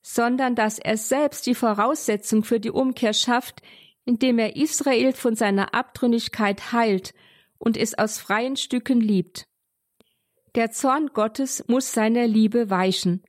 sondern 0.00 0.54
dass 0.54 0.78
er 0.78 0.96
selbst 0.96 1.44
die 1.46 1.56
Voraussetzung 1.56 2.44
für 2.44 2.60
die 2.60 2.70
Umkehr 2.70 3.12
schafft, 3.12 3.62
indem 4.08 4.38
er 4.38 4.56
Israel 4.56 5.12
von 5.12 5.36
seiner 5.36 5.74
Abtrünnigkeit 5.74 6.72
heilt 6.72 7.12
und 7.58 7.76
es 7.76 7.98
aus 7.98 8.16
freien 8.16 8.56
Stücken 8.56 9.02
liebt. 9.02 9.46
Der 10.54 10.70
Zorn 10.70 11.08
Gottes 11.08 11.62
muss 11.68 11.92
seiner 11.92 12.26
Liebe 12.26 12.70
weichen. 12.70 13.22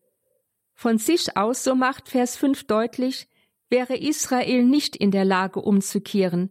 Von 0.74 0.98
sich 0.98 1.36
aus, 1.36 1.66
so 1.66 1.76
macht 1.76 2.08
Vers 2.08 2.38
5 2.38 2.64
deutlich, 2.64 3.28
wäre 3.70 3.98
Israel 3.98 4.64
nicht 4.64 4.96
in 4.96 5.12
der 5.12 5.26
Lage 5.26 5.60
umzukehren. 5.60 6.50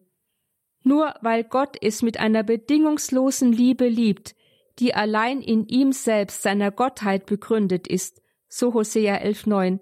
Nur 0.82 1.14
weil 1.22 1.42
Gott 1.42 1.78
es 1.80 2.02
mit 2.02 2.20
einer 2.20 2.42
bedingungslosen 2.42 3.50
Liebe 3.50 3.88
liebt, 3.88 4.36
die 4.78 4.94
allein 4.94 5.40
in 5.40 5.66
ihm 5.68 5.92
selbst 5.92 6.42
seiner 6.42 6.70
Gottheit 6.70 7.24
begründet 7.24 7.88
ist, 7.88 8.20
so 8.46 8.74
Hosea 8.74 9.22
11,9. 9.22 9.80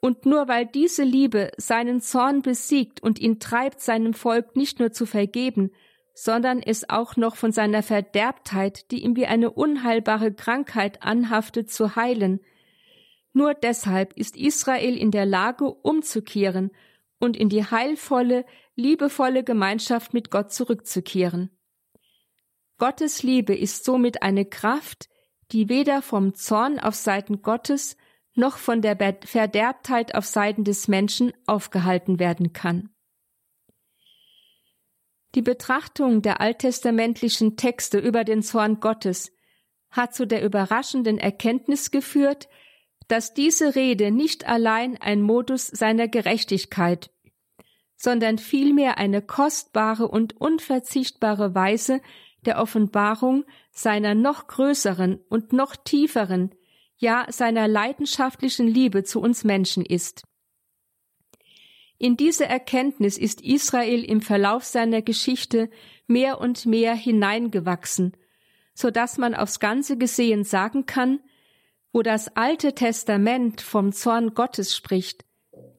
Und 0.00 0.24
nur 0.24 0.48
weil 0.48 0.66
diese 0.66 1.02
Liebe 1.02 1.50
seinen 1.58 2.00
Zorn 2.00 2.40
besiegt 2.42 3.02
und 3.02 3.18
ihn 3.18 3.38
treibt, 3.38 3.80
seinem 3.80 4.14
Volk 4.14 4.56
nicht 4.56 4.80
nur 4.80 4.92
zu 4.92 5.04
vergeben, 5.04 5.70
sondern 6.14 6.62
es 6.62 6.88
auch 6.88 7.16
noch 7.16 7.36
von 7.36 7.52
seiner 7.52 7.82
Verderbtheit, 7.82 8.90
die 8.90 9.02
ihm 9.04 9.16
wie 9.16 9.26
eine 9.26 9.50
unheilbare 9.50 10.32
Krankheit 10.32 11.02
anhaftet, 11.02 11.70
zu 11.70 11.96
heilen. 11.96 12.40
Nur 13.32 13.54
deshalb 13.54 14.14
ist 14.14 14.36
Israel 14.36 14.96
in 14.96 15.10
der 15.10 15.26
Lage, 15.26 15.64
umzukehren 15.64 16.70
und 17.18 17.36
in 17.36 17.48
die 17.48 17.64
heilvolle, 17.64 18.44
liebevolle 18.74 19.44
Gemeinschaft 19.44 20.14
mit 20.14 20.30
Gott 20.30 20.52
zurückzukehren. 20.52 21.50
Gottes 22.78 23.22
Liebe 23.22 23.54
ist 23.54 23.84
somit 23.84 24.22
eine 24.22 24.46
Kraft, 24.46 25.08
die 25.52 25.68
weder 25.68 26.00
vom 26.00 26.34
Zorn 26.34 26.78
auf 26.78 26.94
Seiten 26.94 27.42
Gottes 27.42 27.96
noch 28.40 28.56
von 28.56 28.82
der 28.82 28.96
Verderbtheit 29.24 30.16
auf 30.16 30.26
Seiten 30.26 30.64
des 30.64 30.88
Menschen 30.88 31.32
aufgehalten 31.46 32.18
werden 32.18 32.52
kann. 32.52 32.90
Die 35.36 35.42
Betrachtung 35.42 36.22
der 36.22 36.40
alttestamentlichen 36.40 37.56
Texte 37.56 37.98
über 37.98 38.24
den 38.24 38.42
Zorn 38.42 38.80
Gottes 38.80 39.30
hat 39.90 40.12
zu 40.14 40.26
der 40.26 40.44
überraschenden 40.44 41.18
Erkenntnis 41.18 41.92
geführt, 41.92 42.48
dass 43.06 43.34
diese 43.34 43.74
Rede 43.74 44.10
nicht 44.10 44.48
allein 44.48 44.96
ein 45.00 45.20
Modus 45.20 45.66
seiner 45.68 46.08
Gerechtigkeit, 46.08 47.10
sondern 47.96 48.38
vielmehr 48.38 48.98
eine 48.98 49.22
kostbare 49.22 50.08
und 50.08 50.40
unverzichtbare 50.40 51.54
Weise 51.54 52.00
der 52.46 52.60
Offenbarung 52.60 53.44
seiner 53.70 54.14
noch 54.14 54.46
größeren 54.46 55.20
und 55.28 55.52
noch 55.52 55.76
tieferen, 55.76 56.54
ja 57.00 57.26
seiner 57.30 57.66
leidenschaftlichen 57.66 58.68
Liebe 58.68 59.02
zu 59.02 59.20
uns 59.20 59.42
Menschen 59.42 59.84
ist. 59.84 60.22
In 61.98 62.16
diese 62.16 62.46
Erkenntnis 62.46 63.18
ist 63.18 63.40
Israel 63.40 64.04
im 64.04 64.20
Verlauf 64.22 64.64
seiner 64.64 65.02
Geschichte 65.02 65.68
mehr 66.06 66.40
und 66.40 66.64
mehr 66.64 66.94
hineingewachsen, 66.94 68.16
so 68.74 68.90
dass 68.90 69.18
man 69.18 69.34
aufs 69.34 69.60
Ganze 69.60 69.98
gesehen 69.98 70.44
sagen 70.44 70.86
kann, 70.86 71.20
wo 71.92 72.02
das 72.02 72.36
Alte 72.36 72.74
Testament 72.74 73.60
vom 73.60 73.92
Zorn 73.92 74.34
Gottes 74.34 74.76
spricht, 74.76 75.24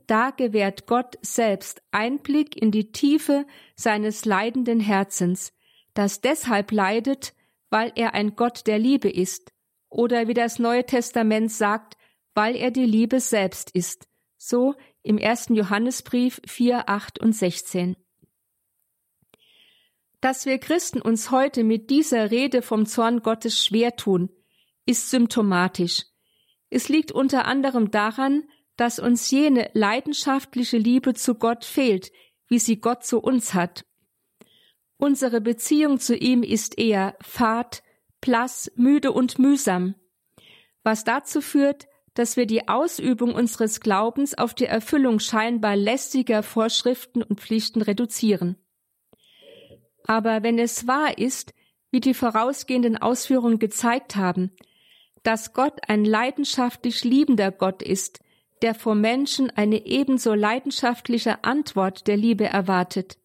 da 0.08 0.32
gewährt 0.32 0.88
Gott 0.88 1.18
selbst 1.22 1.82
Einblick 1.92 2.62
in 2.62 2.72
die 2.72 2.92
Tiefe 2.92 3.46
seines 3.76 4.26
leidenden 4.26 4.80
Herzens, 4.80 5.54
das 5.94 6.22
deshalb 6.22 6.72
leidet, 6.72 7.34
weil 7.70 7.92
er 7.96 8.14
ein 8.14 8.36
Gott 8.36 8.68
der 8.68 8.78
Liebe 8.78 9.10
ist, 9.10 9.51
oder 9.92 10.28
wie 10.28 10.34
das 10.34 10.58
Neue 10.58 10.86
Testament 10.86 11.52
sagt, 11.52 11.98
weil 12.34 12.56
er 12.56 12.72
die 12.72 12.86
Liebe 12.86 13.20
selbst 13.20 13.70
ist, 13.72 14.08
so 14.38 14.74
im 15.04 15.18
ersten 15.18 15.54
Johannesbrief 15.54 16.42
4, 16.48 16.90
8 16.90 17.20
und 17.20 17.34
16. 17.34 17.96
Dass 20.22 20.46
wir 20.46 20.60
Christen 20.60 21.02
uns 21.02 21.32
heute 21.32 21.64
mit 21.64 21.90
dieser 21.90 22.32
Rede 22.32 22.62
vom 22.62 22.86
Zorn 22.86 23.22
Gottes 23.22 23.64
schwer 23.64 23.96
tun, 23.96 24.30
ist 24.86 25.10
symptomatisch. 25.10 26.06
Es 26.70 26.90
liegt 26.90 27.12
unter 27.12 27.46
anderem 27.46 27.92
daran, 27.92 28.44
dass 28.78 28.98
uns 28.98 29.30
jene 29.30 29.70
leidenschaftliche 29.74 30.78
Liebe 30.78 31.14
zu 31.14 31.36
Gott 31.36 31.66
fehlt, 31.66 32.12
wie 32.48 32.60
sie 32.60 32.80
Gott 32.80 33.04
zu 33.04 33.20
uns 33.20 33.54
hat. 33.54 33.86
Unsere 34.98 35.42
Beziehung 35.42 36.00
zu 36.00 36.16
ihm 36.16 36.44
ist 36.44 36.78
eher 36.78 37.18
fad, 37.22 37.84
blass, 38.22 38.72
müde 38.76 39.12
und 39.12 39.40
mühsam, 39.40 39.96
was 40.84 41.04
dazu 41.04 41.42
führt, 41.42 41.88
dass 42.14 42.38
wir 42.38 42.46
die 42.46 42.68
Ausübung 42.68 43.34
unseres 43.34 43.80
Glaubens 43.80 44.38
auf 44.38 44.54
die 44.54 44.66
Erfüllung 44.66 45.20
scheinbar 45.20 45.76
lästiger 45.76 46.44
Vorschriften 46.44 47.24
und 47.24 47.40
Pflichten 47.40 47.82
reduzieren. 47.82 48.58
Aber 50.06 50.44
wenn 50.44 50.60
es 50.60 50.88
wahr 50.88 51.18
ist, 51.18 51.54
wie 51.90 52.00
die 52.00 52.14
vorausgehenden 52.14 52.98
Ausführungen 52.98 53.60
gezeigt 53.60 54.16
haben, 54.16 54.52
dass 55.24 55.54
Gott 55.54 55.80
ein 55.88 56.04
leidenschaftlich 56.04 57.04
liebender 57.04 57.52
Gott 57.52 57.82
ist, 57.82 58.20
der 58.62 58.76
vom 58.76 59.02
Menschen 59.02 59.50
eine 59.50 59.86
ebenso 59.86 60.34
leidenschaftliche 60.34 61.44
Antwort 61.44 62.08
der 62.08 62.18
Liebe 62.18 62.46
erwartet, 62.46 63.18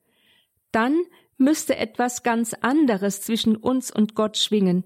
dann 0.73 0.97
müsste 1.39 1.77
etwas 1.77 2.23
ganz 2.23 2.55
anderes 2.55 3.21
zwischen 3.21 3.57
uns 3.57 3.91
und 3.91 4.15
Gott 4.15 4.37
schwingen, 4.37 4.85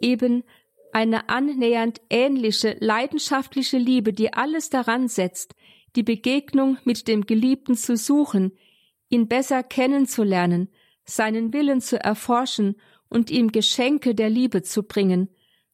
eben 0.00 0.44
eine 0.92 1.28
annähernd 1.28 2.00
ähnliche, 2.08 2.76
leidenschaftliche 2.80 3.78
Liebe, 3.78 4.12
die 4.12 4.32
alles 4.32 4.70
daran 4.70 5.08
setzt, 5.08 5.54
die 5.96 6.02
Begegnung 6.02 6.78
mit 6.84 7.08
dem 7.08 7.26
Geliebten 7.26 7.76
zu 7.76 7.96
suchen, 7.96 8.52
ihn 9.08 9.28
besser 9.28 9.62
kennenzulernen, 9.62 10.68
seinen 11.04 11.52
Willen 11.52 11.80
zu 11.80 12.02
erforschen 12.02 12.76
und 13.08 13.30
ihm 13.30 13.52
Geschenke 13.52 14.14
der 14.14 14.30
Liebe 14.30 14.62
zu 14.62 14.82
bringen, 14.82 15.28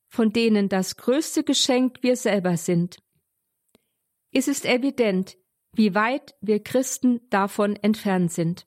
von 0.08 0.32
denen 0.32 0.68
das 0.68 0.96
größte 0.96 1.44
Geschenk 1.44 1.98
wir 2.02 2.16
selber 2.16 2.56
sind. 2.56 2.98
Es 4.32 4.48
ist 4.48 4.64
evident, 4.64 5.36
wie 5.72 5.94
weit 5.94 6.34
wir 6.40 6.62
Christen 6.62 7.20
davon 7.30 7.76
entfernt 7.76 8.32
sind. 8.32 8.66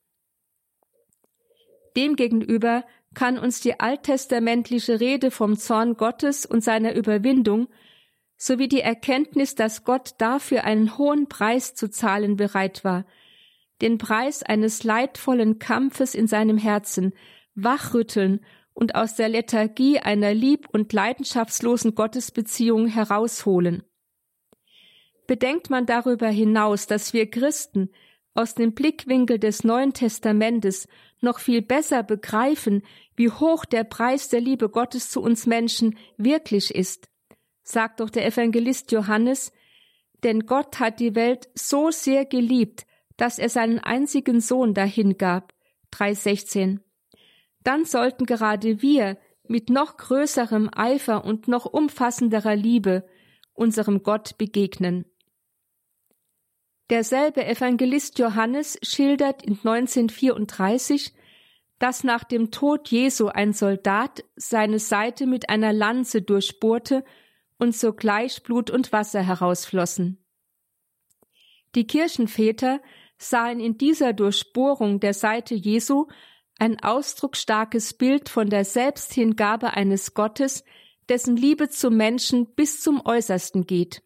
Demgegenüber 1.96 2.86
kann 3.14 3.38
uns 3.38 3.62
die 3.62 3.80
alttestamentliche 3.80 5.00
Rede 5.00 5.32
vom 5.32 5.58
Zorn 5.58 5.96
Gottes 5.96 6.46
und 6.46 6.64
seiner 6.64 6.96
Überwindung 6.96 7.68
sowie 8.38 8.68
die 8.68 8.82
Erkenntnis, 8.82 9.56
dass 9.56 9.84
Gott 9.84 10.16
dafür 10.18 10.64
einen 10.64 10.98
hohen 10.98 11.30
Preis 11.30 11.76
zu 11.76 11.90
zahlen 11.90 12.36
bereit 12.36 12.84
war, 12.84 13.06
den 13.82 13.98
Preis 13.98 14.44
eines 14.44 14.84
leidvollen 14.84 15.60
Kampfes 15.60 16.16
in 16.16 16.28
seinem 16.28 16.58
Herzen, 16.58 17.14
wachrütteln 17.56 18.44
und 18.74 18.96
aus 18.96 19.16
der 19.16 19.30
Lethargie 19.30 20.00
einer 20.00 20.34
lieb- 20.34 20.68
und 20.72 20.92
leidenschaftslosen 20.92 21.96
Gottesbeziehung 21.96 22.88
herausholen. 22.88 23.84
Bedenkt 25.28 25.70
man 25.70 25.86
darüber 25.86 26.28
hinaus, 26.28 26.88
dass 26.88 27.14
wir 27.14 27.30
Christen 27.30 27.90
aus 28.34 28.56
dem 28.56 28.74
Blickwinkel 28.74 29.40
des 29.40 29.64
Neuen 29.64 29.94
Testamentes 29.94 30.88
noch 31.22 31.40
viel 31.40 31.62
besser 31.62 32.04
begreifen, 32.04 32.84
wie 33.16 33.30
hoch 33.30 33.66
der 33.66 33.84
Preis 33.84 34.30
der 34.30 34.42
Liebe 34.42 34.70
Gottes 34.70 35.10
zu 35.10 35.22
uns 35.22 35.46
Menschen 35.46 35.98
wirklich 36.18 36.74
ist, 36.74 37.10
sagt 37.64 38.00
doch 38.00 38.10
der 38.10 38.26
Evangelist 38.26 38.92
Johannes, 38.92 39.52
denn 40.24 40.46
Gott 40.46 40.80
hat 40.80 41.00
die 41.00 41.16
Welt 41.16 41.50
so 41.54 41.92
sehr 41.92 42.26
geliebt, 42.26 42.86
dass 43.18 43.40
er 43.40 43.50
seinen 43.50 43.80
einzigen 43.80 44.42
Sohn 44.42 44.74
dahingab. 44.74 45.54
3,16. 45.92 46.80
Dann 47.64 47.86
sollten 47.86 48.26
gerade 48.26 48.82
wir 48.82 49.18
mit 49.48 49.70
noch 49.70 49.98
größerem 49.98 50.70
Eifer 50.74 51.24
und 51.24 51.48
noch 51.48 51.66
umfassenderer 51.66 52.56
Liebe 52.56 53.06
unserem 53.54 54.02
Gott 54.02 54.38
begegnen. 54.38 55.06
Derselbe 56.90 57.46
Evangelist 57.46 58.20
Johannes 58.20 58.78
schildert 58.84 59.44
in 59.44 59.54
1934, 59.54 61.14
dass 61.80 62.04
nach 62.04 62.24
dem 62.24 62.52
Tod 62.52 62.90
Jesu 62.90 63.28
ein 63.28 63.54
Soldat 63.54 64.24
seine 64.36 64.80
Seite 64.80 65.26
mit 65.26 65.50
einer 65.50 65.74
Lanze 65.74 66.22
durchbohrte 66.22 67.04
und 67.58 67.76
sogleich 67.76 68.44
Blut 68.44 68.70
und 68.70 68.92
Wasser 68.92 69.22
herausflossen. 69.22 70.24
Die 71.76 71.88
Kirchenväter 71.88 72.82
sahen 73.18 73.60
in 73.60 73.78
dieser 73.78 74.14
Durchbohrung 74.14 75.00
der 75.00 75.14
Seite 75.14 75.56
Jesu 75.56 76.08
ein 76.60 76.84
ausdrucksstarkes 76.84 77.94
Bild 77.96 78.30
von 78.30 78.50
der 78.50 78.66
Selbsthingabe 78.66 79.74
eines 79.74 80.14
Gottes, 80.14 80.64
dessen 81.10 81.36
Liebe 81.36 81.70
zum 81.70 81.98
Menschen 81.98 82.54
bis 82.54 82.82
zum 82.82 83.06
Äußersten 83.06 83.66
geht. 83.66 84.04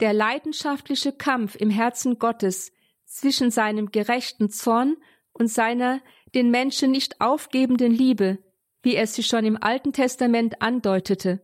Der 0.00 0.14
leidenschaftliche 0.14 1.12
Kampf 1.12 1.56
im 1.56 1.68
Herzen 1.68 2.18
Gottes 2.18 2.72
zwischen 3.04 3.50
seinem 3.50 3.90
gerechten 3.90 4.48
Zorn 4.48 4.96
und 5.32 5.48
seiner 5.48 6.00
den 6.34 6.50
Menschen 6.50 6.90
nicht 6.90 7.20
aufgebenden 7.20 7.92
Liebe, 7.92 8.38
wie 8.82 8.94
er 8.94 9.06
sie 9.06 9.22
schon 9.22 9.44
im 9.44 9.62
Alten 9.62 9.92
Testament 9.92 10.62
andeutete, 10.62 11.42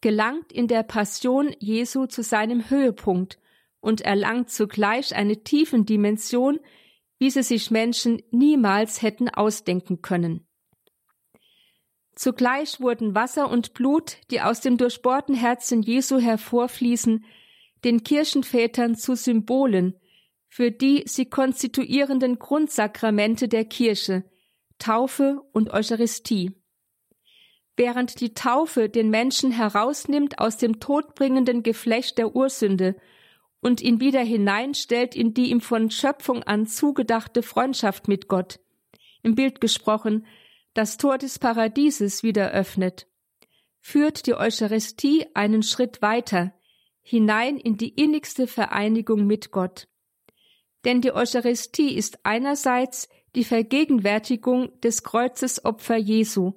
gelangt 0.00 0.52
in 0.52 0.68
der 0.68 0.84
Passion 0.84 1.54
Jesu 1.58 2.06
zu 2.06 2.22
seinem 2.22 2.70
Höhepunkt 2.70 3.38
und 3.80 4.02
erlangt 4.02 4.50
zugleich 4.50 5.16
eine 5.16 5.42
tiefen 5.42 5.84
Dimension, 5.84 6.60
wie 7.18 7.30
sie 7.30 7.42
sich 7.42 7.70
Menschen 7.72 8.22
niemals 8.30 9.02
hätten 9.02 9.28
ausdenken 9.28 10.00
können. 10.00 10.46
Zugleich 12.14 12.80
wurden 12.80 13.14
Wasser 13.14 13.50
und 13.50 13.72
Blut, 13.74 14.18
die 14.30 14.42
aus 14.42 14.60
dem 14.60 14.76
durchbohrten 14.76 15.34
Herzen 15.34 15.82
Jesu 15.82 16.18
hervorfließen, 16.18 17.24
den 17.84 18.04
Kirchenvätern 18.04 18.96
zu 18.96 19.14
Symbolen 19.14 19.94
für 20.50 20.72
die 20.72 21.04
sie 21.06 21.26
konstituierenden 21.26 22.38
Grundsakramente 22.38 23.48
der 23.48 23.64
Kirche, 23.64 24.24
Taufe 24.78 25.40
und 25.52 25.70
Eucharistie. 25.70 26.52
Während 27.76 28.20
die 28.20 28.34
Taufe 28.34 28.88
den 28.88 29.10
Menschen 29.10 29.52
herausnimmt 29.52 30.40
aus 30.40 30.56
dem 30.56 30.80
todbringenden 30.80 31.62
Geflecht 31.62 32.18
der 32.18 32.34
Ursünde 32.34 32.96
und 33.60 33.80
ihn 33.80 34.00
wieder 34.00 34.20
hineinstellt 34.20 35.14
in 35.14 35.34
die 35.34 35.50
ihm 35.50 35.60
von 35.60 35.90
Schöpfung 35.90 36.42
an 36.42 36.66
zugedachte 36.66 37.42
Freundschaft 37.42 38.08
mit 38.08 38.26
Gott, 38.26 38.58
im 39.22 39.36
Bild 39.36 39.60
gesprochen, 39.60 40.26
das 40.74 40.96
Tor 40.96 41.16
des 41.16 41.38
Paradieses 41.38 42.22
wieder 42.22 42.50
öffnet, 42.50 43.06
führt 43.80 44.26
die 44.26 44.34
Eucharistie 44.34 45.26
einen 45.34 45.62
Schritt 45.62 46.02
weiter, 46.02 46.52
hinein 47.10 47.56
in 47.56 47.76
die 47.76 47.88
innigste 47.88 48.46
Vereinigung 48.46 49.26
mit 49.26 49.50
Gott. 49.50 49.88
Denn 50.84 51.00
die 51.00 51.12
Eucharistie 51.12 51.94
ist 51.94 52.24
einerseits 52.24 53.08
die 53.34 53.42
Vergegenwärtigung 53.42 54.80
des 54.80 55.02
Kreuzesopfer 55.02 55.96
Jesu, 55.96 56.52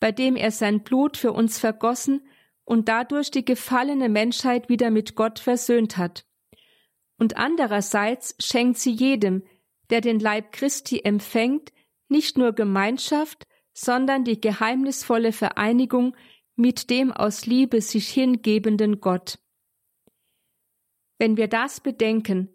bei 0.00 0.10
dem 0.10 0.34
er 0.34 0.50
sein 0.50 0.82
Blut 0.82 1.18
für 1.18 1.32
uns 1.32 1.58
vergossen 1.58 2.26
und 2.64 2.88
dadurch 2.88 3.30
die 3.30 3.44
gefallene 3.44 4.08
Menschheit 4.08 4.70
wieder 4.70 4.90
mit 4.90 5.14
Gott 5.14 5.38
versöhnt 5.38 5.98
hat. 5.98 6.24
Und 7.18 7.36
andererseits 7.36 8.34
schenkt 8.38 8.78
sie 8.78 8.92
jedem, 8.92 9.42
der 9.90 10.00
den 10.00 10.20
Leib 10.20 10.52
Christi 10.52 11.00
empfängt, 11.04 11.72
nicht 12.08 12.38
nur 12.38 12.52
Gemeinschaft, 12.52 13.46
sondern 13.74 14.24
die 14.24 14.40
geheimnisvolle 14.40 15.32
Vereinigung 15.32 16.16
mit 16.56 16.88
dem 16.88 17.12
aus 17.12 17.44
Liebe 17.44 17.82
sich 17.82 18.08
hingebenden 18.08 19.00
Gott. 19.00 19.38
Wenn 21.18 21.36
wir 21.36 21.48
das 21.48 21.80
bedenken, 21.80 22.48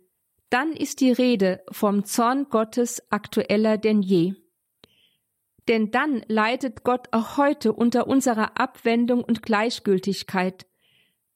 dann 0.49 0.71
ist 0.71 1.01
die 1.01 1.11
Rede 1.11 1.63
vom 1.71 2.05
Zorn 2.05 2.47
Gottes 2.49 3.11
aktueller 3.11 3.77
denn 3.77 4.01
je. 4.01 4.33
Denn 5.67 5.91
dann 5.91 6.23
leidet 6.27 6.83
Gott 6.83 7.07
auch 7.11 7.37
heute 7.37 7.73
unter 7.73 8.07
unserer 8.07 8.59
Abwendung 8.59 9.23
und 9.23 9.41
Gleichgültigkeit. 9.41 10.65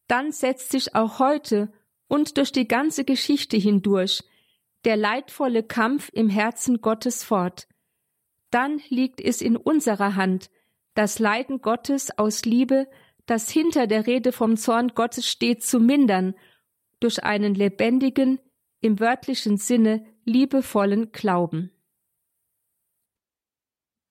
Dann 0.08 0.32
setzt 0.32 0.72
sich 0.72 0.96
auch 0.96 1.20
heute 1.20 1.72
und 2.08 2.38
durch 2.38 2.52
die 2.52 2.68
ganze 2.68 3.04
Geschichte 3.04 3.58
hindurch 3.58 4.24
der 4.86 4.96
leidvolle 4.96 5.64
Kampf 5.64 6.10
im 6.14 6.30
Herzen 6.30 6.82
Gottes 6.82 7.24
fort. 7.24 7.68
Dann 8.52 8.82
liegt 8.88 9.20
es 9.20 9.42
in 9.42 9.58
unserer 9.58 10.16
Hand, 10.16 10.50
das 10.94 11.20
Leiden 11.20 11.62
Gottes 11.62 12.18
aus 12.18 12.46
Liebe, 12.46 12.88
das 13.26 13.50
hinter 13.50 13.88
der 13.88 14.08
Rede 14.08 14.32
vom 14.32 14.56
Zorn 14.56 14.90
Gottes 14.90 15.28
steht, 15.28 15.64
zu 15.64 15.80
mindern 15.80 16.36
durch 17.00 17.24
einen 17.24 17.56
lebendigen, 17.56 18.40
im 18.82 19.00
wörtlichen 19.00 19.58
Sinne 19.58 20.06
liebevollen 20.26 21.12
Glauben. 21.12 21.72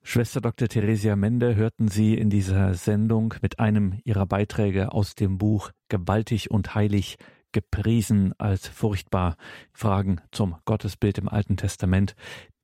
Schwester 0.03 0.41
Dr. 0.41 0.69
Theresia 0.69 1.17
Mende 1.17 1.57
hörten 1.57 1.89
Sie 1.89 2.15
in 2.15 2.31
dieser 2.31 2.75
Sendung 2.75 3.35
mit 3.43 3.59
einem 3.59 3.99
ihrer 4.05 4.25
Beiträge 4.25 4.93
aus 4.93 5.17
dem 5.17 5.37
Buch 5.37 5.73
Gewaltig 5.89 6.51
und 6.51 6.77
heilig 6.77 7.17
gepriesen 7.53 8.35
als 8.39 8.69
furchtbar. 8.69 9.37
Fragen 9.73 10.21
zum 10.31 10.57
Gottesbild 10.65 11.19
im 11.19 11.29
Alten 11.29 11.57
Testament. 11.57 12.15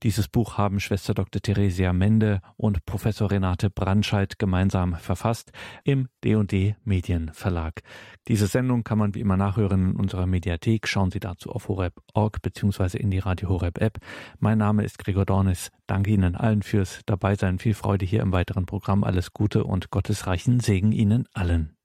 Dieses 0.02 0.26
Buch 0.26 0.58
haben 0.58 0.80
Schwester 0.80 1.14
Dr. 1.14 1.40
Theresia 1.40 1.92
Mende 1.92 2.40
und 2.56 2.84
Professor 2.86 3.30
Renate 3.30 3.70
Brandscheid 3.70 4.36
gemeinsam 4.36 4.96
verfasst 4.96 5.52
im 5.84 6.08
D&D 6.24 6.74
Medienverlag. 6.82 7.82
Diese 8.26 8.48
Sendung 8.48 8.82
kann 8.82 8.98
man 8.98 9.14
wie 9.14 9.20
immer 9.20 9.36
nachhören 9.36 9.90
in 9.90 9.96
unserer 9.96 10.26
Mediathek. 10.26 10.88
Schauen 10.88 11.12
Sie 11.12 11.20
dazu 11.20 11.50
auf 11.50 11.68
horeb.org 11.68 12.42
bzw. 12.42 12.98
in 12.98 13.12
die 13.12 13.20
Radio 13.20 13.48
Horeb 13.48 13.80
App. 13.80 13.98
Mein 14.40 14.58
Name 14.58 14.82
ist 14.82 14.98
Gregor 14.98 15.24
Dornis. 15.24 15.70
Danke 15.86 16.10
Ihnen 16.10 16.34
allen 16.34 16.62
fürs 16.62 17.02
Dabeisein. 17.06 17.60
Viel 17.60 17.74
Freude 17.74 18.04
hier 18.04 18.22
im 18.22 18.32
weiteren 18.32 18.66
Programm. 18.66 19.04
Alles 19.04 19.32
Gute 19.32 19.62
und 19.62 19.90
gottesreichen 19.90 20.58
Segen 20.58 20.90
Ihnen 20.90 21.28
allen. 21.32 21.76